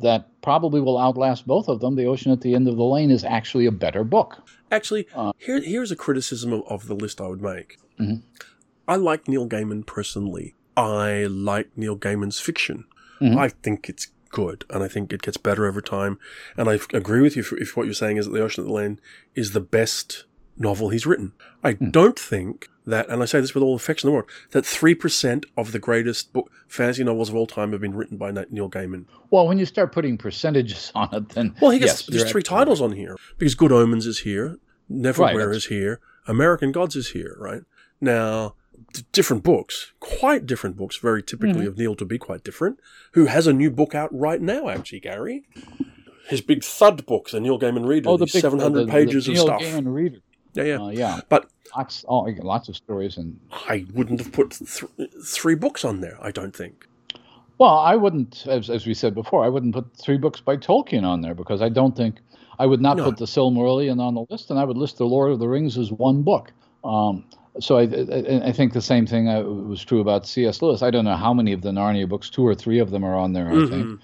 that 0.00 0.26
probably 0.40 0.80
will 0.80 0.98
outlast 0.98 1.46
both 1.46 1.68
of 1.68 1.80
them, 1.80 1.96
The 1.96 2.06
Ocean 2.06 2.30
at 2.30 2.40
the 2.40 2.54
End 2.54 2.68
of 2.68 2.76
the 2.76 2.84
Lane 2.84 3.10
is 3.10 3.24
actually 3.24 3.66
a 3.66 3.72
better 3.72 4.04
book. 4.04 4.48
Actually, 4.70 5.08
here 5.38 5.60
here's 5.60 5.90
a 5.90 5.96
criticism 5.96 6.52
of, 6.52 6.62
of, 6.68 6.86
the 6.86 6.94
list 6.94 7.20
I 7.20 7.26
would 7.26 7.42
make. 7.42 7.78
Mm-hmm. 7.98 8.26
I 8.86 8.96
like 8.96 9.26
Neil 9.26 9.48
Gaiman 9.48 9.84
personally. 9.84 10.54
I 10.76 11.24
like 11.24 11.76
Neil 11.76 11.96
Gaiman's 11.96 12.38
fiction. 12.38 12.84
Mm-hmm. 13.20 13.38
I 13.38 13.48
think 13.48 13.88
it's 13.88 14.08
good, 14.30 14.64
and 14.70 14.82
I 14.82 14.88
think 14.88 15.12
it 15.12 15.22
gets 15.22 15.36
better 15.36 15.66
over 15.66 15.80
time. 15.80 16.18
And 16.56 16.68
I 16.68 16.78
agree 16.92 17.20
with 17.20 17.36
you 17.36 17.42
if, 17.42 17.52
if 17.52 17.76
what 17.76 17.86
you're 17.86 17.94
saying 17.94 18.16
is 18.16 18.26
that 18.26 18.32
The 18.32 18.42
Ocean 18.42 18.64
at 18.64 18.68
the 18.68 18.72
Lane 18.72 19.00
is 19.34 19.52
the 19.52 19.60
best 19.60 20.24
novel 20.58 20.90
he's 20.90 21.06
written. 21.06 21.32
I 21.62 21.74
mm. 21.74 21.92
don't 21.92 22.18
think 22.18 22.68
that, 22.86 23.08
and 23.08 23.22
I 23.22 23.26
say 23.26 23.40
this 23.40 23.54
with 23.54 23.62
all 23.62 23.74
affection 23.74 24.08
in 24.08 24.12
the 24.12 24.16
world, 24.16 24.30
that 24.50 24.64
3% 24.64 25.44
of 25.56 25.72
the 25.72 25.78
greatest 25.78 26.32
book, 26.32 26.50
fantasy 26.66 27.04
novels 27.04 27.28
of 27.28 27.34
all 27.34 27.46
time 27.46 27.72
have 27.72 27.80
been 27.80 27.94
written 27.94 28.16
by 28.16 28.30
Neil 28.50 28.70
Gaiman. 28.70 29.06
Well, 29.30 29.46
when 29.46 29.58
you 29.58 29.66
start 29.66 29.92
putting 29.92 30.18
percentages 30.18 30.90
on 30.94 31.08
it, 31.12 31.28
then. 31.30 31.54
Well, 31.60 31.70
he 31.70 31.78
gets, 31.78 32.00
yes, 32.00 32.06
there's 32.06 32.30
three 32.30 32.42
titles 32.42 32.80
on 32.80 32.92
here 32.92 33.16
because 33.36 33.54
Good 33.54 33.72
Omens 33.72 34.06
is 34.06 34.20
here, 34.20 34.58
Neverwhere 34.90 35.48
right, 35.48 35.56
is 35.56 35.66
here, 35.66 36.00
American 36.26 36.72
Gods 36.72 36.96
is 36.96 37.10
here, 37.10 37.36
right? 37.38 37.62
Now, 38.00 38.54
different 39.12 39.42
books, 39.42 39.92
quite 40.00 40.46
different 40.46 40.76
books, 40.76 40.96
very 40.96 41.22
typically 41.22 41.60
mm-hmm. 41.60 41.68
of 41.68 41.78
Neil 41.78 41.94
to 41.96 42.04
be 42.04 42.18
quite 42.18 42.44
different, 42.44 42.78
who 43.12 43.26
has 43.26 43.46
a 43.46 43.52
new 43.52 43.70
book 43.70 43.94
out 43.94 44.08
right 44.12 44.40
now, 44.40 44.68
actually, 44.68 45.00
Gary. 45.00 45.44
His 46.28 46.40
big 46.40 46.62
thud 46.62 47.06
book, 47.06 47.30
the 47.30 47.40
Neil 47.40 47.58
Gaiman 47.58 47.86
Reader, 47.86 48.08
oh, 48.10 48.16
the 48.16 48.26
big, 48.26 48.42
700 48.42 48.86
the, 48.86 48.92
pages 48.92 49.26
the, 49.26 49.32
the 49.32 49.40
of 49.40 49.46
Neil 49.46 49.58
stuff. 49.58 49.62
Gaiman 49.62 49.92
Reader. 49.92 50.18
Yeah, 50.58 50.64
yeah. 50.64 50.82
Uh, 50.82 50.88
yeah. 50.88 51.20
But 51.28 51.50
lots, 51.76 52.04
oh, 52.08 52.28
lots 52.38 52.68
of 52.68 52.76
stories. 52.76 53.16
and 53.16 53.38
I 53.68 53.86
wouldn't 53.94 54.20
have 54.20 54.32
put 54.32 54.50
th- 54.52 55.10
three 55.24 55.54
books 55.54 55.84
on 55.84 56.00
there, 56.00 56.18
I 56.20 56.30
don't 56.30 56.54
think. 56.54 56.86
Well, 57.58 57.78
I 57.78 57.96
wouldn't, 57.96 58.46
as, 58.46 58.70
as 58.70 58.86
we 58.86 58.94
said 58.94 59.14
before, 59.14 59.44
I 59.44 59.48
wouldn't 59.48 59.74
put 59.74 59.96
three 59.96 60.16
books 60.16 60.40
by 60.40 60.56
Tolkien 60.56 61.04
on 61.04 61.22
there 61.22 61.34
because 61.34 61.60
I 61.60 61.68
don't 61.68 61.96
think 61.96 62.16
I 62.58 62.66
would 62.66 62.80
not 62.80 62.96
no. 62.96 63.04
put 63.04 63.16
the 63.16 63.24
Silmarillion 63.24 64.00
on 64.00 64.14
the 64.14 64.26
list, 64.30 64.50
and 64.50 64.58
I 64.58 64.64
would 64.64 64.76
list 64.76 64.98
the 64.98 65.06
Lord 65.06 65.32
of 65.32 65.38
the 65.38 65.48
Rings 65.48 65.76
as 65.76 65.90
one 65.90 66.22
book. 66.22 66.52
Um, 66.84 67.24
so 67.60 67.78
I, 67.78 67.82
I, 67.82 68.48
I, 68.48 68.52
think 68.52 68.72
the 68.72 68.80
same 68.80 69.04
thing 69.04 69.28
uh, 69.28 69.42
was 69.42 69.84
true 69.84 70.00
about 70.00 70.26
C.S. 70.26 70.62
Lewis. 70.62 70.82
I 70.82 70.90
don't 70.92 71.04
know 71.04 71.16
how 71.16 71.34
many 71.34 71.52
of 71.52 71.62
the 71.62 71.70
Narnia 71.70 72.08
books, 72.08 72.30
two 72.30 72.46
or 72.46 72.54
three 72.54 72.78
of 72.78 72.92
them 72.92 73.04
are 73.04 73.16
on 73.16 73.32
there. 73.32 73.46
Mm-hmm. 73.46 73.64
I 73.64 73.76
think. 73.76 74.00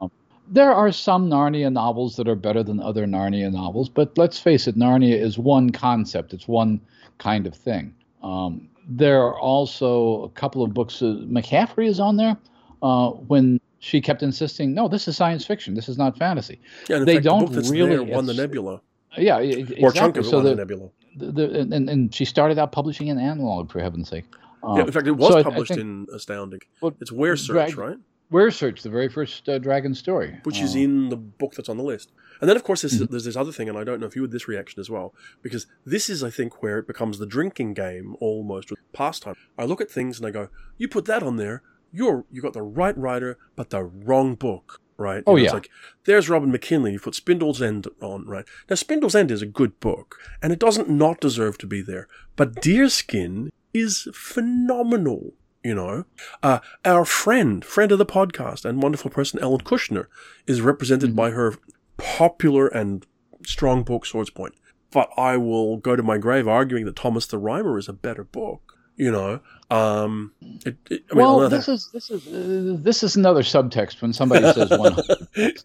Um, 0.00 0.10
there 0.52 0.72
are 0.72 0.92
some 0.92 1.30
Narnia 1.30 1.72
novels 1.72 2.16
that 2.16 2.28
are 2.28 2.34
better 2.36 2.62
than 2.62 2.78
other 2.78 3.06
Narnia 3.06 3.50
novels, 3.50 3.88
but 3.88 4.16
let's 4.18 4.38
face 4.38 4.68
it, 4.68 4.76
Narnia 4.76 5.18
is 5.18 5.38
one 5.38 5.70
concept. 5.70 6.34
It's 6.34 6.46
one 6.46 6.78
kind 7.18 7.46
of 7.46 7.54
thing. 7.54 7.94
Um, 8.22 8.68
there 8.86 9.22
are 9.22 9.38
also 9.38 10.24
a 10.24 10.28
couple 10.30 10.62
of 10.62 10.74
books. 10.74 11.00
Uh, 11.00 11.22
McCaffrey 11.24 11.88
is 11.88 11.98
on 11.98 12.18
there. 12.18 12.36
Uh, 12.82 13.10
when 13.10 13.60
she 13.78 14.00
kept 14.00 14.22
insisting, 14.22 14.74
no, 14.74 14.88
this 14.88 15.08
is 15.08 15.16
science 15.16 15.46
fiction. 15.46 15.74
This 15.74 15.88
is 15.88 15.96
not 15.96 16.18
fantasy. 16.18 16.60
Yeah, 16.88 16.98
they 16.98 17.14
fact, 17.14 17.24
don't 17.24 17.52
the 17.52 17.62
really 17.62 17.98
won 17.98 18.26
the 18.26 18.34
Nebula. 18.34 18.82
Yeah, 19.16 19.38
exactly. 19.38 19.82
or 19.82 19.92
chunk 19.92 20.16
of 20.18 20.26
it 20.26 20.28
so 20.28 20.36
won 20.36 20.44
the, 20.44 20.50
the 20.50 20.56
Nebula. 20.56 20.90
The, 21.16 21.32
the, 21.32 21.60
and, 21.60 21.88
and 21.88 22.14
she 22.14 22.24
started 22.24 22.58
out 22.58 22.72
publishing 22.72 23.08
an 23.08 23.18
analog, 23.18 23.70
for 23.70 23.80
heaven's 23.80 24.08
sake. 24.08 24.24
Um, 24.62 24.76
yeah, 24.76 24.84
in 24.84 24.92
fact, 24.92 25.06
it 25.06 25.12
was 25.12 25.32
so 25.32 25.42
published 25.42 25.72
I, 25.72 25.74
I 25.74 25.76
think, 25.78 25.86
in 25.86 26.06
Astounding. 26.14 26.60
Well, 26.80 26.94
it's 27.00 27.10
Weyr 27.10 27.38
Search, 27.38 27.74
right? 27.74 27.96
Weyr 28.32 28.52
Search, 28.52 28.82
the 28.82 28.90
very 28.90 29.08
first 29.08 29.48
uh, 29.48 29.58
Dragon 29.58 29.94
story, 29.94 30.38
which 30.44 30.60
uh, 30.60 30.64
is 30.64 30.74
in 30.74 31.10
the 31.10 31.16
book 31.16 31.54
that's 31.54 31.68
on 31.68 31.76
the 31.76 31.82
list. 31.82 32.10
And 32.40 32.48
then, 32.48 32.56
of 32.56 32.64
course, 32.64 32.82
there's, 32.82 32.94
mm-hmm. 32.94 33.10
there's 33.10 33.24
this 33.24 33.36
other 33.36 33.52
thing, 33.52 33.68
and 33.68 33.78
I 33.78 33.84
don't 33.84 34.00
know 34.00 34.06
if 34.06 34.16
you 34.16 34.22
had 34.22 34.32
this 34.32 34.48
reaction 34.48 34.80
as 34.80 34.90
well, 34.90 35.14
because 35.42 35.66
this 35.84 36.10
is, 36.10 36.24
I 36.24 36.30
think, 36.30 36.62
where 36.62 36.78
it 36.78 36.86
becomes 36.86 37.18
the 37.18 37.26
drinking 37.26 37.74
game 37.74 38.16
almost 38.20 38.70
with 38.70 38.80
pastime. 38.92 39.34
I 39.56 39.64
look 39.64 39.80
at 39.80 39.90
things 39.90 40.18
and 40.18 40.26
I 40.26 40.30
go, 40.30 40.48
"You 40.78 40.88
put 40.88 41.04
that 41.04 41.22
on 41.22 41.36
there, 41.36 41.62
you're 41.92 42.24
you 42.32 42.42
got 42.42 42.54
the 42.54 42.62
right 42.62 42.96
writer, 42.96 43.38
but 43.54 43.70
the 43.70 43.84
wrong 43.84 44.34
book." 44.34 44.80
right? 44.98 45.22
Oh, 45.26 45.36
you 45.36 45.36
know, 45.36 45.42
yeah. 45.42 45.46
It's 45.46 45.54
like, 45.54 45.70
there's 46.04 46.30
Robin 46.30 46.52
McKinley. 46.52 46.92
You 46.92 47.00
put 47.00 47.14
Spindle's 47.14 47.60
End 47.60 47.88
on, 48.00 48.26
right? 48.26 48.44
Now, 48.70 48.76
Spindle's 48.76 49.16
End 49.16 49.30
is 49.30 49.42
a 49.42 49.46
good 49.46 49.80
book, 49.80 50.18
and 50.40 50.52
it 50.52 50.58
doesn't 50.58 50.88
not 50.88 51.20
deserve 51.20 51.58
to 51.58 51.66
be 51.66 51.82
there. 51.82 52.06
But 52.36 52.54
Deerskin 52.56 53.50
is 53.74 54.08
phenomenal, 54.14 55.32
you 55.64 55.74
know. 55.74 56.04
Uh, 56.42 56.60
our 56.84 57.04
friend, 57.04 57.64
friend 57.64 57.92
of 57.92 57.98
the 57.98 58.06
podcast 58.06 58.64
and 58.64 58.82
wonderful 58.82 59.10
person, 59.10 59.40
Ellen 59.40 59.60
Kushner, 59.60 60.06
is 60.46 60.60
represented 60.60 61.10
mm-hmm. 61.10 61.16
by 61.16 61.30
her 61.30 61.54
popular 61.96 62.68
and 62.68 63.06
strong 63.46 63.82
book, 63.82 64.04
Swordspoint. 64.04 64.52
But 64.90 65.08
I 65.16 65.36
will 65.36 65.78
go 65.78 65.96
to 65.96 66.02
my 66.02 66.18
grave 66.18 66.46
arguing 66.46 66.84
that 66.84 66.96
Thomas 66.96 67.26
the 67.26 67.38
Rhymer 67.38 67.78
is 67.78 67.88
a 67.88 67.92
better 67.92 68.24
book 68.24 68.72
you 68.96 69.10
know 69.10 69.40
um 69.70 70.32
it, 70.66 70.76
it, 70.90 71.04
I 71.10 71.14
mean, 71.14 71.24
well 71.24 71.48
this 71.48 71.68
is 71.68 71.90
this 71.92 72.10
is 72.10 72.26
uh, 72.28 72.76
this 72.82 73.02
is 73.02 73.16
another 73.16 73.42
subtext 73.42 74.02
when 74.02 74.12
somebody 74.12 74.52
says 74.52 74.70
100 74.70 75.62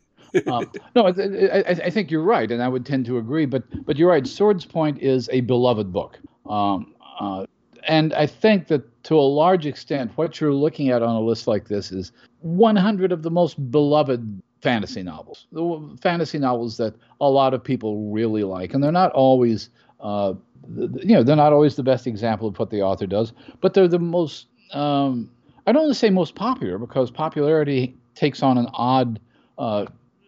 um, 0.48 0.72
no 0.96 1.08
I, 1.08 1.60
I, 1.68 1.90
think 1.90 2.10
you're 2.10 2.24
right 2.24 2.50
and 2.50 2.64
i 2.64 2.68
would 2.68 2.86
tend 2.86 3.06
to 3.08 3.18
agree 3.18 3.46
but 3.46 3.64
but 3.86 3.98
you're 3.98 4.10
right 4.10 4.26
swords 4.26 4.66
point 4.66 5.02
is 5.02 5.30
a 5.32 5.42
beloved 5.42 5.92
book 5.92 6.20
um, 6.46 6.94
uh, 7.20 7.46
and 7.88 8.14
i 8.14 8.26
think 8.26 8.68
that 8.68 9.04
to 9.04 9.16
a 9.16 9.22
large 9.22 9.66
extent 9.66 10.12
what 10.16 10.40
you're 10.40 10.54
looking 10.54 10.90
at 10.90 11.02
on 11.02 11.16
a 11.16 11.22
list 11.22 11.48
like 11.48 11.68
this 11.68 11.92
is 11.92 12.12
100 12.42 13.12
of 13.12 13.24
the 13.24 13.32
most 13.32 13.72
beloved 13.72 14.42
fantasy 14.62 15.04
novels 15.04 15.48
the 15.52 15.98
fantasy 16.02 16.38
novels 16.38 16.78
that 16.78 16.94
a 17.22 17.30
lot 17.30 17.54
of 17.54 17.64
people 17.64 18.12
really 18.12 18.44
like 18.44 18.74
and 18.74 18.84
they're 18.84 18.92
not 18.92 19.12
always 19.12 19.70
uh, 20.00 20.34
you 20.76 21.16
know, 21.16 21.24
they're 21.24 21.36
not 21.36 21.54
always 21.54 21.76
the 21.76 21.84
best 21.84 22.08
example 22.08 22.48
of 22.48 22.58
what 22.60 22.70
the 22.70 22.82
author 22.82 23.08
does, 23.08 23.34
but 23.62 23.74
they're 23.74 23.88
the 23.88 24.00
most, 24.00 24.48
um, 24.74 25.30
I 25.66 25.72
don't 25.72 25.84
want 25.84 25.94
to 25.94 26.00
say 26.00 26.10
most 26.10 26.36
popular 26.36 26.78
because 26.78 27.12
popularity 27.12 27.96
takes 28.16 28.44
on 28.44 28.58
an 28.58 28.68
odd, 28.74 29.20
uh, 29.58 29.86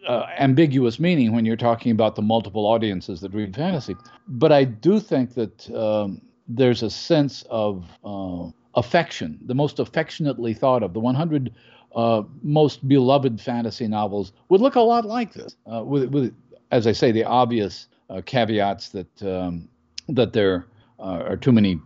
uh, 0.08 0.26
ambiguous 0.38 0.98
meaning 0.98 1.32
when 1.32 1.44
you're 1.44 1.56
talking 1.56 1.92
about 1.92 2.16
the 2.16 2.22
multiple 2.22 2.66
audiences 2.66 3.20
that 3.20 3.34
read 3.34 3.54
fantasy. 3.54 3.94
But 4.28 4.50
I 4.50 4.64
do 4.64 4.98
think 4.98 5.34
that 5.34 5.70
um, 5.74 6.22
there's 6.50 6.82
a 6.82 6.90
sense 6.90 7.44
of 7.48 7.86
uh, 8.04 8.48
affection, 8.74 9.38
the 9.46 9.54
most 9.54 9.78
affectionately 9.78 10.52
thought 10.52 10.82
of. 10.82 10.92
The 10.92 11.00
100 11.00 11.54
uh, 11.94 12.22
most 12.42 12.86
beloved 12.88 13.40
fantasy 13.40 13.86
novels 13.86 14.32
would 14.48 14.60
look 14.60 14.74
a 14.74 14.80
lot 14.80 15.04
like 15.04 15.32
this, 15.32 15.56
uh, 15.72 15.82
with, 15.84 16.10
with, 16.10 16.34
as 16.70 16.86
I 16.86 16.92
say, 16.92 17.12
the 17.12 17.24
obvious 17.24 17.86
uh, 18.08 18.20
caveats 18.24 18.88
that 18.90 19.22
um, 19.22 19.68
that 20.08 20.32
there 20.32 20.66
uh, 20.98 21.22
are 21.24 21.36
too 21.36 21.52
many 21.52 21.80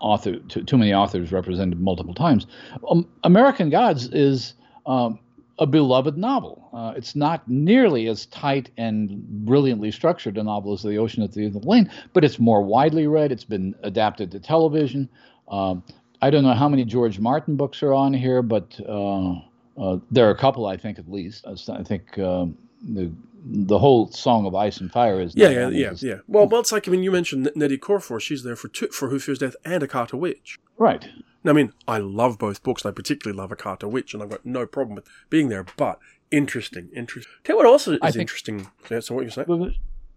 author 0.00 0.36
too, 0.36 0.62
too, 0.62 0.78
many 0.78 0.94
authors 0.94 1.32
represented 1.32 1.80
multiple 1.80 2.14
times. 2.14 2.46
Um, 2.88 3.08
American 3.24 3.70
Gods 3.70 4.08
is 4.08 4.54
um, 4.86 5.18
a 5.58 5.66
beloved 5.66 6.16
novel. 6.16 6.68
Uh, 6.72 6.94
it's 6.96 7.14
not 7.14 7.46
nearly 7.48 8.08
as 8.08 8.26
tight 8.26 8.70
and 8.76 9.22
brilliantly 9.44 9.90
structured 9.90 10.36
a 10.36 10.42
novel 10.42 10.72
as 10.72 10.82
The 10.82 10.96
Ocean 10.96 11.22
at 11.22 11.32
the 11.32 11.44
End 11.44 11.56
of 11.56 11.62
the 11.62 11.68
Lane, 11.68 11.90
but 12.12 12.24
it's 12.24 12.38
more 12.38 12.62
widely 12.62 13.06
read. 13.06 13.30
It's 13.30 13.44
been 13.44 13.74
adapted 13.82 14.30
to 14.32 14.40
television. 14.40 15.08
Um, 15.48 15.82
I 16.22 16.30
don't 16.30 16.42
know 16.42 16.54
how 16.54 16.68
many 16.68 16.84
George 16.84 17.18
Martin 17.18 17.56
books 17.56 17.82
are 17.82 17.92
on 17.92 18.14
here, 18.14 18.42
but 18.42 18.78
uh, 18.88 19.34
uh, 19.78 19.98
there 20.10 20.26
are 20.26 20.30
a 20.30 20.38
couple, 20.38 20.66
I 20.66 20.76
think, 20.76 20.98
at 20.98 21.10
least. 21.10 21.46
I 21.46 21.82
think 21.82 22.18
um, 22.18 22.56
the 22.82 23.12
the 23.46 23.78
whole 23.78 24.10
song 24.10 24.46
of 24.46 24.54
ice 24.54 24.78
and 24.78 24.90
fire 24.90 25.20
is 25.20 25.36
yeah 25.36 25.50
yeah 25.50 25.68
yeah 25.68 25.92
yeah 25.98 26.16
well 26.26 26.46
well 26.46 26.60
it's 26.60 26.72
like 26.72 26.88
I 26.88 26.90
mean 26.90 27.02
you 27.02 27.12
mentioned 27.12 27.50
Nnedi 27.54 27.78
Okorafor 27.78 28.18
she's 28.18 28.42
there 28.42 28.56
for 28.56 28.68
two, 28.68 28.88
for 28.88 29.10
Who 29.10 29.18
Fears 29.18 29.38
Death 29.38 29.54
and 29.64 29.82
A 29.82 29.86
Akata 29.86 30.14
Witch 30.14 30.58
right 30.78 31.06
I 31.44 31.52
mean 31.52 31.72
I 31.86 31.98
love 31.98 32.38
both 32.38 32.62
books 32.62 32.84
and 32.84 32.90
I 32.90 32.94
particularly 32.94 33.36
love 33.36 33.50
Akata 33.50 33.90
Witch 33.90 34.14
and 34.14 34.22
I've 34.22 34.30
got 34.30 34.44
no 34.44 34.66
problem 34.66 34.94
with 34.96 35.06
being 35.30 35.48
there 35.48 35.64
but 35.76 35.98
interesting 36.30 36.90
interesting. 36.94 37.32
Tell 37.44 37.54
you 37.54 37.58
what 37.58 37.66
also 37.66 37.92
is 37.92 38.00
think, 38.00 38.16
interesting. 38.16 38.66
Yeah, 38.90 39.00
so 39.00 39.14
what 39.14 39.24
you 39.24 39.30
say? 39.30 39.44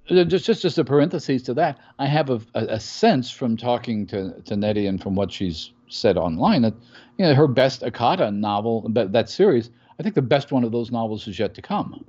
Just 0.07 0.45
just 0.45 0.61
just 0.61 0.77
a 0.77 0.85
parenthesis 0.85 1.43
to 1.43 1.53
that. 1.55 1.77
I 1.99 2.05
have 2.05 2.29
a, 2.29 2.41
a, 2.55 2.79
sense 2.79 3.29
from 3.29 3.57
talking 3.57 4.07
to 4.07 4.41
to 4.45 4.55
Nnedi 4.55 4.87
and 4.87 5.01
from 5.01 5.15
what 5.15 5.31
she's 5.31 5.73
said 5.89 6.17
online 6.17 6.61
that 6.61 6.73
you 7.17 7.25
know 7.25 7.35
her 7.35 7.47
best 7.47 7.81
Akata 7.81 8.33
novel 8.33 8.87
that, 8.89 9.11
that 9.11 9.29
series 9.29 9.69
I 9.99 10.03
think 10.03 10.15
the 10.15 10.21
best 10.21 10.51
one 10.51 10.63
of 10.63 10.71
those 10.71 10.91
novels 10.91 11.27
is 11.27 11.39
yet 11.39 11.53
to 11.55 11.61
come. 11.61 12.03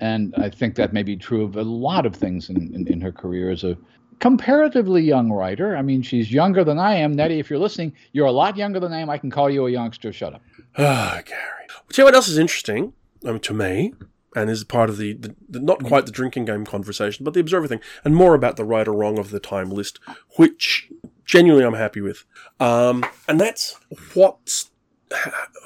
And 0.00 0.34
I 0.36 0.50
think 0.50 0.74
that 0.76 0.92
may 0.92 1.02
be 1.02 1.16
true 1.16 1.44
of 1.44 1.56
a 1.56 1.62
lot 1.62 2.06
of 2.06 2.14
things 2.14 2.50
in, 2.50 2.74
in, 2.74 2.86
in 2.88 3.00
her 3.00 3.12
career 3.12 3.50
as 3.50 3.64
a 3.64 3.76
comparatively 4.22 5.02
young 5.02 5.32
writer. 5.32 5.76
I 5.76 5.82
mean, 5.82 6.00
she's 6.00 6.32
younger 6.32 6.62
than 6.62 6.78
I 6.78 6.94
am. 6.94 7.16
Nnedi, 7.16 7.40
if 7.40 7.50
you're 7.50 7.58
listening, 7.58 7.92
you're 8.12 8.26
a 8.26 8.32
lot 8.32 8.56
younger 8.56 8.78
than 8.78 8.92
I 8.92 9.00
am. 9.00 9.10
I 9.10 9.18
can 9.18 9.32
call 9.32 9.50
you 9.50 9.66
a 9.66 9.70
youngster. 9.70 10.12
Shut 10.12 10.32
up. 10.32 10.42
Ah, 10.78 11.20
Gary. 11.26 11.66
Well, 11.68 11.82
tell 11.90 12.04
you 12.04 12.06
what 12.06 12.14
else 12.14 12.28
is 12.28 12.38
interesting, 12.38 12.92
mean, 13.24 13.40
to 13.40 13.52
me, 13.52 13.94
and 14.36 14.48
is 14.48 14.62
part 14.62 14.88
of 14.88 14.96
the, 14.96 15.14
the, 15.14 15.34
the, 15.48 15.58
not 15.58 15.82
quite 15.82 16.06
the 16.06 16.12
drinking 16.12 16.44
game 16.44 16.64
conversation, 16.64 17.24
but 17.24 17.34
the 17.34 17.40
observer 17.40 17.66
thing, 17.66 17.80
and 18.04 18.14
more 18.14 18.34
about 18.34 18.54
the 18.54 18.64
right 18.64 18.86
or 18.86 18.92
wrong 18.92 19.18
of 19.18 19.30
the 19.30 19.40
time 19.40 19.70
list, 19.70 19.98
which 20.36 20.88
genuinely 21.24 21.66
I'm 21.66 21.74
happy 21.74 22.00
with. 22.00 22.24
Um, 22.60 23.04
and 23.26 23.40
that's 23.40 23.76
what's 24.14 24.70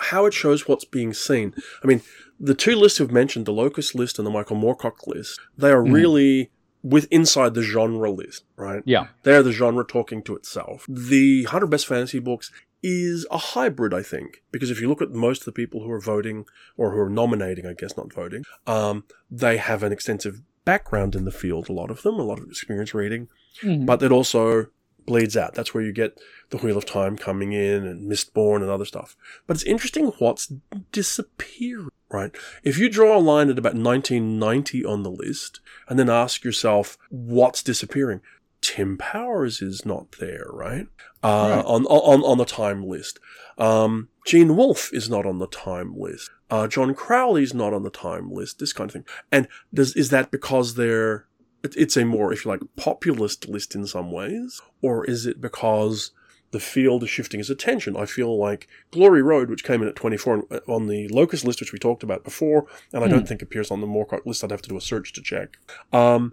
how 0.00 0.24
it 0.24 0.32
shows 0.32 0.66
what's 0.66 0.86
being 0.86 1.12
seen. 1.12 1.54
I 1.84 1.86
mean, 1.86 2.00
the 2.40 2.54
two 2.54 2.74
lists 2.74 3.00
you've 3.00 3.12
mentioned, 3.12 3.44
the 3.44 3.52
Locus 3.52 3.94
list 3.94 4.18
and 4.18 4.26
the 4.26 4.30
Michael 4.30 4.56
Moorcock 4.56 5.06
list, 5.06 5.40
they 5.58 5.70
are 5.70 5.82
mm. 5.82 5.92
really 5.92 6.50
with 6.86 7.08
inside 7.10 7.54
the 7.54 7.62
genre 7.62 8.10
list, 8.10 8.44
right? 8.54 8.82
Yeah. 8.84 9.08
They're 9.24 9.42
the 9.42 9.50
genre 9.50 9.84
talking 9.84 10.22
to 10.22 10.36
itself. 10.36 10.86
The 10.88 11.44
100 11.44 11.66
best 11.66 11.86
fantasy 11.86 12.20
books 12.20 12.52
is 12.80 13.26
a 13.28 13.38
hybrid, 13.38 13.92
I 13.92 14.02
think, 14.02 14.44
because 14.52 14.70
if 14.70 14.80
you 14.80 14.88
look 14.88 15.02
at 15.02 15.10
most 15.10 15.40
of 15.40 15.46
the 15.46 15.52
people 15.52 15.82
who 15.82 15.90
are 15.90 16.00
voting 16.00 16.44
or 16.76 16.92
who 16.92 17.00
are 17.00 17.10
nominating, 17.10 17.66
I 17.66 17.72
guess 17.72 17.96
not 17.96 18.12
voting, 18.12 18.44
um, 18.68 19.02
they 19.28 19.56
have 19.56 19.82
an 19.82 19.92
extensive 19.92 20.42
background 20.64 21.16
in 21.16 21.24
the 21.24 21.32
field, 21.32 21.68
a 21.68 21.72
lot 21.72 21.90
of 21.90 22.02
them, 22.02 22.20
a 22.20 22.22
lot 22.22 22.38
of 22.38 22.48
experience 22.48 22.94
reading, 22.94 23.28
mm-hmm. 23.62 23.84
but 23.84 24.00
it 24.04 24.12
also 24.12 24.66
bleeds 25.06 25.36
out. 25.36 25.54
That's 25.54 25.74
where 25.74 25.82
you 25.82 25.92
get 25.92 26.20
the 26.50 26.58
Wheel 26.58 26.76
of 26.76 26.86
Time 26.86 27.16
coming 27.16 27.52
in 27.52 27.84
and 27.84 28.08
Mistborn 28.08 28.62
and 28.62 28.70
other 28.70 28.84
stuff. 28.84 29.16
But 29.48 29.56
it's 29.56 29.64
interesting 29.64 30.12
what's 30.18 30.52
disappearing, 30.92 31.90
right? 32.10 32.34
If 32.62 32.78
you 32.78 32.88
draw 32.88 33.16
a 33.16 33.18
line 33.18 33.50
at 33.50 33.58
about 33.58 33.74
1990 33.74 34.84
on 34.84 35.02
the 35.02 35.10
list 35.10 35.60
and 35.88 35.98
then 35.98 36.08
ask 36.08 36.44
yourself 36.44 36.96
what's 37.10 37.62
disappearing, 37.62 38.20
Tim 38.60 38.96
Powers 38.96 39.62
is 39.62 39.84
not 39.84 40.12
there, 40.18 40.46
right? 40.50 40.86
Uh, 41.22 41.56
right. 41.56 41.64
On, 41.64 41.84
on, 41.86 42.22
on 42.22 42.38
the 42.38 42.44
time 42.44 42.84
list. 42.84 43.18
Um, 43.58 44.08
Gene 44.26 44.56
Wolfe 44.56 44.92
is 44.92 45.08
not 45.08 45.26
on 45.26 45.38
the 45.38 45.46
time 45.46 45.94
list. 45.96 46.30
Uh, 46.50 46.66
John 46.68 46.94
Crowley's 46.94 47.54
not 47.54 47.72
on 47.74 47.82
the 47.82 47.90
time 47.90 48.30
list, 48.30 48.58
this 48.58 48.72
kind 48.72 48.88
of 48.88 48.92
thing. 48.92 49.04
And 49.32 49.48
does, 49.72 49.94
is 49.96 50.10
that 50.10 50.30
because 50.30 50.74
they're, 50.74 51.26
it's 51.62 51.96
a 51.96 52.04
more, 52.04 52.32
if 52.32 52.44
you 52.44 52.50
like, 52.50 52.60
populist 52.76 53.48
list 53.48 53.74
in 53.74 53.86
some 53.86 54.12
ways? 54.12 54.60
Or 54.82 55.04
is 55.04 55.26
it 55.26 55.40
because 55.40 56.12
the 56.50 56.60
field 56.60 57.02
is 57.02 57.10
shifting 57.10 57.40
its 57.40 57.50
attention. 57.50 57.96
I 57.96 58.06
feel 58.06 58.36
like 58.38 58.68
Glory 58.90 59.22
Road, 59.22 59.50
which 59.50 59.64
came 59.64 59.82
in 59.82 59.88
at 59.88 59.96
24 59.96 60.62
on 60.68 60.86
the 60.86 61.08
Locus 61.08 61.44
list, 61.44 61.60
which 61.60 61.72
we 61.72 61.78
talked 61.78 62.02
about 62.02 62.24
before, 62.24 62.66
and 62.92 63.02
I 63.02 63.08
mm. 63.08 63.10
don't 63.10 63.20
hmm. 63.20 63.26
think 63.26 63.42
appears 63.42 63.70
on 63.70 63.80
the 63.80 63.86
Moorcock 63.86 64.24
list. 64.26 64.44
I'd 64.44 64.50
have 64.50 64.62
to 64.62 64.68
do 64.68 64.76
a 64.76 64.80
search 64.80 65.12
to 65.14 65.22
check. 65.22 65.58
Um, 65.92 66.32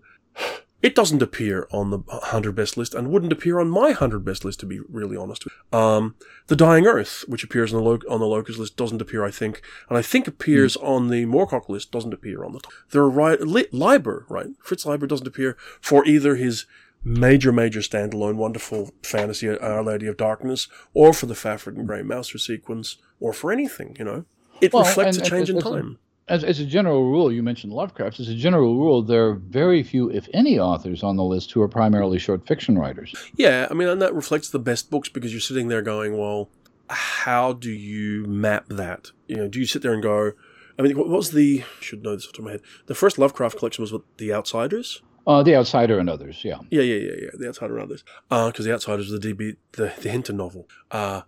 it 0.84 0.96
doesn't 0.96 1.22
appear 1.22 1.66
on 1.72 1.92
the 1.92 2.00
100 2.00 2.52
best 2.52 2.76
list 2.76 2.94
and 2.94 3.10
wouldn't 3.10 3.32
appear 3.32 3.62
on 3.62 3.70
my 3.70 3.88
100 3.88 4.26
best 4.26 4.44
list, 4.44 4.60
to 4.60 4.66
be 4.66 4.82
really 4.90 5.16
honest. 5.16 5.46
Um, 5.72 6.16
the 6.48 6.58
Dying 6.58 6.86
Earth, 6.86 7.24
which 7.30 7.44
appears 7.44 7.74
on 7.74 7.82
the, 7.82 7.90
Lo- 7.90 8.00
on 8.10 8.20
the 8.20 8.26
Locus 8.26 8.58
list, 8.58 8.76
doesn't 8.76 9.02
appear, 9.02 9.24
I 9.24 9.32
think. 9.32 9.62
And 9.88 9.98
I 9.98 10.02
think 10.02 10.28
appears 10.28 10.76
mm. 10.76 10.84
on 10.84 11.08
the 11.08 11.26
Moorcock 11.26 11.70
list, 11.70 11.92
doesn't 11.94 12.14
appear 12.14 12.44
on 12.44 12.52
the 12.52 12.60
top. 12.60 12.74
There 12.92 13.02
are 13.02 13.10
right, 13.10 13.40
Li- 13.40 13.68
Leiber, 13.72 14.26
right? 14.28 14.50
Fritz 14.62 14.86
Leiber 14.86 15.08
doesn't 15.08 15.26
appear 15.26 15.56
for 15.80 16.06
either 16.06 16.36
his 16.36 16.66
major, 17.04 17.52
major 17.52 17.80
standalone 17.80 18.36
wonderful 18.36 18.92
fantasy 19.04 19.50
Our 19.50 19.84
Lady 19.84 20.08
of 20.08 20.18
Darkness, 20.18 20.68
or 20.94 21.14
for 21.14 21.26
the 21.26 21.34
Fafhrd 21.34 21.78
and 21.78 21.88
Grey 21.88 22.04
Mouser 22.04 22.38
sequence, 22.38 22.98
or 23.20 23.34
for 23.34 23.52
anything, 23.52 23.96
you 24.00 24.06
know. 24.06 24.26
It 24.62 24.74
well, 24.74 24.84
reflects 24.84 25.18
and, 25.18 25.28
a 25.28 25.30
change 25.30 25.50
in 25.50 25.60
time 25.60 26.00
as, 26.28 26.44
as 26.44 26.60
a 26.60 26.66
general 26.66 27.10
rule, 27.10 27.32
you 27.32 27.44
mentioned 27.44 27.74
Lovecraft. 27.74 28.20
As 28.20 28.30
a 28.30 28.36
general 28.36 28.78
rule, 28.78 29.02
there 29.02 29.28
are 29.28 29.36
very 29.36 29.84
few, 29.84 30.10
if 30.10 30.28
any, 30.34 30.58
authors 30.58 31.04
on 31.04 31.18
the 31.18 31.24
list 31.24 31.52
who 31.52 31.62
are 31.62 31.68
primarily 31.68 32.18
short 32.18 32.48
fiction 32.48 32.78
writers. 32.78 33.14
Yeah, 33.36 33.68
I 33.70 33.74
mean, 33.74 33.90
and 33.90 34.02
that 34.02 34.14
reflects 34.14 34.50
the 34.50 34.60
best 34.60 34.90
books 34.90 35.10
because 35.10 35.32
you're 35.34 35.42
sitting 35.42 35.68
there 35.68 35.82
going, 35.82 36.18
well, 36.18 36.50
how 36.90 37.54
do 37.54 37.72
you 37.72 38.26
map 38.26 38.66
that? 38.70 39.12
You 39.28 39.38
know, 39.38 39.48
do 39.48 39.60
you 39.60 39.66
sit 39.66 39.82
there 39.82 39.94
and 39.94 40.02
go, 40.02 40.34
I 40.80 40.82
mean, 40.82 40.98
what 40.98 41.10
was 41.10 41.32
the, 41.32 41.64
I 41.64 41.84
should 41.84 42.04
know 42.04 42.16
this 42.16 42.26
off 42.26 42.32
the 42.32 42.38
top 42.38 42.40
of 42.40 42.46
my 42.46 42.52
head, 42.52 42.62
the 42.86 42.96
first 42.96 43.18
Lovecraft 43.18 43.58
collection 43.58 43.82
was 43.82 43.92
what, 43.92 44.04
The 44.18 44.34
Outsiders? 44.34 45.02
Uh, 45.26 45.42
the 45.42 45.56
Outsider 45.56 46.00
and 46.00 46.10
others, 46.10 46.44
yeah. 46.44 46.58
Yeah, 46.70 46.82
yeah, 46.82 46.96
yeah, 46.96 47.16
yeah. 47.22 47.30
The 47.34 47.48
Outsider 47.48 47.76
and 47.76 47.84
others. 47.84 48.04
Because 48.30 48.60
uh, 48.60 48.64
The 48.64 48.74
Outsider 48.74 49.02
is 49.02 49.10
the 49.10 49.20
DB, 49.20 49.56
the, 49.74 49.94
the 50.02 50.10
Hinton 50.10 50.38
novel. 50.38 50.68
Uh, 50.92 51.22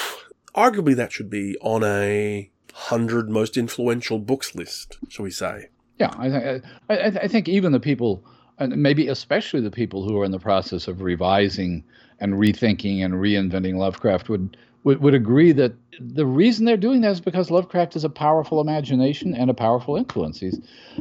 arguably, 0.54 0.94
that 0.96 1.12
should 1.12 1.30
be 1.30 1.56
on 1.60 1.82
a 1.82 2.50
hundred 2.74 3.28
most 3.28 3.56
influential 3.56 4.18
books 4.18 4.54
list, 4.54 4.98
shall 5.08 5.24
we 5.24 5.30
say? 5.30 5.68
Yeah, 5.98 6.14
I 6.16 6.30
think 6.30 6.64
I, 6.88 6.94
I 7.24 7.28
think 7.28 7.48
even 7.48 7.72
the 7.72 7.80
people, 7.80 8.24
and 8.58 8.76
maybe 8.76 9.08
especially 9.08 9.60
the 9.60 9.70
people 9.70 10.06
who 10.06 10.18
are 10.20 10.24
in 10.24 10.30
the 10.30 10.38
process 10.38 10.86
of 10.86 11.02
revising 11.02 11.82
and 12.20 12.34
rethinking 12.34 13.04
and 13.04 13.14
reinventing 13.14 13.76
Lovecraft 13.76 14.28
would, 14.28 14.56
would 14.84 15.00
would 15.00 15.14
agree 15.14 15.50
that 15.52 15.74
the 15.98 16.26
reason 16.26 16.66
they're 16.66 16.76
doing 16.76 17.00
that 17.00 17.12
is 17.12 17.20
because 17.20 17.50
Lovecraft 17.50 17.96
is 17.96 18.04
a 18.04 18.08
powerful 18.08 18.60
imagination 18.60 19.34
and 19.34 19.50
a 19.50 19.54
powerful 19.54 19.96
influence. 19.96 20.38
He's 20.38 20.60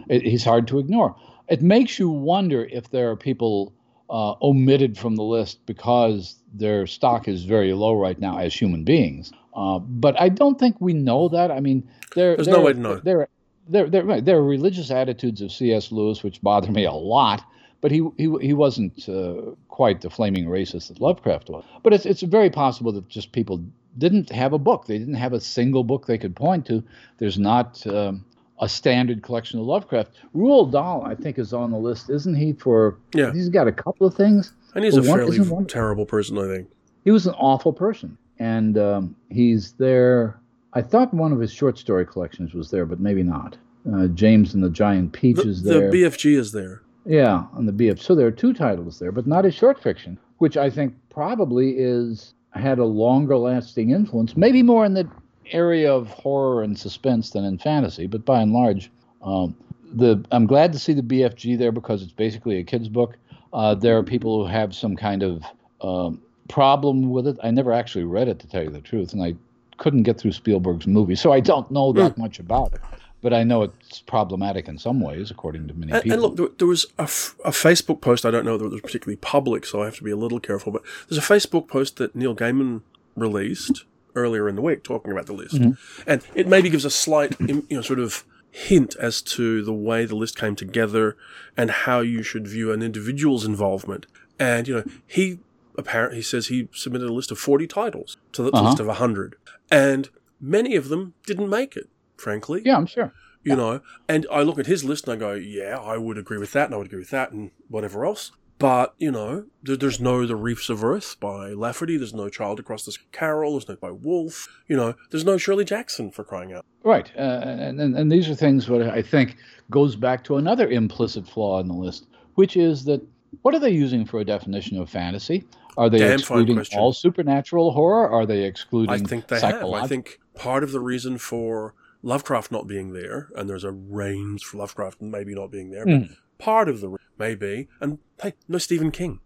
he's 0.09 0.43
hard 0.43 0.67
to 0.69 0.79
ignore. 0.79 1.15
It 1.49 1.61
makes 1.61 1.97
you 1.97 2.09
wonder 2.09 2.65
if 2.65 2.89
there 2.89 3.09
are 3.11 3.15
people 3.15 3.73
uh, 4.09 4.35
omitted 4.41 4.97
from 4.97 5.15
the 5.15 5.23
list 5.23 5.65
because 5.65 6.35
their 6.53 6.87
stock 6.87 7.27
is 7.27 7.43
very 7.43 7.73
low 7.73 7.93
right 7.93 8.19
now 8.19 8.37
as 8.37 8.53
human 8.53 8.83
beings. 8.83 9.31
Uh, 9.53 9.79
but 9.79 10.19
I 10.19 10.29
don't 10.29 10.59
think 10.59 10.79
we 10.79 10.93
know 10.93 11.29
that. 11.29 11.51
I 11.51 11.59
mean, 11.59 11.89
there, 12.15 12.35
there's 12.35 12.47
there, 12.47 12.57
no 12.57 12.63
way 12.63 12.73
to 12.73 12.79
know. 12.79 12.95
There, 12.99 13.27
there, 13.67 13.89
there, 13.89 14.21
there 14.21 14.37
are 14.37 14.43
religious 14.43 14.91
attitudes 14.91 15.41
of 15.41 15.51
C.S. 15.51 15.91
Lewis 15.91 16.23
which 16.23 16.41
bother 16.41 16.71
me 16.71 16.85
a 16.85 16.91
lot. 16.91 17.43
But 17.79 17.91
he 17.91 18.07
he, 18.17 18.33
he 18.41 18.53
wasn't 18.53 19.07
uh, 19.07 19.53
quite 19.67 20.01
the 20.01 20.09
flaming 20.09 20.45
racist 20.45 20.87
that 20.87 20.99
Lovecraft 20.99 21.49
was. 21.49 21.63
But 21.83 21.93
it's 21.93 22.07
it's 22.07 22.23
very 22.23 22.49
possible 22.49 22.91
that 22.93 23.07
just 23.07 23.31
people 23.33 23.63
didn't 23.97 24.31
have 24.31 24.53
a 24.53 24.57
book. 24.57 24.87
They 24.87 24.97
didn't 24.97 25.15
have 25.15 25.33
a 25.33 25.39
single 25.39 25.83
book 25.83 26.07
they 26.07 26.17
could 26.17 26.35
point 26.35 26.65
to. 26.67 26.83
There's 27.19 27.37
not 27.37 27.85
um, 27.85 28.25
a 28.59 28.67
standard 28.67 29.21
collection 29.21 29.59
of 29.59 29.65
Lovecraft. 29.65 30.11
Roald 30.35 30.71
Dahl, 30.71 31.03
I 31.05 31.15
think, 31.15 31.37
is 31.37 31.53
on 31.53 31.71
the 31.71 31.77
list, 31.77 32.09
isn't 32.09 32.35
he? 32.35 32.53
For 32.53 32.97
yeah, 33.13 33.31
he's 33.31 33.49
got 33.49 33.67
a 33.67 33.71
couple 33.71 34.07
of 34.07 34.13
things. 34.13 34.53
And 34.75 34.83
he's 34.83 34.97
a 34.97 35.01
one, 35.01 35.19
fairly 35.19 35.65
terrible 35.65 36.05
person, 36.05 36.37
I 36.37 36.47
think. 36.47 36.69
He 37.03 37.11
was 37.11 37.25
an 37.25 37.33
awful 37.35 37.73
person 37.73 38.17
and 38.39 38.77
um, 38.77 39.15
he's 39.29 39.73
there. 39.73 40.39
I 40.73 40.81
thought 40.81 41.13
one 41.13 41.31
of 41.31 41.39
his 41.39 41.51
short 41.51 41.77
story 41.77 42.05
collections 42.05 42.53
was 42.53 42.69
there, 42.69 42.85
but 42.85 42.99
maybe 42.99 43.23
not. 43.23 43.57
Uh, 43.91 44.07
James 44.07 44.53
and 44.53 44.63
the 44.63 44.69
Giant 44.69 45.13
Peach 45.13 45.37
the, 45.37 45.47
is 45.47 45.63
there. 45.63 45.89
The 45.89 45.97
BFG 45.97 46.37
is 46.37 46.51
there. 46.51 46.81
Yeah, 47.05 47.45
on 47.53 47.65
the 47.65 47.71
BF. 47.71 47.99
So 47.99 48.15
there 48.15 48.27
are 48.27 48.31
two 48.31 48.53
titles 48.53 48.99
there, 48.99 49.11
but 49.11 49.25
not 49.25 49.45
his 49.45 49.55
short 49.55 49.81
fiction, 49.81 50.19
which 50.39 50.57
I 50.57 50.69
think 50.69 50.93
probably 51.09 51.75
is 51.77 52.33
had 52.53 52.79
a 52.79 52.85
longer 52.85 53.37
lasting 53.37 53.91
influence, 53.91 54.35
maybe 54.35 54.63
more 54.63 54.83
in 54.83 54.93
the 54.93 55.09
area 55.51 55.93
of 55.93 56.09
horror 56.09 56.63
and 56.63 56.77
suspense 56.77 57.31
than 57.31 57.43
in 57.43 57.57
fantasy, 57.57 58.07
but 58.07 58.25
by 58.25 58.41
and 58.41 58.53
large, 58.53 58.91
um, 59.21 59.55
the 59.93 60.23
I'm 60.31 60.47
glad 60.47 60.73
to 60.73 60.79
see 60.79 60.93
the 60.93 61.01
BFG 61.01 61.57
there 61.57 61.71
because 61.71 62.03
it's 62.03 62.11
basically 62.11 62.57
a 62.57 62.63
kid's 62.63 62.89
book. 62.89 63.17
Uh, 63.53 63.75
there 63.75 63.97
are 63.97 64.03
people 64.03 64.43
who 64.43 64.51
have 64.51 64.75
some 64.75 64.95
kind 64.95 65.23
of 65.23 65.43
um, 65.81 66.21
problem 66.49 67.09
with 67.09 67.27
it. 67.27 67.37
I 67.43 67.51
never 67.51 67.71
actually 67.71 68.03
read 68.03 68.27
it 68.27 68.39
to 68.39 68.47
tell 68.47 68.63
you 68.63 68.69
the 68.69 68.81
truth, 68.81 69.13
and 69.13 69.23
I 69.23 69.35
couldn't 69.77 70.03
get 70.03 70.17
through 70.17 70.33
Spielberg's 70.33 70.87
movie, 70.87 71.15
so 71.15 71.31
I 71.31 71.39
don't 71.39 71.69
know 71.71 71.93
that 71.93 72.15
mm. 72.15 72.17
much 72.17 72.39
about 72.39 72.73
it. 72.73 72.81
But 73.21 73.33
I 73.33 73.43
know 73.43 73.63
it's 73.63 74.01
problematic 74.01 74.67
in 74.67 74.77
some 74.77 75.01
ways, 75.01 75.31
according 75.31 75.67
to 75.69 75.73
many 75.73 75.91
and, 75.91 76.03
people. 76.03 76.13
And 76.13 76.21
look, 76.21 76.35
there, 76.37 76.47
there 76.59 76.67
was 76.67 76.85
a, 76.99 77.03
f- 77.03 77.35
a 77.43 77.49
Facebook 77.49 77.99
post. 77.99 78.25
I 78.27 78.31
don't 78.31 78.45
know 78.45 78.57
that 78.57 78.65
it 78.65 78.71
was 78.71 78.81
particularly 78.81 79.15
public, 79.17 79.65
so 79.65 79.81
I 79.81 79.85
have 79.85 79.97
to 79.97 80.03
be 80.03 80.11
a 80.11 80.15
little 80.15 80.39
careful. 80.39 80.71
But 80.71 80.83
there's 81.09 81.17
a 81.17 81.27
Facebook 81.27 81.67
post 81.67 81.97
that 81.97 82.15
Neil 82.15 82.35
Gaiman 82.35 82.81
released 83.15 83.85
earlier 84.17 84.49
in 84.49 84.55
the 84.55 84.61
week 84.61 84.83
talking 84.83 85.11
about 85.11 85.27
the 85.27 85.33
list, 85.33 85.55
mm-hmm. 85.55 86.01
and 86.09 86.25
it 86.35 86.47
maybe 86.47 86.69
gives 86.69 86.85
a 86.85 86.89
slight, 86.89 87.39
you 87.39 87.63
know, 87.69 87.81
sort 87.81 87.99
of 87.99 88.25
hint 88.49 88.95
as 88.99 89.21
to 89.21 89.63
the 89.63 89.73
way 89.73 90.05
the 90.05 90.15
list 90.15 90.37
came 90.37 90.55
together 90.55 91.15
and 91.55 91.69
how 91.69 91.99
you 91.99 92.23
should 92.23 92.47
view 92.47 92.71
an 92.71 92.81
individual's 92.81 93.45
involvement. 93.45 94.07
And 94.39 94.67
you 94.67 94.75
know, 94.75 94.83
he 95.05 95.39
apparently 95.77 96.17
he 96.17 96.23
says 96.23 96.47
he 96.47 96.67
submitted 96.73 97.09
a 97.09 97.13
list 97.13 97.31
of 97.31 97.37
40 97.37 97.67
titles 97.67 98.17
to 98.33 98.43
the 98.43 98.51
uh-huh. 98.51 98.65
list 98.65 98.79
of 98.79 98.87
100 98.87 99.35
and 99.69 100.09
many 100.41 100.75
of 100.75 100.89
them 100.89 101.13
didn't 101.25 101.49
make 101.49 101.77
it 101.77 101.87
frankly 102.17 102.61
yeah 102.65 102.75
i'm 102.75 102.87
sure 102.87 103.13
you 103.43 103.51
yeah. 103.51 103.55
know 103.55 103.81
and 104.07 104.25
i 104.31 104.41
look 104.41 104.57
at 104.57 104.65
his 104.65 104.83
list 104.83 105.07
and 105.07 105.13
i 105.13 105.15
go 105.15 105.33
yeah 105.33 105.77
i 105.77 105.97
would 105.97 106.17
agree 106.17 106.37
with 106.37 106.51
that 106.51 106.65
and 106.65 106.73
i 106.73 106.77
would 106.77 106.87
agree 106.87 106.99
with 106.99 107.11
that 107.11 107.31
and 107.31 107.51
whatever 107.69 108.05
else 108.05 108.31
but 108.59 108.95
you 108.97 109.11
know 109.11 109.45
there, 109.63 109.75
there's 109.75 109.99
no 109.99 110.25
the 110.25 110.35
reefs 110.35 110.69
of 110.69 110.83
earth 110.83 111.19
by 111.19 111.49
lafferty 111.49 111.97
there's 111.97 112.13
no 112.13 112.29
child 112.29 112.59
across 112.59 112.85
the 112.85 112.95
carol 113.11 113.53
there's 113.53 113.67
no 113.67 113.75
by 113.75 113.91
wolfe 113.91 114.47
you 114.67 114.75
know 114.75 114.95
there's 115.11 115.25
no 115.25 115.37
shirley 115.37 115.65
jackson 115.65 116.09
for 116.11 116.23
crying 116.23 116.53
out 116.53 116.65
right 116.83 117.11
uh, 117.17 117.41
and, 117.43 117.79
and, 117.79 117.95
and 117.95 118.11
these 118.11 118.29
are 118.29 118.35
things 118.35 118.69
what 118.69 118.81
i 118.81 119.01
think 119.01 119.37
goes 119.69 119.95
back 119.95 120.23
to 120.23 120.37
another 120.37 120.69
implicit 120.69 121.27
flaw 121.27 121.59
in 121.59 121.67
the 121.67 121.73
list 121.73 122.07
which 122.35 122.55
is 122.55 122.85
that 122.85 123.01
what 123.41 123.53
are 123.53 123.59
they 123.59 123.71
using 123.71 124.05
for 124.05 124.19
a 124.19 124.25
definition 124.25 124.77
of 124.77 124.89
fantasy? 124.89 125.45
Are 125.77 125.89
they 125.89 125.99
Damn 125.99 126.13
excluding 126.13 126.63
all 126.75 126.93
supernatural 126.93 127.71
horror? 127.71 128.09
Are 128.09 128.25
they 128.25 128.43
excluding? 128.43 128.89
I 128.89 128.97
think 128.97 129.27
they 129.27 129.39
have. 129.39 129.63
I 129.63 129.87
think 129.87 130.19
part 130.35 130.63
of 130.63 130.71
the 130.71 130.79
reason 130.79 131.17
for 131.17 131.75
Lovecraft 132.01 132.51
not 132.51 132.67
being 132.67 132.93
there, 132.93 133.29
and 133.35 133.49
there's 133.49 133.63
a 133.63 133.71
range 133.71 134.43
for 134.43 134.57
Lovecraft 134.57 135.01
maybe 135.01 135.35
not 135.35 135.51
being 135.51 135.69
there, 135.69 135.85
but 135.85 135.93
mm. 135.93 136.15
Part 136.37 136.69
of 136.69 136.81
the 136.81 136.97
maybe, 137.17 137.67
and 137.81 137.99
hey, 138.21 138.33
no 138.47 138.57
Stephen 138.57 138.91
King. 138.91 139.19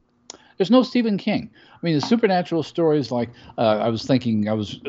There's 0.57 0.71
no 0.71 0.83
Stephen 0.83 1.17
King. 1.17 1.49
I 1.73 1.77
mean, 1.81 1.95
the 1.95 2.05
supernatural 2.05 2.61
stories 2.61 3.11
like 3.11 3.29
uh, 3.57 3.79
I 3.79 3.89
was 3.89 4.05
thinking, 4.05 4.47
I 4.47 4.53
was 4.53 4.79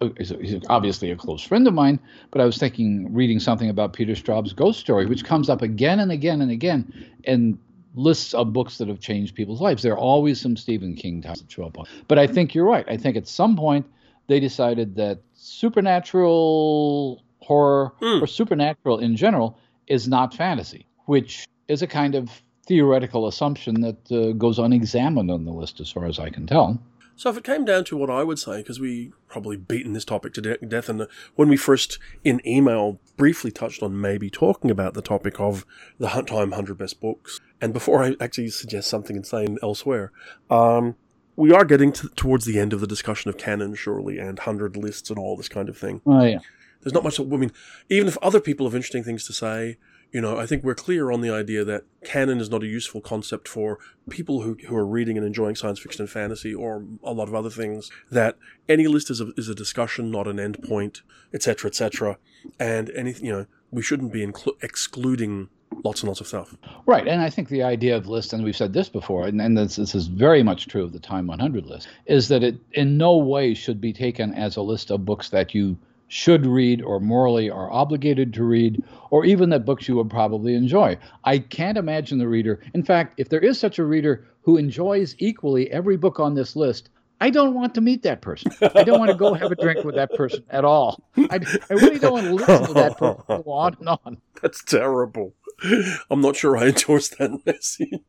uh, 0.00 0.08
he's 0.16 0.54
obviously 0.68 1.10
a 1.10 1.16
close 1.16 1.42
friend 1.42 1.66
of 1.66 1.74
mine, 1.74 2.00
but 2.30 2.40
I 2.40 2.44
was 2.44 2.56
thinking 2.56 3.12
reading 3.12 3.38
something 3.38 3.68
about 3.68 3.92
Peter 3.92 4.14
Straub's 4.14 4.52
Ghost 4.52 4.80
Story, 4.80 5.06
which 5.06 5.24
comes 5.24 5.50
up 5.50 5.60
again 5.60 6.00
and 6.00 6.10
again 6.10 6.40
and 6.40 6.50
again, 6.50 6.90
and 7.24 7.58
lists 7.94 8.32
of 8.32 8.52
books 8.52 8.78
that 8.78 8.88
have 8.88 9.00
changed 9.00 9.34
people's 9.34 9.60
lives. 9.60 9.82
There 9.82 9.92
are 9.92 9.98
always 9.98 10.40
some 10.40 10.56
Stephen 10.56 10.94
King 10.94 11.20
titles 11.20 11.42
that 11.42 11.50
show 11.50 11.64
up 11.64 11.78
on. 11.78 11.86
But 12.06 12.18
I 12.18 12.26
think 12.26 12.54
you're 12.54 12.64
right. 12.64 12.86
I 12.88 12.96
think 12.96 13.16
at 13.16 13.26
some 13.26 13.56
point 13.56 13.86
they 14.28 14.40
decided 14.40 14.94
that 14.96 15.20
supernatural 15.34 17.22
horror 17.40 17.92
mm. 18.00 18.22
or 18.22 18.26
supernatural 18.26 18.98
in 18.98 19.16
general 19.16 19.58
is 19.88 20.06
not 20.06 20.34
fantasy, 20.34 20.86
which 21.06 21.46
is 21.68 21.82
a 21.82 21.86
kind 21.86 22.14
of 22.14 22.30
theoretical 22.66 23.26
assumption 23.26 23.80
that 23.80 24.12
uh, 24.12 24.32
goes 24.32 24.58
unexamined 24.58 25.30
on 25.30 25.44
the 25.44 25.52
list, 25.52 25.80
as 25.80 25.90
far 25.90 26.06
as 26.06 26.18
I 26.18 26.30
can 26.30 26.46
tell. 26.46 26.80
So, 27.16 27.28
if 27.30 27.36
it 27.36 27.42
came 27.42 27.64
down 27.64 27.84
to 27.86 27.96
what 27.96 28.10
I 28.10 28.22
would 28.22 28.38
say, 28.38 28.58
because 28.58 28.78
we 28.78 29.12
probably 29.28 29.56
beaten 29.56 29.92
this 29.92 30.04
topic 30.04 30.34
to 30.34 30.40
de- 30.40 30.58
death, 30.58 30.88
and 30.88 31.06
when 31.34 31.48
we 31.48 31.56
first 31.56 31.98
in 32.22 32.40
email 32.46 33.00
briefly 33.16 33.50
touched 33.50 33.82
on 33.82 34.00
maybe 34.00 34.30
talking 34.30 34.70
about 34.70 34.94
the 34.94 35.02
topic 35.02 35.40
of 35.40 35.66
the 35.98 36.08
time 36.08 36.50
100 36.50 36.78
best 36.78 37.00
books, 37.00 37.40
and 37.60 37.72
before 37.72 38.04
I 38.04 38.14
actually 38.20 38.50
suggest 38.50 38.88
something 38.88 39.16
insane 39.16 39.58
elsewhere, 39.62 40.12
um, 40.48 40.94
we 41.34 41.52
are 41.52 41.64
getting 41.64 41.90
to, 41.92 42.08
towards 42.10 42.44
the 42.44 42.58
end 42.60 42.72
of 42.72 42.80
the 42.80 42.86
discussion 42.86 43.28
of 43.28 43.38
canon, 43.38 43.74
surely, 43.74 44.18
and 44.18 44.38
100 44.38 44.76
lists 44.76 45.10
and 45.10 45.18
all 45.18 45.36
this 45.36 45.48
kind 45.48 45.68
of 45.68 45.76
thing. 45.76 46.00
Oh, 46.06 46.22
yeah. 46.22 46.38
There's 46.82 46.94
not 46.94 47.02
much, 47.02 47.18
I 47.18 47.24
mean, 47.24 47.50
even 47.88 48.06
if 48.06 48.16
other 48.18 48.40
people 48.40 48.66
have 48.66 48.74
interesting 48.74 49.02
things 49.02 49.26
to 49.26 49.32
say, 49.32 49.76
you 50.12 50.20
know, 50.20 50.38
I 50.38 50.46
think 50.46 50.64
we're 50.64 50.74
clear 50.74 51.10
on 51.10 51.20
the 51.20 51.30
idea 51.30 51.64
that 51.64 51.84
canon 52.04 52.40
is 52.40 52.48
not 52.48 52.62
a 52.62 52.66
useful 52.66 53.00
concept 53.00 53.46
for 53.46 53.78
people 54.08 54.42
who, 54.42 54.56
who 54.66 54.74
are 54.74 54.86
reading 54.86 55.18
and 55.18 55.26
enjoying 55.26 55.54
science 55.54 55.78
fiction 55.78 56.02
and 56.02 56.10
fantasy 56.10 56.54
or 56.54 56.84
a 57.02 57.12
lot 57.12 57.28
of 57.28 57.34
other 57.34 57.50
things. 57.50 57.90
That 58.10 58.36
any 58.68 58.86
list 58.86 59.10
is 59.10 59.20
a, 59.20 59.32
is 59.36 59.48
a 59.48 59.54
discussion, 59.54 60.10
not 60.10 60.26
an 60.26 60.36
endpoint, 60.36 61.02
etc., 61.34 61.68
etc. 61.68 62.18
And 62.58 62.90
anything, 62.90 63.26
you 63.26 63.32
know, 63.32 63.46
we 63.70 63.82
shouldn't 63.82 64.12
be 64.12 64.26
inclu- 64.26 64.62
excluding 64.62 65.50
lots 65.84 66.00
and 66.00 66.08
lots 66.08 66.20
of 66.20 66.26
stuff. 66.26 66.56
Right, 66.86 67.06
and 67.06 67.20
I 67.20 67.28
think 67.28 67.48
the 67.48 67.62
idea 67.62 67.96
of 67.96 68.08
list, 68.08 68.32
and 68.32 68.42
we've 68.42 68.56
said 68.56 68.72
this 68.72 68.88
before, 68.88 69.26
and, 69.26 69.40
and 69.40 69.56
this, 69.56 69.76
this, 69.76 69.94
is 69.94 70.06
very 70.06 70.42
much 70.42 70.66
true 70.68 70.82
of 70.82 70.92
the 70.92 70.98
Time 70.98 71.26
100 71.26 71.66
list, 71.66 71.88
is 72.06 72.28
that 72.28 72.42
it 72.42 72.56
in 72.72 72.96
no 72.96 73.16
way 73.18 73.52
should 73.54 73.80
be 73.80 73.92
taken 73.92 74.32
as 74.34 74.56
a 74.56 74.62
list 74.62 74.90
of 74.90 75.04
books 75.04 75.28
that 75.28 75.54
you 75.54 75.76
should 76.08 76.46
read 76.46 76.82
or 76.82 76.98
morally 76.98 77.50
are 77.50 77.70
obligated 77.70 78.34
to 78.34 78.44
read, 78.44 78.82
or 79.10 79.24
even 79.24 79.50
that 79.50 79.64
books 79.64 79.88
you 79.88 79.96
would 79.96 80.10
probably 80.10 80.54
enjoy. 80.54 80.98
I 81.24 81.38
can't 81.38 81.78
imagine 81.78 82.18
the 82.18 82.28
reader. 82.28 82.60
In 82.74 82.82
fact, 82.82 83.14
if 83.18 83.28
there 83.28 83.40
is 83.40 83.58
such 83.58 83.78
a 83.78 83.84
reader 83.84 84.26
who 84.42 84.56
enjoys 84.56 85.14
equally 85.18 85.70
every 85.70 85.96
book 85.96 86.18
on 86.18 86.34
this 86.34 86.56
list, 86.56 86.88
I 87.20 87.30
don't 87.30 87.54
want 87.54 87.74
to 87.74 87.80
meet 87.80 88.02
that 88.04 88.22
person. 88.22 88.52
I 88.74 88.84
don't 88.84 88.98
want 88.98 89.10
to 89.10 89.16
go 89.16 89.34
have 89.34 89.50
a 89.50 89.56
drink 89.56 89.84
with 89.84 89.96
that 89.96 90.12
person 90.14 90.44
at 90.50 90.64
all. 90.64 91.02
I, 91.16 91.40
I 91.68 91.74
really 91.74 91.98
don't 91.98 92.12
want 92.12 92.26
to 92.26 92.34
listen 92.34 92.66
to 92.68 92.74
that 92.74 92.96
person 92.96 93.42
go 93.42 93.50
on 93.50 93.76
and 93.80 93.88
on. 93.88 94.18
That's 94.42 94.62
terrible. 94.62 95.34
I'm 96.10 96.20
not 96.20 96.36
sure 96.36 96.56
I 96.56 96.68
endorse 96.68 97.08
that 97.10 97.40
message. 97.46 98.00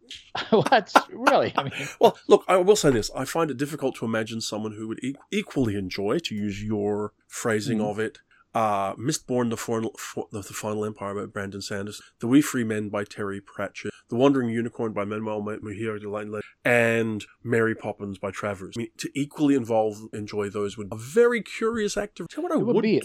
that's 0.69 0.93
really, 1.11 1.53
I 1.57 1.63
mean. 1.63 1.73
Well, 1.99 2.17
look, 2.27 2.43
I 2.47 2.57
will 2.57 2.75
say 2.75 2.91
this. 2.91 3.09
I 3.15 3.25
find 3.25 3.49
it 3.49 3.57
difficult 3.57 3.95
to 3.95 4.05
imagine 4.05 4.41
someone 4.41 4.73
who 4.73 4.87
would 4.87 5.03
e- 5.03 5.15
equally 5.31 5.75
enjoy, 5.75 6.19
to 6.19 6.35
use 6.35 6.63
your 6.63 7.13
phrasing 7.27 7.79
mm. 7.79 7.89
of 7.89 7.99
it, 7.99 8.19
uh, 8.53 8.95
Mistborn, 8.95 9.49
the 9.49 9.57
final, 9.57 9.95
the 10.31 10.43
Final 10.43 10.85
Empire 10.85 11.13
by 11.13 11.25
Brandon 11.25 11.61
Sanderson, 11.61 12.03
The 12.19 12.27
Wee 12.27 12.41
Free 12.41 12.63
Men 12.63 12.89
by 12.89 13.03
Terry 13.03 13.41
Pratchett, 13.41 13.91
The 14.09 14.15
Wandering 14.15 14.49
Unicorn 14.49 14.93
by 14.93 15.05
Manuel 15.05 15.41
Mujica 15.41 15.99
de 15.99 16.41
and 16.65 17.25
Mary 17.43 17.75
Poppins 17.75 18.17
by 18.17 18.31
Travers. 18.31 18.75
I 18.77 18.79
mean, 18.81 18.89
to 18.97 19.09
equally 19.13 19.55
involve, 19.55 19.99
enjoy 20.13 20.49
those 20.49 20.77
would 20.77 20.89
be 20.89 20.95
a 20.95 20.99
very 20.99 21.41
curious 21.41 21.95
act 21.95 22.19
of. 22.19 22.27
Tell 22.27 22.43
what 22.43 22.51
I 22.51 22.57
would, 22.57 22.75
would 22.75 22.81
be. 22.81 23.01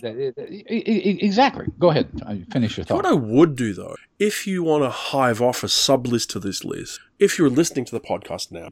Exactly. 0.67 1.67
Go 1.79 1.91
ahead. 1.91 2.09
Finish 2.51 2.79
your 2.79 2.85
thought. 2.85 2.97
What 2.97 3.07
I 3.07 3.13
would 3.13 3.57
do 3.57 3.75
though, 3.75 3.97
if 4.19 4.47
you 4.47 4.63
want 4.63 4.85
to 4.85 4.91
hive 4.91 5.43
off 5.43 5.63
a 5.63 5.69
sub 5.69 6.07
list 6.07 6.31
to 6.31 6.41
this 6.41 6.65
list, 6.65 7.01
if 7.19 7.39
you're 7.39 7.51
listening 7.51 7.85
to 7.87 7.93
the 7.93 8.01
podcast 8.01 8.51
now, 8.51 8.71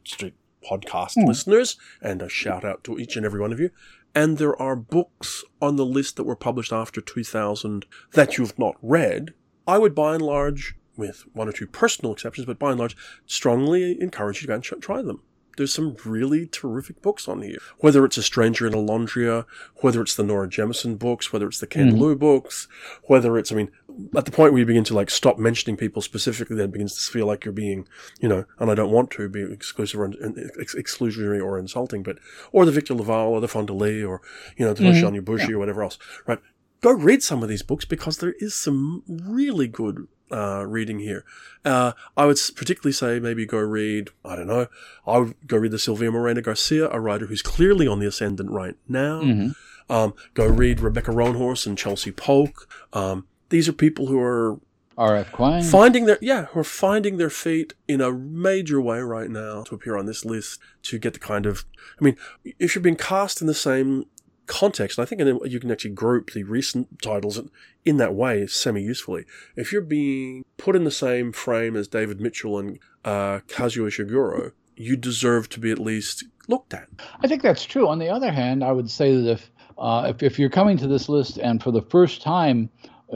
podcast 0.63 1.17
mm. 1.17 1.27
listeners, 1.27 1.77
and 2.01 2.23
a 2.23 2.29
shout 2.29 2.65
out 2.65 2.85
to 2.85 2.99
each 2.99 3.17
and 3.17 3.27
every 3.27 3.41
one 3.41 3.53
of 3.53 3.61
you 3.61 3.71
and 4.15 4.39
there 4.39 4.61
are 4.61 4.77
books 4.77 5.45
on 5.61 5.77
the 5.77 5.87
list 5.87 6.17
that 6.17 6.25
were 6.25 6.37
published 6.37 6.73
after 6.73 7.01
2000 7.01 7.87
that 8.13 8.37
you've 8.39 8.59
not 8.59 8.77
read, 8.83 9.33
I 9.67 9.79
would 9.79 9.95
by 9.95 10.15
and 10.15 10.23
large, 10.23 10.75
with 10.97 11.25
one 11.33 11.49
or 11.49 11.53
two 11.53 11.67
personal 11.67 12.13
exceptions, 12.13 12.47
but 12.47 12.59
by 12.59 12.71
and 12.71 12.79
large, 12.79 12.97
strongly 13.27 14.01
encourage 14.01 14.43
you 14.43 14.43
to 14.43 14.49
go 14.49 14.55
and 14.55 14.83
try 14.83 15.03
them 15.03 15.23
there's 15.57 15.73
some 15.73 15.97
really 16.05 16.47
terrific 16.47 17.03
books 17.03 17.29
on 17.29 17.43
here. 17.43 17.59
Whether 17.79 18.05
it's 18.05 18.17
A 18.17 18.23
Stranger 18.23 18.67
in 18.67 18.73
Olondria, 18.73 19.45
whether 19.77 20.01
it's 20.01 20.15
the 20.15 20.23
Nora 20.23 20.49
Jemisin 20.49 20.99
books, 20.99 21.33
whether 21.33 21.47
it's 21.47 21.61
the 21.61 21.67
Ken 21.67 21.93
mm. 21.93 21.99
Liu 21.99 22.17
books, 22.17 22.69
whether 23.05 23.37
it's, 23.37 23.53
I 23.53 23.57
mean, 23.57 23.71
at 24.17 24.25
the 24.25 24.31
point 24.31 24.53
where 24.53 24.61
you 24.61 24.67
begin 24.67 24.85
to 24.85 24.95
like 24.95 25.11
stop 25.11 25.39
mentioning 25.39 25.77
people 25.77 26.03
specifically, 26.03 26.57
then 26.57 26.71
begins 26.71 26.95
to 26.95 27.13
feel 27.13 27.27
like 27.27 27.45
you're 27.45 27.53
being, 27.53 27.87
you 28.21 28.29
know, 28.29 28.45
and 28.59 28.71
I 28.71 28.75
don't 28.75 28.91
want 28.91 29.11
to 29.13 29.29
be 29.29 29.43
exclusive 29.43 30.01
or 30.01 30.13
ex- 30.61 30.75
exclusionary 30.75 31.43
or 31.43 31.59
insulting, 31.59 32.03
but, 32.03 32.19
or 32.53 32.65
the 32.65 32.73
Victor 32.73 32.95
LaValle 32.95 33.31
or 33.31 33.41
the 33.41 33.49
Fonda 33.49 33.73
Lee 33.73 34.03
or, 34.03 34.21
you 34.57 34.65
know, 34.65 34.73
the 34.73 34.85
mm-hmm. 34.85 35.21
Bushi 35.21 35.49
yeah. 35.49 35.55
or 35.55 35.59
whatever 35.59 35.83
else, 35.83 35.99
right? 36.27 36.39
Go 36.81 36.93
read 36.93 37.23
some 37.23 37.43
of 37.43 37.49
these 37.49 37.63
books 37.63 37.85
because 37.85 38.19
there 38.19 38.35
is 38.39 38.55
some 38.55 39.05
really 39.09 39.69
good 39.69 40.09
uh, 40.33 40.65
reading 40.67 40.99
here. 40.99 41.25
Uh, 41.65 41.93
I 42.17 42.27
would 42.27 42.39
particularly 42.57 42.93
say 42.93 43.21
maybe 43.21 43.47
go 43.47 43.59
read, 43.59 44.11
I 44.25 44.35
don't 44.35 44.47
know, 44.47 44.67
I 45.07 45.19
would 45.19 45.35
go 45.47 45.59
read 45.59 45.73
the 45.73 45.79
Silvia 45.79 46.11
Moreno 46.11 46.41
Garcia, 46.41 46.89
a 46.91 46.99
writer 46.99 47.27
who's 47.27 47.43
clearly 47.43 47.87
on 47.87 48.01
the 48.01 48.07
ascendant 48.07 48.51
right 48.51 48.75
now. 48.89 49.23
Mm-hmm. 49.23 49.93
Um, 49.93 50.15
go 50.35 50.47
read 50.47 50.81
Rebecca 50.81 51.11
Roanhorse 51.11 51.67
and 51.67 51.77
Chelsea 51.77 52.13
Polk. 52.13 52.69
Um, 52.93 53.27
these 53.53 53.69
are 53.69 53.73
people 53.73 54.07
who 54.07 54.19
are 54.19 54.59
R.F. 54.99 55.31
Finding 55.71 56.07
their 56.07 56.19
yeah, 56.21 56.47
who 56.47 56.61
are 56.61 56.65
finding 56.65 57.17
their 57.19 57.31
feet 57.31 57.75
in 57.87 58.01
a 58.01 58.11
major 58.11 58.81
way 58.81 59.01
right 59.01 59.31
now 59.31 59.63
to 59.65 59.75
appear 59.75 59.97
on 59.97 60.07
this 60.07 60.25
list 60.25 60.59
to 60.85 60.99
get 60.99 61.13
the 61.13 61.21
kind 61.21 61.47
of 61.47 61.65
I 62.01 62.05
mean, 62.05 62.17
if 62.59 62.75
you're 62.75 62.83
being 62.83 62.97
cast 62.97 63.41
in 63.41 63.47
the 63.47 63.55
same 63.55 64.07
context, 64.47 64.99
and 64.99 65.05
I 65.05 65.09
think 65.09 65.21
you 65.51 65.61
can 65.61 65.71
actually 65.71 65.93
group 65.93 66.33
the 66.33 66.43
recent 66.45 67.01
titles 67.01 67.41
in 67.85 67.97
that 67.99 68.15
way 68.15 68.47
semi 68.47 68.83
usefully. 68.83 69.25
If 69.55 69.73
you're 69.73 69.83
being 69.83 70.45
put 70.57 70.77
in 70.77 70.85
the 70.85 70.91
same 70.91 71.33
frame 71.33 71.77
as 71.77 71.89
David 71.89 72.21
Mitchell 72.21 72.59
and 72.59 72.79
uh, 73.05 73.41
Kazuo 73.49 73.87
Ishiguro, 73.87 74.53
you 74.77 74.97
deserve 74.97 75.49
to 75.51 75.61
be 75.61 75.71
at 75.71 75.79
least 75.79 76.25
looked 76.49 76.75
at. 76.75 76.89
I 77.21 77.29
think 77.29 77.43
that's 77.43 77.65
true. 77.65 77.89
On 77.89 77.99
the 77.99 78.09
other 78.09 78.33
hand, 78.33 78.65
I 78.65 78.73
would 78.73 78.91
say 78.91 79.15
that 79.15 79.31
if 79.31 79.51
uh, 79.79 80.07
if, 80.15 80.23
if, 80.23 80.39
you're 80.39 80.51
coming 80.51 80.77
to 80.77 80.87
this 80.87 81.09
list 81.09 81.39
and 81.39 81.63
for 81.63 81.71
the 81.71 81.83
first 81.83 82.21
time 82.21 82.69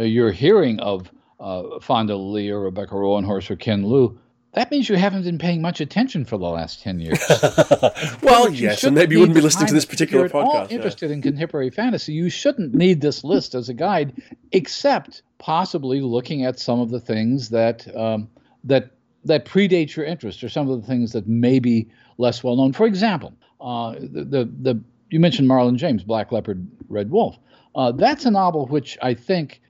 you're 0.02 0.32
hearing 0.32 0.80
of 0.80 1.10
uh, 1.40 1.80
Fonda 1.80 2.16
Lee 2.16 2.50
or 2.50 2.60
Rebecca 2.60 2.94
Roanhorse 2.94 3.50
or 3.50 3.56
Ken 3.56 3.82
Liu, 3.84 4.18
that 4.56 4.70
means 4.70 4.88
you 4.88 4.96
haven't 4.96 5.24
been 5.24 5.36
paying 5.36 5.60
much 5.60 5.82
attention 5.82 6.24
for 6.24 6.38
the 6.38 6.46
last 6.46 6.82
10 6.82 6.98
years. 6.98 7.18
well, 8.22 8.50
yes, 8.50 8.84
and 8.84 8.94
maybe 8.94 9.14
you 9.14 9.20
wouldn't 9.20 9.34
be 9.34 9.42
listening 9.42 9.66
to 9.66 9.74
this 9.74 9.84
particular 9.84 10.24
if 10.24 10.32
you're 10.32 10.42
podcast. 10.42 10.54
All 10.54 10.66
interested 10.70 11.10
in 11.10 11.20
contemporary 11.20 11.68
fantasy, 11.68 12.14
you 12.14 12.30
shouldn't 12.30 12.74
need 12.74 13.02
this 13.02 13.22
list 13.22 13.54
as 13.54 13.68
a 13.68 13.74
guide, 13.74 14.22
except 14.52 15.20
possibly 15.36 16.00
looking 16.00 16.46
at 16.46 16.58
some 16.58 16.80
of 16.80 16.88
the 16.88 17.00
things 17.00 17.50
that 17.50 17.94
um, 17.94 18.30
that 18.64 18.92
that 19.26 19.44
predate 19.44 19.94
your 19.94 20.06
interest, 20.06 20.42
or 20.42 20.48
some 20.48 20.70
of 20.70 20.80
the 20.80 20.86
things 20.86 21.12
that 21.12 21.26
may 21.26 21.58
be 21.58 21.86
less 22.16 22.42
well 22.42 22.56
known. 22.56 22.72
For 22.72 22.86
example, 22.86 23.34
uh, 23.60 23.92
the, 23.98 24.24
the, 24.24 24.50
the 24.62 24.80
you 25.10 25.20
mentioned 25.20 25.50
Marlon 25.50 25.76
James, 25.76 26.02
Black 26.02 26.32
Leopard, 26.32 26.66
Red 26.88 27.10
Wolf. 27.10 27.36
Uh, 27.74 27.92
that's 27.92 28.24
a 28.24 28.30
novel 28.30 28.66
which 28.68 28.96
I 29.02 29.12
think 29.12 29.60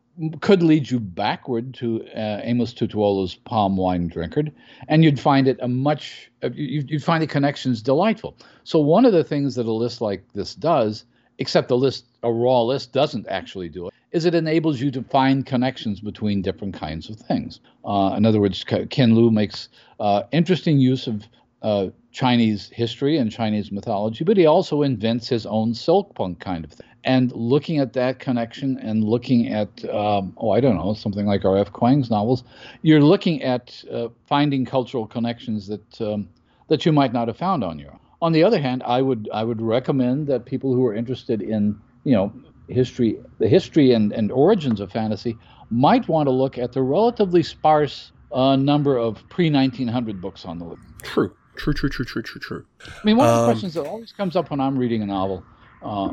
could 0.41 0.63
lead 0.63 0.91
you 0.91 0.99
backward 0.99 1.75
to 1.75 2.07
uh, 2.15 2.41
Amos 2.43 2.73
Tutuola's 2.73 3.35
Palm 3.35 3.77
Wine 3.77 4.09
Drinkard, 4.09 4.53
and 4.89 5.05
you'd 5.05 5.21
find 5.21 5.47
it 5.47 5.59
a 5.61 5.69
much 5.69 6.31
uh, 6.43 6.51
you'd 6.55 7.05
find 7.05 7.23
the 7.23 7.27
connections 7.27 7.83
delightful. 7.83 8.37
So 8.65 8.79
one 8.79 9.05
of 9.05 9.13
the 9.13 9.25
things 9.25 9.55
that 9.57 9.67
a 9.67 9.73
list 9.73 10.01
like 10.01 10.25
this 10.33 10.55
does, 10.55 11.05
except 11.39 11.69
the 11.69 11.77
list 11.77 12.07
a 12.23 12.33
raw 12.33 12.63
list 12.63 12.93
doesn't 12.93 13.27
actually 13.29 13.69
do 13.69 13.89
it, 13.89 13.95
is 14.13 14.25
it 14.25 14.35
enables 14.35 14.81
you 14.81 14.91
to 14.93 15.03
find 15.03 15.45
connections 15.45 16.01
between 16.01 16.43
different 16.43 16.75
kinds 16.75 17.11
of 17.11 17.17
things. 17.17 17.61
Uh, 17.85 18.15
in 18.17 18.25
other 18.25 18.41
words, 18.41 18.65
Ken 18.65 19.15
Liu 19.15 19.31
makes 19.31 19.69
uh, 20.01 20.23
interesting 20.33 20.79
use 20.79 21.07
of 21.07 21.25
uh, 21.63 21.89
Chinese 22.17 22.71
history 22.73 23.19
and 23.19 23.31
Chinese 23.31 23.71
mythology, 23.71 24.25
but 24.25 24.39
he 24.39 24.47
also 24.47 24.81
invents 24.81 25.29
his 25.29 25.45
own 25.45 25.75
silk 25.75 26.15
punk 26.15 26.41
kind 26.41 26.65
of 26.65 26.73
thing. 26.73 26.87
And 27.05 27.31
looking 27.33 27.79
at 27.79 27.93
that 27.93 28.21
connection 28.21 28.79
and 28.79 29.05
looking 29.05 29.53
at 29.53 29.85
um, 29.91 30.33
oh 30.39 30.51
i 30.51 30.59
don't 30.59 30.77
know 30.77 30.95
something 30.95 31.27
like 31.27 31.45
r.f 31.45 31.71
kuang's 31.73 32.11
novels 32.11 32.43
you're 32.81 33.03
looking 33.03 33.43
at 33.43 33.85
uh, 33.93 34.09
finding 34.27 34.65
cultural 34.65 35.07
connections 35.07 35.69
that 35.69 36.01
um, 36.01 36.29
that 36.69 36.87
you 36.87 36.91
might 36.91 37.13
not 37.13 37.29
have 37.29 37.37
found 37.37 37.63
on 37.63 37.79
your 37.79 37.93
own. 37.93 38.01
On 38.23 38.33
the 38.33 38.43
other 38.43 38.61
hand 38.61 38.83
i 38.87 39.03
would 39.03 39.29
i 39.33 39.45
would 39.45 39.61
recommend 39.61 40.27
that 40.29 40.47
people 40.47 40.75
who 40.75 40.87
are 40.87 40.95
interested 40.95 41.43
in 41.43 41.79
you 42.05 42.13
know 42.13 42.33
history 42.69 43.19
the 43.39 43.47
history 43.47 43.93
and, 43.93 44.13
and 44.13 44.33
origins 44.33 44.81
of 44.81 44.91
fantasy 44.91 45.37
might 45.71 46.09
want 46.09 46.27
to 46.29 46.33
look 46.33 46.57
at 46.57 46.73
the 46.73 46.83
relatively 46.83 47.43
sparse 47.43 48.11
uh, 48.33 48.57
number 48.57 48.97
of 48.97 49.23
pre-1900 49.29 50.21
books 50.21 50.45
on 50.45 50.59
the 50.59 50.65
list. 50.65 50.83
True 51.03 51.31
True, 51.57 51.73
true, 51.73 51.89
true, 51.89 52.05
true, 52.05 52.23
true, 52.23 52.41
true. 52.41 52.67
I 52.87 53.05
mean, 53.05 53.17
one 53.17 53.29
of 53.29 53.35
the 53.35 53.41
um, 53.43 53.47
questions 53.47 53.75
that 53.75 53.87
always 53.87 54.13
comes 54.13 54.37
up 54.37 54.51
when 54.51 54.61
I'm 54.61 54.79
reading 54.79 55.03
a 55.03 55.07
novel, 55.07 55.45
uh, 55.83 56.11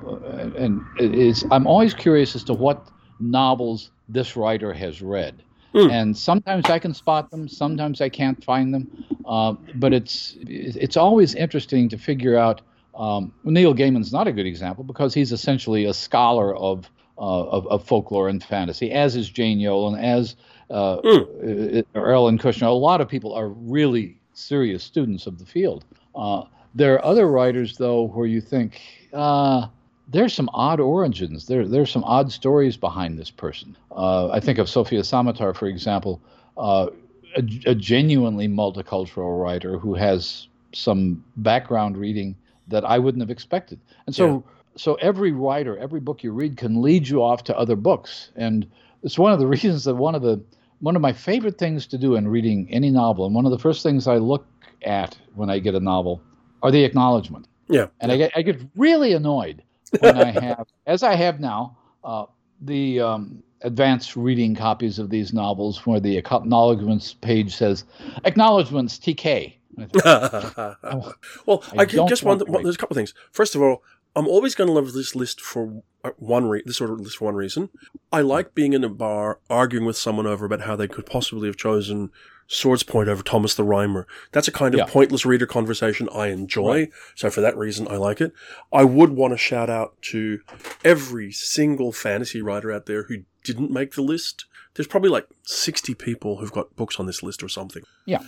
and 0.57 0.81
is 0.99 1.45
I'm 1.51 1.67
always 1.67 1.93
curious 1.93 2.35
as 2.35 2.43
to 2.45 2.53
what 2.53 2.87
novels 3.19 3.91
this 4.09 4.35
writer 4.35 4.73
has 4.73 5.01
read. 5.01 5.43
Mm. 5.73 5.91
And 5.91 6.17
sometimes 6.17 6.65
I 6.69 6.77
can 6.77 6.93
spot 6.93 7.31
them, 7.31 7.47
sometimes 7.47 7.99
I 7.99 8.09
can't 8.09 8.43
find 8.43 8.73
them. 8.73 9.05
Uh, 9.25 9.53
but 9.75 9.93
it's 9.93 10.37
it's 10.41 10.97
always 10.97 11.35
interesting 11.35 11.89
to 11.89 11.97
figure 11.97 12.37
out. 12.37 12.61
Um, 12.95 13.33
Neil 13.43 13.73
Gaiman's 13.73 14.13
not 14.13 14.27
a 14.27 14.31
good 14.31 14.45
example 14.45 14.83
because 14.83 15.15
he's 15.15 15.31
essentially 15.31 15.85
a 15.85 15.95
scholar 15.95 16.55
of 16.55 16.91
uh, 17.17 17.21
of, 17.21 17.67
of, 17.67 17.83
folklore 17.83 18.29
and 18.29 18.43
fantasy, 18.43 18.91
as 18.91 19.15
is 19.15 19.29
Jane 19.29 19.59
Yolen, 19.59 19.99
as 19.99 20.35
uh, 20.69 20.97
mm. 20.97 21.83
Ellen 21.95 22.37
Kushner. 22.37 22.67
A 22.67 22.69
lot 22.69 23.01
of 23.01 23.07
people 23.07 23.33
are 23.33 23.49
really 23.49 24.19
serious 24.33 24.83
students 24.83 25.27
of 25.27 25.39
the 25.39 25.45
field. 25.45 25.85
Uh, 26.15 26.43
there 26.75 26.95
are 26.95 27.05
other 27.05 27.27
writers, 27.27 27.77
though, 27.77 28.07
where 28.07 28.25
you 28.25 28.41
think 28.41 28.81
uh, 29.13 29.67
there's 30.07 30.33
some 30.33 30.49
odd 30.53 30.79
origins. 30.79 31.47
There, 31.47 31.67
there's 31.67 31.91
some 31.91 32.03
odd 32.03 32.31
stories 32.31 32.77
behind 32.77 33.17
this 33.17 33.29
person. 33.29 33.77
Uh, 33.91 34.29
I 34.29 34.39
think 34.39 34.57
of 34.57 34.69
Sofia 34.69 35.01
Samatar, 35.01 35.55
for 35.55 35.67
example, 35.67 36.21
uh, 36.57 36.87
a, 37.35 37.43
a, 37.65 37.75
genuinely 37.75 38.47
multicultural 38.47 39.41
writer 39.41 39.79
who 39.79 39.95
has 39.95 40.47
some 40.73 41.23
background 41.37 41.97
reading 41.97 42.35
that 42.67 42.85
I 42.85 42.99
wouldn't 42.99 43.21
have 43.21 43.31
expected. 43.31 43.79
And 44.05 44.15
so, 44.15 44.27
yeah. 44.27 44.41
so 44.75 44.93
every 44.95 45.31
writer, 45.31 45.77
every 45.77 45.99
book 45.99 46.23
you 46.23 46.31
read 46.31 46.57
can 46.57 46.81
lead 46.81 47.07
you 47.07 47.23
off 47.23 47.43
to 47.45 47.57
other 47.57 47.75
books. 47.75 48.29
And 48.35 48.67
it's 49.01 49.17
one 49.17 49.31
of 49.31 49.39
the 49.39 49.47
reasons 49.55 49.83
that 49.85 49.95
one 49.95 50.15
of 50.15 50.21
the 50.21 50.41
one 50.83 50.97
of 50.97 51.01
my 51.01 51.13
favorite 51.13 51.57
things 51.57 51.87
to 51.87 51.97
do 51.97 52.15
in 52.15 52.27
reading 52.27 52.67
any 52.69 52.91
novel, 52.91 53.25
and 53.25 53.33
one 53.33 53.45
of 53.45 53.51
the 53.51 53.57
first 53.57 53.83
things 53.83 54.05
I 54.05 54.17
look 54.17 54.45
at 54.81 55.17
when 55.33 55.49
I 55.49 55.59
get 55.59 55.75
a 55.75 55.79
novel, 55.79 56.21
are 56.61 56.71
the 56.71 56.83
acknowledgement. 56.83 57.47
Yeah. 57.69 57.87
And 58.01 58.11
I 58.11 58.17
get 58.17 58.31
I 58.35 58.41
get 58.41 58.61
really 58.75 59.13
annoyed 59.13 59.63
when 60.01 60.17
I 60.17 60.31
have, 60.31 60.67
as 60.85 61.01
I 61.01 61.15
have 61.15 61.39
now, 61.39 61.77
uh, 62.03 62.25
the 62.59 62.99
um, 62.99 63.41
advanced 63.61 64.17
reading 64.17 64.55
copies 64.55 64.99
of 64.99 65.09
these 65.09 65.31
novels 65.31 65.85
where 65.85 66.01
the 66.01 66.17
acknowledgments 66.17 67.13
page 67.13 67.55
says 67.55 67.85
acknowledgments 68.25 68.99
TK. 68.99 69.53
well, 70.05 71.63
I, 71.71 71.81
I 71.81 71.85
just 71.85 72.23
want, 72.23 72.47
want 72.47 72.63
there's 72.63 72.75
a 72.75 72.77
couple 72.77 72.93
of 72.93 72.97
things. 72.97 73.13
First 73.31 73.55
of 73.55 73.61
all, 73.61 73.83
I'm 74.15 74.27
always 74.27 74.55
going 74.55 74.67
to 74.67 74.73
love 74.73 74.93
this 74.93 75.15
list 75.15 75.41
for 75.41 75.83
uh, 76.03 76.11
one 76.17 76.47
re- 76.47 76.63
this 76.65 76.79
of 76.79 76.99
list 76.99 77.17
for 77.17 77.25
one 77.25 77.35
reason. 77.35 77.69
I 78.11 78.21
like 78.21 78.53
being 78.53 78.73
in 78.73 78.83
a 78.83 78.89
bar 78.89 79.39
arguing 79.49 79.85
with 79.85 79.97
someone 79.97 80.27
over 80.27 80.45
about 80.45 80.61
how 80.61 80.75
they 80.75 80.87
could 80.87 81.05
possibly 81.05 81.47
have 81.47 81.57
chosen 81.57 82.11
Swordspoint 82.47 83.07
over 83.07 83.23
Thomas 83.23 83.55
the 83.55 83.63
Rhymer. 83.63 84.05
That's 84.31 84.47
a 84.47 84.51
kind 84.51 84.75
of 84.75 84.79
yeah. 84.79 84.85
pointless 84.85 85.25
reader 85.25 85.45
conversation 85.45 86.09
I 86.13 86.27
enjoy. 86.27 86.79
Right. 86.81 86.91
So 87.15 87.29
for 87.29 87.41
that 87.41 87.57
reason, 87.57 87.87
I 87.87 87.95
like 87.95 88.21
it. 88.21 88.33
I 88.71 88.83
would 88.83 89.11
want 89.11 89.33
to 89.33 89.37
shout 89.37 89.69
out 89.69 89.99
to 90.03 90.41
every 90.83 91.31
single 91.31 91.91
fantasy 91.91 92.41
writer 92.41 92.71
out 92.71 92.85
there 92.85 93.03
who 93.03 93.23
didn't 93.43 93.71
make 93.71 93.93
the 93.93 94.01
list. 94.01 94.45
There's 94.75 94.87
probably 94.87 95.09
like 95.09 95.27
60 95.43 95.93
people 95.95 96.37
who've 96.37 96.51
got 96.51 96.75
books 96.75 96.99
on 96.99 97.05
this 97.05 97.23
list 97.23 97.43
or 97.43 97.49
something. 97.49 97.83
Yeah. 98.05 98.19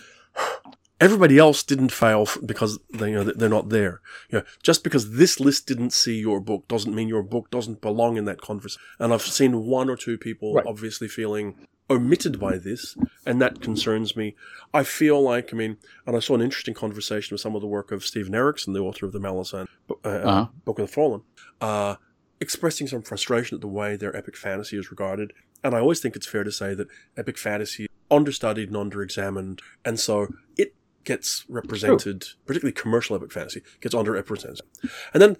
Everybody 1.01 1.37
else 1.37 1.61
didn't 1.61 1.91
fail 1.91 2.27
because 2.45 2.79
they, 2.89 3.09
you 3.09 3.15
know, 3.15 3.23
they're 3.23 3.49
not 3.49 3.69
there. 3.69 4.01
You 4.29 4.39
know, 4.39 4.45
just 4.63 4.83
because 4.83 5.17
this 5.17 5.39
list 5.39 5.67
didn't 5.67 5.91
see 5.91 6.17
your 6.17 6.39
book 6.39 6.67
doesn't 6.67 6.95
mean 6.95 7.09
your 7.09 7.23
book 7.23 7.51
doesn't 7.51 7.81
belong 7.81 8.15
in 8.15 8.25
that 8.25 8.41
conversation. 8.41 8.81
And 8.99 9.13
I've 9.13 9.21
seen 9.21 9.65
one 9.65 9.89
or 9.89 9.97
two 9.97 10.17
people 10.17 10.53
right. 10.53 10.65
obviously 10.65 11.09
feeling 11.09 11.67
omitted 11.89 12.39
by 12.39 12.57
this, 12.57 12.97
and 13.25 13.41
that 13.41 13.61
concerns 13.61 14.15
me. 14.15 14.35
I 14.73 14.83
feel 14.83 15.21
like, 15.21 15.53
I 15.53 15.57
mean, 15.57 15.77
and 16.05 16.15
I 16.15 16.19
saw 16.19 16.35
an 16.35 16.41
interesting 16.41 16.73
conversation 16.73 17.33
with 17.33 17.41
some 17.41 17.55
of 17.55 17.61
the 17.61 17.67
work 17.67 17.91
of 17.91 18.03
Steven 18.03 18.33
Erikson, 18.33 18.73
the 18.73 18.79
author 18.79 19.05
of 19.05 19.11
the 19.11 19.19
Malazan 19.19 19.67
uh, 19.89 19.93
uh, 20.03 20.09
uh-huh. 20.09 20.47
Book 20.63 20.79
of 20.79 20.87
the 20.87 20.91
Fallen, 20.91 21.21
uh, 21.61 21.95
expressing 22.39 22.87
some 22.87 23.01
frustration 23.01 23.55
at 23.55 23.61
the 23.61 23.67
way 23.67 23.95
their 23.95 24.15
epic 24.15 24.35
fantasy 24.35 24.77
is 24.77 24.89
regarded. 24.89 25.33
And 25.63 25.75
I 25.75 25.79
always 25.79 25.99
think 25.99 26.15
it's 26.15 26.27
fair 26.27 26.43
to 26.43 26.51
say 26.51 26.73
that 26.73 26.87
epic 27.17 27.37
fantasy 27.37 27.83
is 27.83 27.89
understudied 28.09 28.71
and 28.71 28.91
underexamined, 28.91 29.61
and 29.83 29.99
so 29.99 30.27
it 30.57 30.74
gets 31.05 31.45
represented, 31.47 32.21
True. 32.21 32.31
particularly 32.45 32.73
commercial 32.73 33.15
epic 33.15 33.31
fantasy, 33.31 33.61
gets 33.81 33.95
underrepresented. 33.95 34.61
And 35.13 35.21
then 35.21 35.37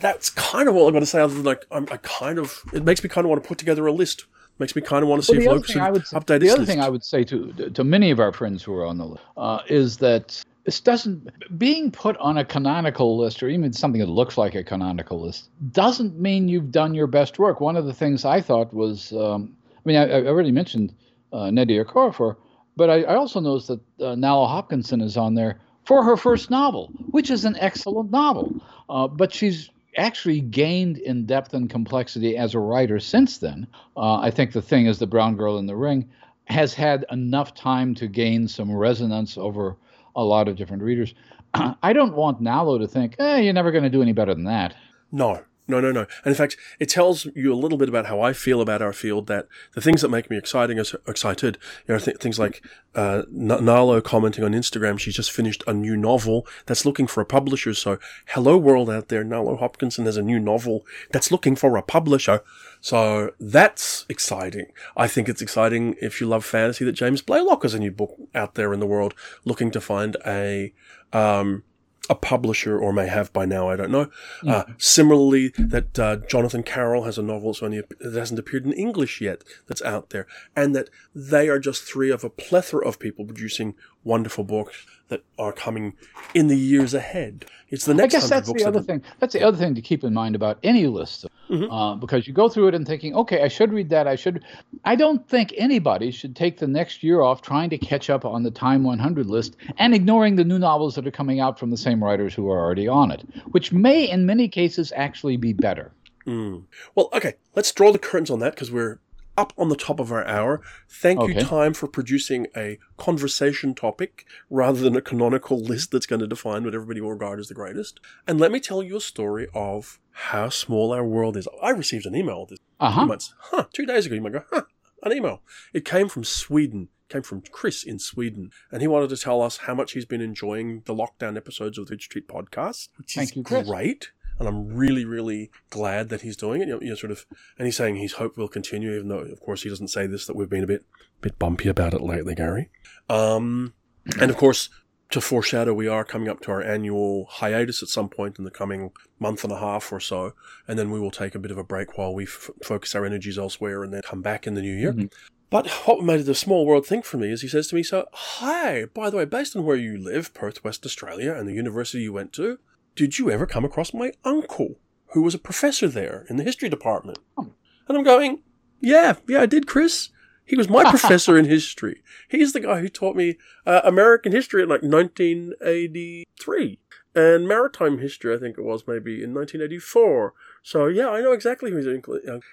that's 0.00 0.30
kind 0.30 0.68
of 0.68 0.76
all 0.76 0.86
I'm 0.86 0.92
going 0.92 1.02
to 1.02 1.10
say. 1.10 1.20
Other 1.20 1.34
than 1.34 1.44
like, 1.44 1.66
I'm, 1.70 1.86
I 1.90 1.96
kind 1.98 2.38
of 2.38 2.62
it 2.72 2.84
makes 2.84 3.02
me 3.02 3.08
kind 3.08 3.24
of 3.24 3.30
want 3.30 3.42
to 3.42 3.48
put 3.48 3.58
together 3.58 3.86
a 3.86 3.92
list 3.92 4.26
makes 4.58 4.76
me 4.76 4.82
kind 4.82 5.02
of 5.02 5.08
want 5.08 5.22
to 5.22 5.26
see 5.26 5.38
well, 5.38 5.56
if 5.56 5.74
Locus 5.74 6.12
would 6.12 6.22
update 6.22 6.40
The 6.40 6.50
other 6.50 6.58
list. 6.60 6.70
thing 6.70 6.80
I 6.80 6.90
would 6.90 7.02
say 7.02 7.24
to 7.24 7.70
to 7.70 7.82
many 7.82 8.10
of 8.10 8.20
our 8.20 8.30
friends 8.30 8.62
who 8.62 8.74
are 8.74 8.84
on 8.84 8.98
the 8.98 9.06
list 9.06 9.22
uh, 9.36 9.60
is 9.68 9.96
that 9.98 10.44
this 10.64 10.80
doesn't 10.80 11.58
being 11.58 11.90
put 11.90 12.16
on 12.18 12.36
a 12.38 12.44
canonical 12.44 13.18
list 13.18 13.42
or 13.42 13.48
even 13.48 13.72
something 13.72 14.00
that 14.00 14.08
looks 14.08 14.36
like 14.36 14.54
a 14.54 14.62
canonical 14.62 15.20
list 15.20 15.48
doesn't 15.72 16.20
mean 16.20 16.48
you've 16.48 16.70
done 16.70 16.94
your 16.94 17.06
best 17.06 17.38
work. 17.38 17.60
One 17.60 17.76
of 17.76 17.86
the 17.86 17.94
things 17.94 18.24
I 18.24 18.40
thought 18.40 18.72
was, 18.74 19.12
um, 19.12 19.56
I 19.74 19.80
mean, 19.84 19.96
I, 19.96 20.04
I, 20.04 20.26
already 20.26 20.52
mentioned 20.52 20.94
uh, 21.32 21.44
Nnedi 21.44 21.82
Okorafor, 21.82 22.36
but 22.80 22.88
I, 22.88 23.02
I 23.02 23.16
also 23.16 23.40
noticed 23.40 23.68
that 23.68 23.80
uh, 24.00 24.14
Nalo 24.14 24.48
Hopkinson 24.48 25.02
is 25.02 25.18
on 25.18 25.34
there 25.34 25.60
for 25.84 26.02
her 26.02 26.16
first 26.16 26.48
novel, 26.48 26.86
which 27.10 27.28
is 27.28 27.44
an 27.44 27.54
excellent 27.60 28.10
novel. 28.10 28.58
Uh, 28.88 29.06
but 29.06 29.34
she's 29.34 29.68
actually 29.98 30.40
gained 30.40 30.96
in 30.96 31.26
depth 31.26 31.52
and 31.52 31.68
complexity 31.68 32.38
as 32.38 32.54
a 32.54 32.58
writer 32.58 32.98
since 32.98 33.36
then. 33.36 33.66
Uh, 33.98 34.20
I 34.20 34.30
think 34.30 34.52
the 34.52 34.62
thing 34.62 34.86
is, 34.86 34.98
the 34.98 35.06
Brown 35.06 35.36
Girl 35.36 35.58
in 35.58 35.66
the 35.66 35.76
Ring 35.76 36.08
has 36.46 36.72
had 36.72 37.04
enough 37.10 37.52
time 37.52 37.94
to 37.96 38.06
gain 38.06 38.48
some 38.48 38.72
resonance 38.74 39.36
over 39.36 39.76
a 40.16 40.24
lot 40.24 40.48
of 40.48 40.56
different 40.56 40.82
readers. 40.82 41.12
I 41.82 41.92
don't 41.92 42.14
want 42.14 42.42
Nalo 42.42 42.78
to 42.78 42.88
think, 42.88 43.16
eh, 43.18 43.40
you're 43.40 43.52
never 43.52 43.72
going 43.72 43.84
to 43.84 43.90
do 43.90 44.00
any 44.00 44.14
better 44.14 44.32
than 44.32 44.44
that. 44.44 44.74
No, 45.12 45.42
no, 45.68 45.80
no, 45.80 45.92
no. 45.92 46.00
And 46.24 46.32
in 46.32 46.34
fact, 46.34 46.56
it 46.78 46.88
tells 46.88 47.26
you 47.36 47.52
a 47.52 47.54
little 47.54 47.78
bit 47.78 47.88
about 47.88 48.06
how 48.06 48.20
I 48.20 48.32
feel 48.32 48.60
about 48.60 48.82
our 48.82 48.92
field. 48.92 49.26
That 49.28 49.46
the 49.74 49.80
things 49.80 50.02
that 50.02 50.08
make 50.08 50.30
me 50.30 50.36
exciting 50.36 50.78
is 50.78 50.94
excited. 51.06 51.58
You 51.86 51.94
know, 51.94 52.00
th- 52.00 52.16
things 52.16 52.38
like 52.38 52.64
uh, 52.94 53.22
Nalo 53.32 54.02
commenting 54.02 54.42
on 54.44 54.52
Instagram. 54.52 54.98
She's 54.98 55.14
just 55.14 55.30
finished 55.30 55.62
a 55.66 55.72
new 55.72 55.96
novel 55.96 56.46
that's 56.66 56.84
looking 56.84 57.06
for 57.06 57.20
a 57.20 57.26
publisher. 57.26 57.72
So, 57.74 57.98
hello 58.26 58.56
world 58.56 58.90
out 58.90 59.08
there. 59.08 59.24
Nalo 59.24 59.58
Hopkinson 59.58 60.06
has 60.06 60.16
a 60.16 60.22
new 60.22 60.40
novel 60.40 60.84
that's 61.10 61.30
looking 61.30 61.54
for 61.54 61.76
a 61.76 61.82
publisher. 61.82 62.42
So 62.80 63.32
that's 63.38 64.06
exciting. 64.08 64.66
I 64.96 65.06
think 65.06 65.28
it's 65.28 65.42
exciting 65.42 65.96
if 66.00 66.20
you 66.20 66.26
love 66.26 66.44
fantasy 66.44 66.84
that 66.86 66.92
James 66.92 67.20
Blaylock 67.20 67.62
has 67.62 67.74
a 67.74 67.78
new 67.78 67.90
book 67.90 68.16
out 68.34 68.54
there 68.54 68.72
in 68.72 68.80
the 68.80 68.86
world 68.86 69.14
looking 69.44 69.70
to 69.72 69.80
find 69.80 70.16
a 70.26 70.72
um, 71.12 71.62
a 72.08 72.14
publisher 72.14 72.78
or 72.78 72.92
may 72.92 73.06
have 73.06 73.32
by 73.32 73.44
now. 73.44 73.68
I 73.68 73.76
don't 73.76 73.90
know. 73.90 74.10
Mm. 74.42 74.50
Uh, 74.50 74.64
similarly, 74.78 75.48
that 75.58 75.98
uh, 75.98 76.16
Jonathan 76.16 76.62
Carroll 76.62 77.04
has 77.04 77.18
a 77.18 77.22
novel 77.22 77.52
that's 77.52 77.62
only 77.62 77.82
that 78.00 78.14
hasn't 78.14 78.40
appeared 78.40 78.64
in 78.64 78.72
English 78.72 79.20
yet 79.20 79.44
that's 79.68 79.82
out 79.82 80.10
there, 80.10 80.26
and 80.56 80.74
that 80.74 80.90
they 81.14 81.48
are 81.48 81.58
just 81.58 81.84
three 81.84 82.10
of 82.10 82.24
a 82.24 82.30
plethora 82.30 82.86
of 82.86 82.98
people 82.98 83.24
producing 83.24 83.74
wonderful 84.02 84.44
books 84.44 84.86
that 85.08 85.22
are 85.38 85.52
coming 85.52 85.94
in 86.34 86.46
the 86.46 86.56
years 86.56 86.94
ahead. 86.94 87.44
It's 87.68 87.84
the 87.84 87.94
next. 87.94 88.14
I 88.14 88.18
guess 88.18 88.30
that's 88.30 88.52
the 88.52 88.64
other 88.64 88.82
thing. 88.82 89.02
That's 89.18 89.34
the 89.34 89.42
other 89.42 89.58
thing 89.58 89.74
to 89.74 89.82
keep 89.82 90.02
in 90.02 90.14
mind 90.14 90.34
about 90.34 90.58
any 90.62 90.86
list, 90.86 91.26
mm-hmm. 91.50 91.70
uh, 91.70 91.96
because 91.96 92.26
you 92.26 92.32
go 92.32 92.48
through 92.48 92.68
it 92.68 92.74
and 92.74 92.86
thinking, 92.86 93.14
okay, 93.14 93.42
I 93.42 93.48
should 93.48 93.72
read 93.72 93.90
that. 93.90 94.06
I 94.06 94.16
should. 94.16 94.44
I 94.84 94.96
don't 94.96 95.28
think 95.28 95.52
anybody 95.56 96.10
should 96.10 96.36
take 96.36 96.58
the 96.58 96.66
next 96.66 97.02
year 97.02 97.20
off 97.20 97.42
trying 97.42 97.70
to 97.70 97.78
catch 97.78 98.08
up 98.08 98.24
on 98.24 98.42
the 98.42 98.50
Time 98.50 98.84
100 98.84 99.26
list 99.26 99.56
and 99.78 99.94
ignoring 99.94 100.36
the 100.36 100.44
new 100.44 100.58
novels 100.58 100.94
that 100.94 101.06
are 101.06 101.10
coming 101.10 101.40
out 101.40 101.58
from 101.58 101.70
the 101.70 101.76
same 101.76 102.02
writers 102.02 102.34
who 102.34 102.48
are 102.50 102.60
already 102.60 102.88
on 102.88 103.10
it, 103.10 103.22
which 103.50 103.72
may, 103.72 104.08
in 104.08 104.26
many 104.26 104.48
cases, 104.48 104.92
actually 104.94 105.36
be 105.36 105.52
better. 105.52 105.92
Mm. 106.26 106.64
Well, 106.94 107.08
okay, 107.12 107.34
let's 107.54 107.72
draw 107.72 107.92
the 107.92 107.98
curtains 107.98 108.30
on 108.30 108.38
that 108.40 108.54
because 108.54 108.70
we're 108.70 108.98
up 109.40 109.54
on 109.56 109.70
the 109.70 109.76
top 109.76 109.98
of 109.98 110.12
our 110.12 110.24
hour. 110.26 110.60
Thank 110.88 111.18
okay. 111.20 111.34
you, 111.34 111.40
Time, 111.40 111.72
for 111.72 111.88
producing 111.88 112.46
a 112.54 112.78
conversation 112.98 113.74
topic 113.74 114.26
rather 114.50 114.80
than 114.80 114.94
a 114.94 115.00
canonical 115.00 115.58
list 115.70 115.90
that's 115.90 116.06
going 116.06 116.20
to 116.20 116.26
define 116.26 116.64
what 116.64 116.74
everybody 116.74 117.00
will 117.00 117.12
regard 117.12 117.40
as 117.40 117.48
the 117.48 117.54
greatest. 117.54 118.00
And 118.28 118.38
let 118.38 118.52
me 118.52 118.60
tell 118.60 118.82
you 118.82 118.96
a 118.96 119.00
story 119.00 119.48
of 119.54 119.98
how 120.12 120.50
small 120.50 120.92
our 120.92 121.04
world 121.04 121.36
is. 121.36 121.48
I 121.62 121.70
received 121.70 122.04
an 122.04 122.14
email 122.14 122.44
this 122.46 122.58
uh-huh. 122.78 123.00
two 123.00 123.06
months, 123.06 123.34
huh, 123.38 123.64
two 123.72 123.86
days 123.86 124.06
ago. 124.06 124.14
You 124.14 124.20
might 124.20 124.34
go, 124.34 124.44
huh, 124.50 124.62
an 125.02 125.12
email. 125.12 125.40
It 125.72 125.84
came 125.84 126.08
from 126.08 126.24
Sweden 126.24 126.88
came 127.08 127.22
from 127.22 127.42
Chris 127.50 127.82
in 127.82 127.98
Sweden, 127.98 128.52
and 128.70 128.82
he 128.82 128.86
wanted 128.86 129.08
to 129.08 129.16
tell 129.16 129.42
us 129.42 129.56
how 129.56 129.74
much 129.74 129.94
he's 129.94 130.04
been 130.04 130.20
enjoying 130.20 130.82
the 130.86 130.94
lockdown 130.94 131.36
episodes 131.36 131.76
of 131.76 131.88
the 131.88 131.98
Street 131.98 132.28
podcast, 132.28 132.88
which 132.96 133.14
Thank 133.16 133.30
is 133.30 133.36
you, 133.38 133.42
great 133.42 134.12
and 134.40 134.48
I'm 134.48 134.68
really, 134.74 135.04
really 135.04 135.50
glad 135.68 136.08
that 136.08 136.22
he's 136.22 136.36
doing 136.36 136.62
it. 136.62 136.68
You 136.68 136.74
know, 136.74 136.80
you 136.80 136.88
know, 136.88 136.94
sort 136.94 137.12
of, 137.12 137.26
and 137.58 137.66
he's 137.66 137.76
saying 137.76 137.96
his 137.96 138.14
hope 138.14 138.36
will 138.36 138.48
continue, 138.48 138.92
even 138.94 139.08
though, 139.08 139.18
of 139.18 139.40
course, 139.40 139.62
he 139.62 139.68
doesn't 139.68 139.88
say 139.88 140.06
this 140.06 140.26
that 140.26 140.34
we've 140.34 140.48
been 140.48 140.64
a 140.64 140.66
bit, 140.66 140.84
bit 141.20 141.38
bumpy 141.38 141.68
about 141.68 141.92
it 141.92 142.00
lately, 142.00 142.34
Gary. 142.34 142.70
Um, 143.10 143.74
and 144.18 144.30
of 144.30 144.38
course, 144.38 144.70
to 145.10 145.20
foreshadow, 145.20 145.74
we 145.74 145.88
are 145.88 146.04
coming 146.04 146.28
up 146.28 146.40
to 146.42 146.52
our 146.52 146.62
annual 146.62 147.26
hiatus 147.26 147.82
at 147.82 147.88
some 147.88 148.08
point 148.08 148.38
in 148.38 148.44
the 148.44 148.50
coming 148.50 148.92
month 149.18 149.44
and 149.44 149.52
a 149.52 149.58
half 149.58 149.92
or 149.92 150.00
so, 150.00 150.32
and 150.66 150.78
then 150.78 150.90
we 150.90 150.98
will 150.98 151.10
take 151.10 151.34
a 151.34 151.38
bit 151.38 151.50
of 151.50 151.58
a 151.58 151.64
break 151.64 151.98
while 151.98 152.14
we 152.14 152.24
f- 152.24 152.50
focus 152.64 152.94
our 152.94 153.04
energies 153.04 153.36
elsewhere, 153.36 153.84
and 153.84 153.92
then 153.92 154.02
come 154.02 154.22
back 154.22 154.46
in 154.46 154.54
the 154.54 154.62
new 154.62 154.74
year. 154.74 154.92
Mm-hmm. 154.92 155.06
But 155.50 155.68
what 155.84 156.02
made 156.02 156.20
it 156.20 156.28
a 156.28 156.34
small 156.34 156.64
world 156.64 156.86
thing 156.86 157.02
for 157.02 157.18
me 157.18 157.30
is 157.30 157.42
he 157.42 157.48
says 157.48 157.66
to 157.68 157.74
me, 157.74 157.82
So, 157.82 158.06
hi, 158.12 158.86
by 158.86 159.10
the 159.10 159.16
way, 159.16 159.24
based 159.24 159.54
on 159.54 159.64
where 159.64 159.76
you 159.76 159.98
live, 159.98 160.32
Perth, 160.32 160.64
West 160.64 160.86
Australia, 160.86 161.34
and 161.34 161.46
the 161.46 161.52
university 161.52 162.04
you 162.04 162.12
went 162.12 162.32
to, 162.34 162.58
did 163.00 163.18
you 163.18 163.30
ever 163.30 163.46
come 163.46 163.64
across 163.64 163.94
my 163.94 164.12
uncle, 164.26 164.74
who 165.12 165.22
was 165.22 165.34
a 165.34 165.38
professor 165.38 165.88
there 165.88 166.26
in 166.28 166.36
the 166.36 166.44
history 166.44 166.68
department? 166.68 167.18
And 167.38 167.54
I'm 167.88 168.04
going, 168.04 168.42
Yeah, 168.78 169.14
yeah, 169.26 169.40
I 169.40 169.46
did, 169.46 169.66
Chris. 169.66 170.10
He 170.44 170.54
was 170.54 170.68
my 170.68 170.84
professor 170.90 171.38
in 171.38 171.46
history. 171.46 172.02
He's 172.28 172.52
the 172.52 172.60
guy 172.60 172.80
who 172.80 172.90
taught 172.90 173.16
me 173.16 173.38
uh, 173.64 173.80
American 173.84 174.32
history 174.32 174.62
in 174.62 174.68
like 174.68 174.82
1983 174.82 176.78
and 177.14 177.48
maritime 177.48 178.00
history, 178.00 178.34
I 178.34 178.38
think 178.38 178.58
it 178.58 178.64
was 178.64 178.86
maybe 178.86 179.24
in 179.24 179.32
1984. 179.32 180.34
So 180.62 180.86
yeah, 180.86 181.08
I 181.08 181.22
know 181.22 181.32
exactly 181.32 181.70
who's 181.70 181.86
in. 181.86 182.02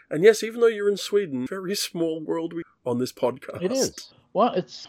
And 0.10 0.24
yes, 0.24 0.44
even 0.44 0.62
though 0.62 0.68
you're 0.68 0.88
in 0.88 0.96
Sweden, 0.96 1.46
very 1.46 1.76
small 1.76 2.22
world 2.22 2.54
on 2.86 3.00
this 3.00 3.12
podcast. 3.12 3.64
It 3.64 3.74
is. 3.74 4.14
Well, 4.32 4.54
it's 4.54 4.88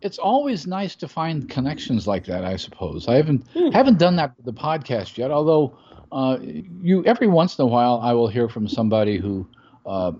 it's 0.00 0.18
always 0.18 0.66
nice 0.66 0.94
to 0.96 1.08
find 1.08 1.48
connections 1.48 2.06
like 2.06 2.26
that. 2.26 2.44
I 2.44 2.56
suppose 2.56 3.08
I 3.08 3.16
haven't 3.16 3.46
hmm. 3.52 3.70
haven't 3.70 3.98
done 3.98 4.16
that 4.16 4.36
with 4.36 4.46
the 4.46 4.52
podcast 4.52 5.16
yet. 5.16 5.30
Although 5.30 5.78
uh, 6.12 6.38
you 6.40 7.04
every 7.04 7.26
once 7.26 7.58
in 7.58 7.62
a 7.62 7.66
while, 7.66 8.00
I 8.02 8.12
will 8.12 8.28
hear 8.28 8.48
from 8.48 8.68
somebody 8.68 9.18
who. 9.18 9.46
Uh, 9.84 10.12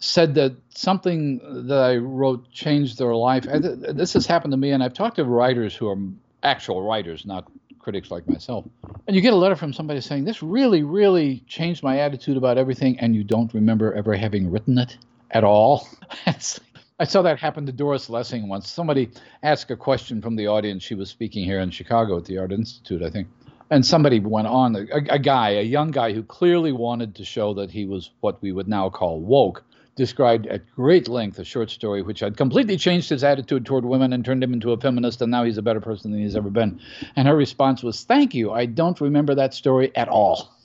said 0.00 0.34
that 0.34 0.56
something 0.70 1.66
that 1.66 1.78
I 1.78 1.96
wrote 1.96 2.50
changed 2.50 2.98
their 2.98 3.14
life. 3.14 3.44
And 3.44 3.98
This 3.98 4.14
has 4.14 4.26
happened 4.26 4.52
to 4.52 4.56
me, 4.56 4.70
and 4.70 4.82
I've 4.82 4.94
talked 4.94 5.16
to 5.16 5.24
writers 5.24 5.74
who 5.76 5.88
are 5.88 5.98
actual 6.42 6.82
writers, 6.82 7.26
not 7.26 7.50
critics 7.78 8.10
like 8.10 8.28
myself. 8.28 8.64
And 9.06 9.14
you 9.14 9.22
get 9.22 9.32
a 9.32 9.36
letter 9.36 9.56
from 9.56 9.72
somebody 9.72 10.00
saying, 10.00 10.24
This 10.24 10.42
really, 10.42 10.82
really 10.82 11.44
changed 11.46 11.82
my 11.82 12.00
attitude 12.00 12.36
about 12.36 12.58
everything, 12.58 12.98
and 12.98 13.14
you 13.14 13.24
don't 13.24 13.52
remember 13.52 13.92
ever 13.94 14.14
having 14.16 14.50
written 14.50 14.78
it 14.78 14.96
at 15.30 15.44
all. 15.44 15.88
I 17.00 17.04
saw 17.04 17.22
that 17.22 17.38
happen 17.38 17.64
to 17.64 17.72
Doris 17.72 18.10
Lessing 18.10 18.46
once. 18.46 18.68
Somebody 18.68 19.08
asked 19.42 19.70
a 19.70 19.76
question 19.76 20.20
from 20.20 20.36
the 20.36 20.48
audience. 20.48 20.82
She 20.82 20.94
was 20.94 21.08
speaking 21.08 21.46
here 21.46 21.58
in 21.60 21.70
Chicago 21.70 22.18
at 22.18 22.26
the 22.26 22.36
Art 22.36 22.52
Institute, 22.52 23.02
I 23.02 23.08
think. 23.08 23.28
And 23.70 23.86
somebody 23.86 24.20
went 24.20 24.48
on, 24.48 24.76
a, 24.76 24.84
a 25.08 25.18
guy, 25.18 25.52
a 25.52 25.62
young 25.62 25.92
guy 25.92 26.12
who 26.12 26.22
clearly 26.22 26.72
wanted 26.72 27.14
to 27.14 27.24
show 27.24 27.54
that 27.54 27.70
he 27.70 27.86
was 27.86 28.10
what 28.20 28.42
we 28.42 28.52
would 28.52 28.68
now 28.68 28.90
call 28.90 29.18
woke 29.18 29.64
described 30.00 30.46
at 30.46 30.62
great 30.74 31.08
length 31.08 31.38
a 31.38 31.44
short 31.44 31.68
story 31.68 32.00
which 32.00 32.20
had 32.20 32.34
completely 32.34 32.78
changed 32.78 33.10
his 33.10 33.22
attitude 33.22 33.66
toward 33.66 33.84
women 33.84 34.14
and 34.14 34.24
turned 34.24 34.42
him 34.42 34.54
into 34.54 34.72
a 34.72 34.80
feminist, 34.80 35.20
and 35.20 35.30
now 35.30 35.44
he's 35.44 35.58
a 35.58 35.62
better 35.62 35.78
person 35.78 36.10
than 36.10 36.22
he's 36.22 36.34
ever 36.34 36.48
been. 36.48 36.80
And 37.16 37.28
her 37.28 37.36
response 37.36 37.82
was, 37.82 38.02
Thank 38.04 38.34
you. 38.34 38.50
I 38.50 38.64
don't 38.64 38.98
remember 38.98 39.34
that 39.34 39.52
story 39.52 39.94
at 39.94 40.08
all. 40.08 40.50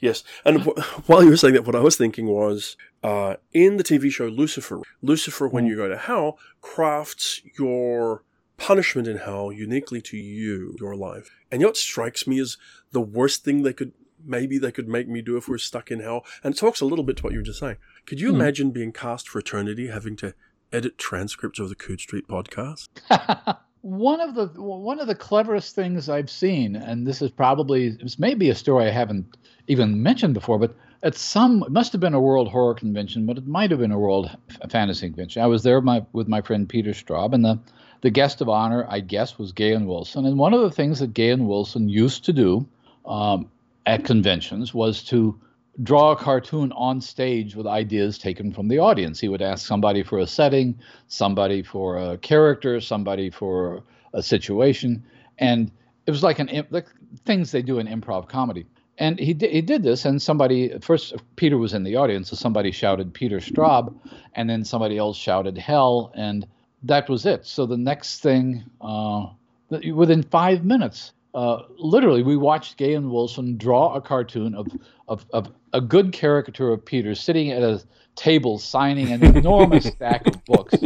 yes. 0.00 0.24
And 0.44 0.64
while 1.06 1.22
you 1.22 1.30
were 1.30 1.36
saying 1.36 1.54
that, 1.54 1.66
what 1.66 1.76
I 1.76 1.80
was 1.80 1.96
thinking 1.96 2.26
was 2.26 2.76
uh, 3.04 3.36
in 3.52 3.76
the 3.76 3.84
TV 3.84 4.10
show 4.10 4.26
Lucifer, 4.26 4.80
Lucifer, 5.02 5.46
when 5.46 5.66
mm. 5.66 5.68
you 5.68 5.76
go 5.76 5.88
to 5.88 5.96
hell, 5.96 6.40
crafts 6.60 7.42
your 7.56 8.24
punishment 8.56 9.06
in 9.06 9.18
hell 9.18 9.52
uniquely 9.52 10.02
to 10.02 10.16
you, 10.16 10.74
your 10.80 10.96
life. 10.96 11.30
And 11.52 11.60
you 11.60 11.66
know 11.66 11.68
what 11.68 11.76
strikes 11.76 12.26
me 12.26 12.40
as 12.40 12.56
the 12.90 13.00
worst 13.00 13.44
thing 13.44 13.62
they 13.62 13.72
could 13.72 13.92
maybe 14.24 14.58
they 14.58 14.72
could 14.72 14.88
make 14.88 15.08
me 15.08 15.22
do 15.22 15.36
if 15.36 15.48
we're 15.48 15.58
stuck 15.58 15.90
in 15.90 16.00
hell. 16.00 16.24
And 16.42 16.54
it 16.54 16.58
talks 16.58 16.80
a 16.80 16.86
little 16.86 17.04
bit 17.04 17.16
to 17.18 17.22
what 17.22 17.32
you 17.32 17.38
were 17.38 17.44
just 17.44 17.60
saying. 17.60 17.76
Could 18.06 18.20
you 18.20 18.30
mm. 18.30 18.34
imagine 18.34 18.70
being 18.70 18.92
cast 18.92 19.28
for 19.28 19.38
eternity, 19.38 19.88
having 19.88 20.16
to 20.16 20.34
edit 20.72 20.98
transcripts 20.98 21.58
of 21.58 21.68
the 21.68 21.74
Coode 21.74 22.00
Street 22.00 22.28
podcast? 22.28 22.88
one 23.80 24.20
of 24.20 24.34
the 24.34 24.46
one 24.60 24.98
of 24.98 25.06
the 25.06 25.14
cleverest 25.14 25.74
things 25.74 26.08
I've 26.08 26.30
seen, 26.30 26.74
and 26.76 27.06
this 27.06 27.20
is 27.20 27.30
probably 27.30 27.90
this 27.90 28.18
may 28.18 28.34
be 28.34 28.50
a 28.50 28.54
story 28.54 28.86
I 28.86 28.90
haven't 28.90 29.36
even 29.68 30.02
mentioned 30.02 30.34
before, 30.34 30.58
but 30.58 30.74
at 31.02 31.14
some 31.14 31.62
it 31.62 31.70
must 31.70 31.92
have 31.92 32.00
been 32.00 32.14
a 32.14 32.20
World 32.20 32.48
Horror 32.48 32.74
Convention, 32.74 33.26
but 33.26 33.38
it 33.38 33.46
might 33.46 33.70
have 33.70 33.80
been 33.80 33.92
a 33.92 33.98
World 33.98 34.34
Fantasy 34.70 35.08
Convention. 35.08 35.42
I 35.42 35.46
was 35.46 35.62
there 35.62 35.76
with 35.76 35.84
my, 35.84 36.06
with 36.12 36.28
my 36.28 36.40
friend 36.40 36.68
Peter 36.68 36.90
Straub, 36.92 37.34
and 37.34 37.44
the 37.44 37.58
the 38.00 38.10
guest 38.10 38.42
of 38.42 38.50
honor, 38.50 38.86
I 38.86 39.00
guess, 39.00 39.38
was 39.38 39.52
Gahan 39.52 39.86
Wilson. 39.86 40.26
And 40.26 40.38
one 40.38 40.52
of 40.52 40.60
the 40.60 40.70
things 40.70 40.98
that 41.00 41.14
Gahan 41.14 41.46
Wilson 41.46 41.88
used 41.88 42.26
to 42.26 42.34
do 42.34 42.66
um, 43.06 43.50
at 43.86 44.04
conventions 44.04 44.72
was 44.74 45.02
to 45.04 45.38
draw 45.82 46.12
a 46.12 46.16
cartoon 46.16 46.72
on 46.72 47.00
stage 47.00 47.56
with 47.56 47.66
ideas 47.66 48.18
taken 48.18 48.52
from 48.52 48.68
the 48.68 48.78
audience. 48.78 49.18
He 49.20 49.28
would 49.28 49.42
ask 49.42 49.66
somebody 49.66 50.02
for 50.02 50.18
a 50.20 50.26
setting, 50.26 50.78
somebody 51.08 51.62
for 51.62 51.98
a 51.98 52.18
character, 52.18 52.80
somebody 52.80 53.30
for 53.30 53.82
a 54.12 54.22
situation, 54.22 55.04
and 55.38 55.70
it 56.06 56.10
was 56.10 56.22
like 56.22 56.38
an 56.38 56.66
like 56.70 56.86
things 57.24 57.50
they 57.50 57.62
do 57.62 57.78
in 57.78 57.88
improv 57.88 58.28
comedy. 58.28 58.66
And 58.96 59.18
he 59.18 59.34
did, 59.34 59.50
he 59.50 59.60
did 59.60 59.82
this, 59.82 60.04
and 60.04 60.22
somebody 60.22 60.78
first 60.78 61.14
Peter 61.34 61.58
was 61.58 61.74
in 61.74 61.82
the 61.82 61.96
audience, 61.96 62.30
so 62.30 62.36
somebody 62.36 62.70
shouted 62.70 63.12
Peter 63.12 63.38
Straub, 63.38 63.92
and 64.34 64.48
then 64.48 64.64
somebody 64.64 64.96
else 64.96 65.16
shouted 65.16 65.58
hell, 65.58 66.12
and 66.14 66.46
that 66.84 67.08
was 67.08 67.26
it. 67.26 67.44
So 67.44 67.66
the 67.66 67.76
next 67.76 68.20
thing, 68.20 68.62
uh, 68.80 69.26
within 69.70 70.22
five 70.22 70.64
minutes, 70.64 71.12
uh, 71.34 71.62
literally, 71.78 72.22
we 72.22 72.36
watched 72.36 72.78
Gahan 72.78 73.10
Wilson 73.10 73.56
draw 73.56 73.94
a 73.94 74.00
cartoon 74.00 74.54
of, 74.54 74.68
of, 75.08 75.26
of 75.32 75.52
a 75.72 75.80
good 75.80 76.12
caricature 76.12 76.72
of 76.72 76.84
Peter 76.84 77.14
sitting 77.14 77.50
at 77.50 77.62
a 77.62 77.82
table 78.14 78.58
signing 78.58 79.10
an 79.10 79.36
enormous 79.36 79.84
stack 79.94 80.26
of 80.26 80.44
books. 80.44 80.76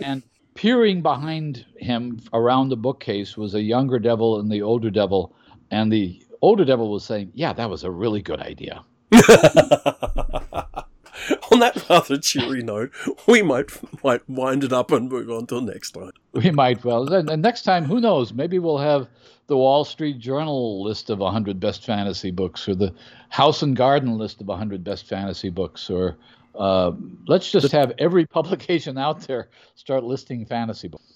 And 0.00 0.22
peering 0.54 1.00
behind 1.00 1.64
him 1.78 2.20
around 2.34 2.68
the 2.68 2.76
bookcase 2.76 3.36
was 3.36 3.54
a 3.54 3.62
younger 3.62 3.98
devil 3.98 4.38
and 4.38 4.50
the 4.52 4.60
older 4.60 4.90
devil. 4.90 5.34
And 5.70 5.90
the 5.90 6.22
older 6.42 6.64
devil 6.66 6.90
was 6.90 7.04
saying, 7.04 7.32
Yeah, 7.34 7.54
that 7.54 7.70
was 7.70 7.82
a 7.84 7.90
really 7.90 8.20
good 8.20 8.40
idea. 8.40 8.84
on 11.52 11.60
that 11.60 11.88
rather 11.88 12.18
cheery 12.18 12.62
note, 12.62 12.92
we 13.26 13.42
might 13.42 13.70
might 14.02 14.28
wind 14.28 14.64
it 14.64 14.72
up 14.72 14.90
and 14.90 15.10
move 15.10 15.30
on 15.30 15.46
till 15.46 15.60
next 15.60 15.92
time. 15.92 16.12
We 16.32 16.50
might 16.50 16.84
well. 16.84 17.12
And 17.12 17.42
next 17.42 17.62
time, 17.62 17.84
who 17.84 18.00
knows? 18.00 18.32
Maybe 18.32 18.58
we'll 18.58 18.78
have 18.78 19.08
the 19.46 19.56
Wall 19.56 19.84
Street 19.84 20.18
Journal 20.18 20.82
list 20.82 21.10
of 21.10 21.18
100 21.18 21.58
best 21.58 21.84
fantasy 21.84 22.30
books, 22.30 22.68
or 22.68 22.74
the 22.74 22.94
House 23.30 23.62
and 23.62 23.76
Garden 23.76 24.16
list 24.16 24.40
of 24.40 24.46
100 24.46 24.84
best 24.84 25.06
fantasy 25.06 25.50
books, 25.50 25.90
or 25.90 26.16
uh, 26.54 26.92
let's 27.26 27.50
just 27.50 27.72
have 27.72 27.92
every 27.98 28.26
publication 28.28 28.96
out 28.96 29.20
there 29.22 29.48
start 29.74 30.04
listing 30.04 30.46
fantasy 30.46 30.88
books. 30.88 31.14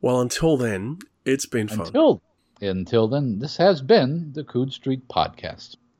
Well, 0.00 0.20
until 0.20 0.56
then, 0.56 0.98
it's 1.24 1.46
been 1.46 1.68
fun. 1.68 1.86
Until, 1.86 2.22
until 2.60 3.08
then, 3.08 3.38
this 3.38 3.56
has 3.56 3.80
been 3.80 4.32
the 4.32 4.44
Coode 4.44 4.72
Street 4.72 5.06
Podcast. 5.08 5.76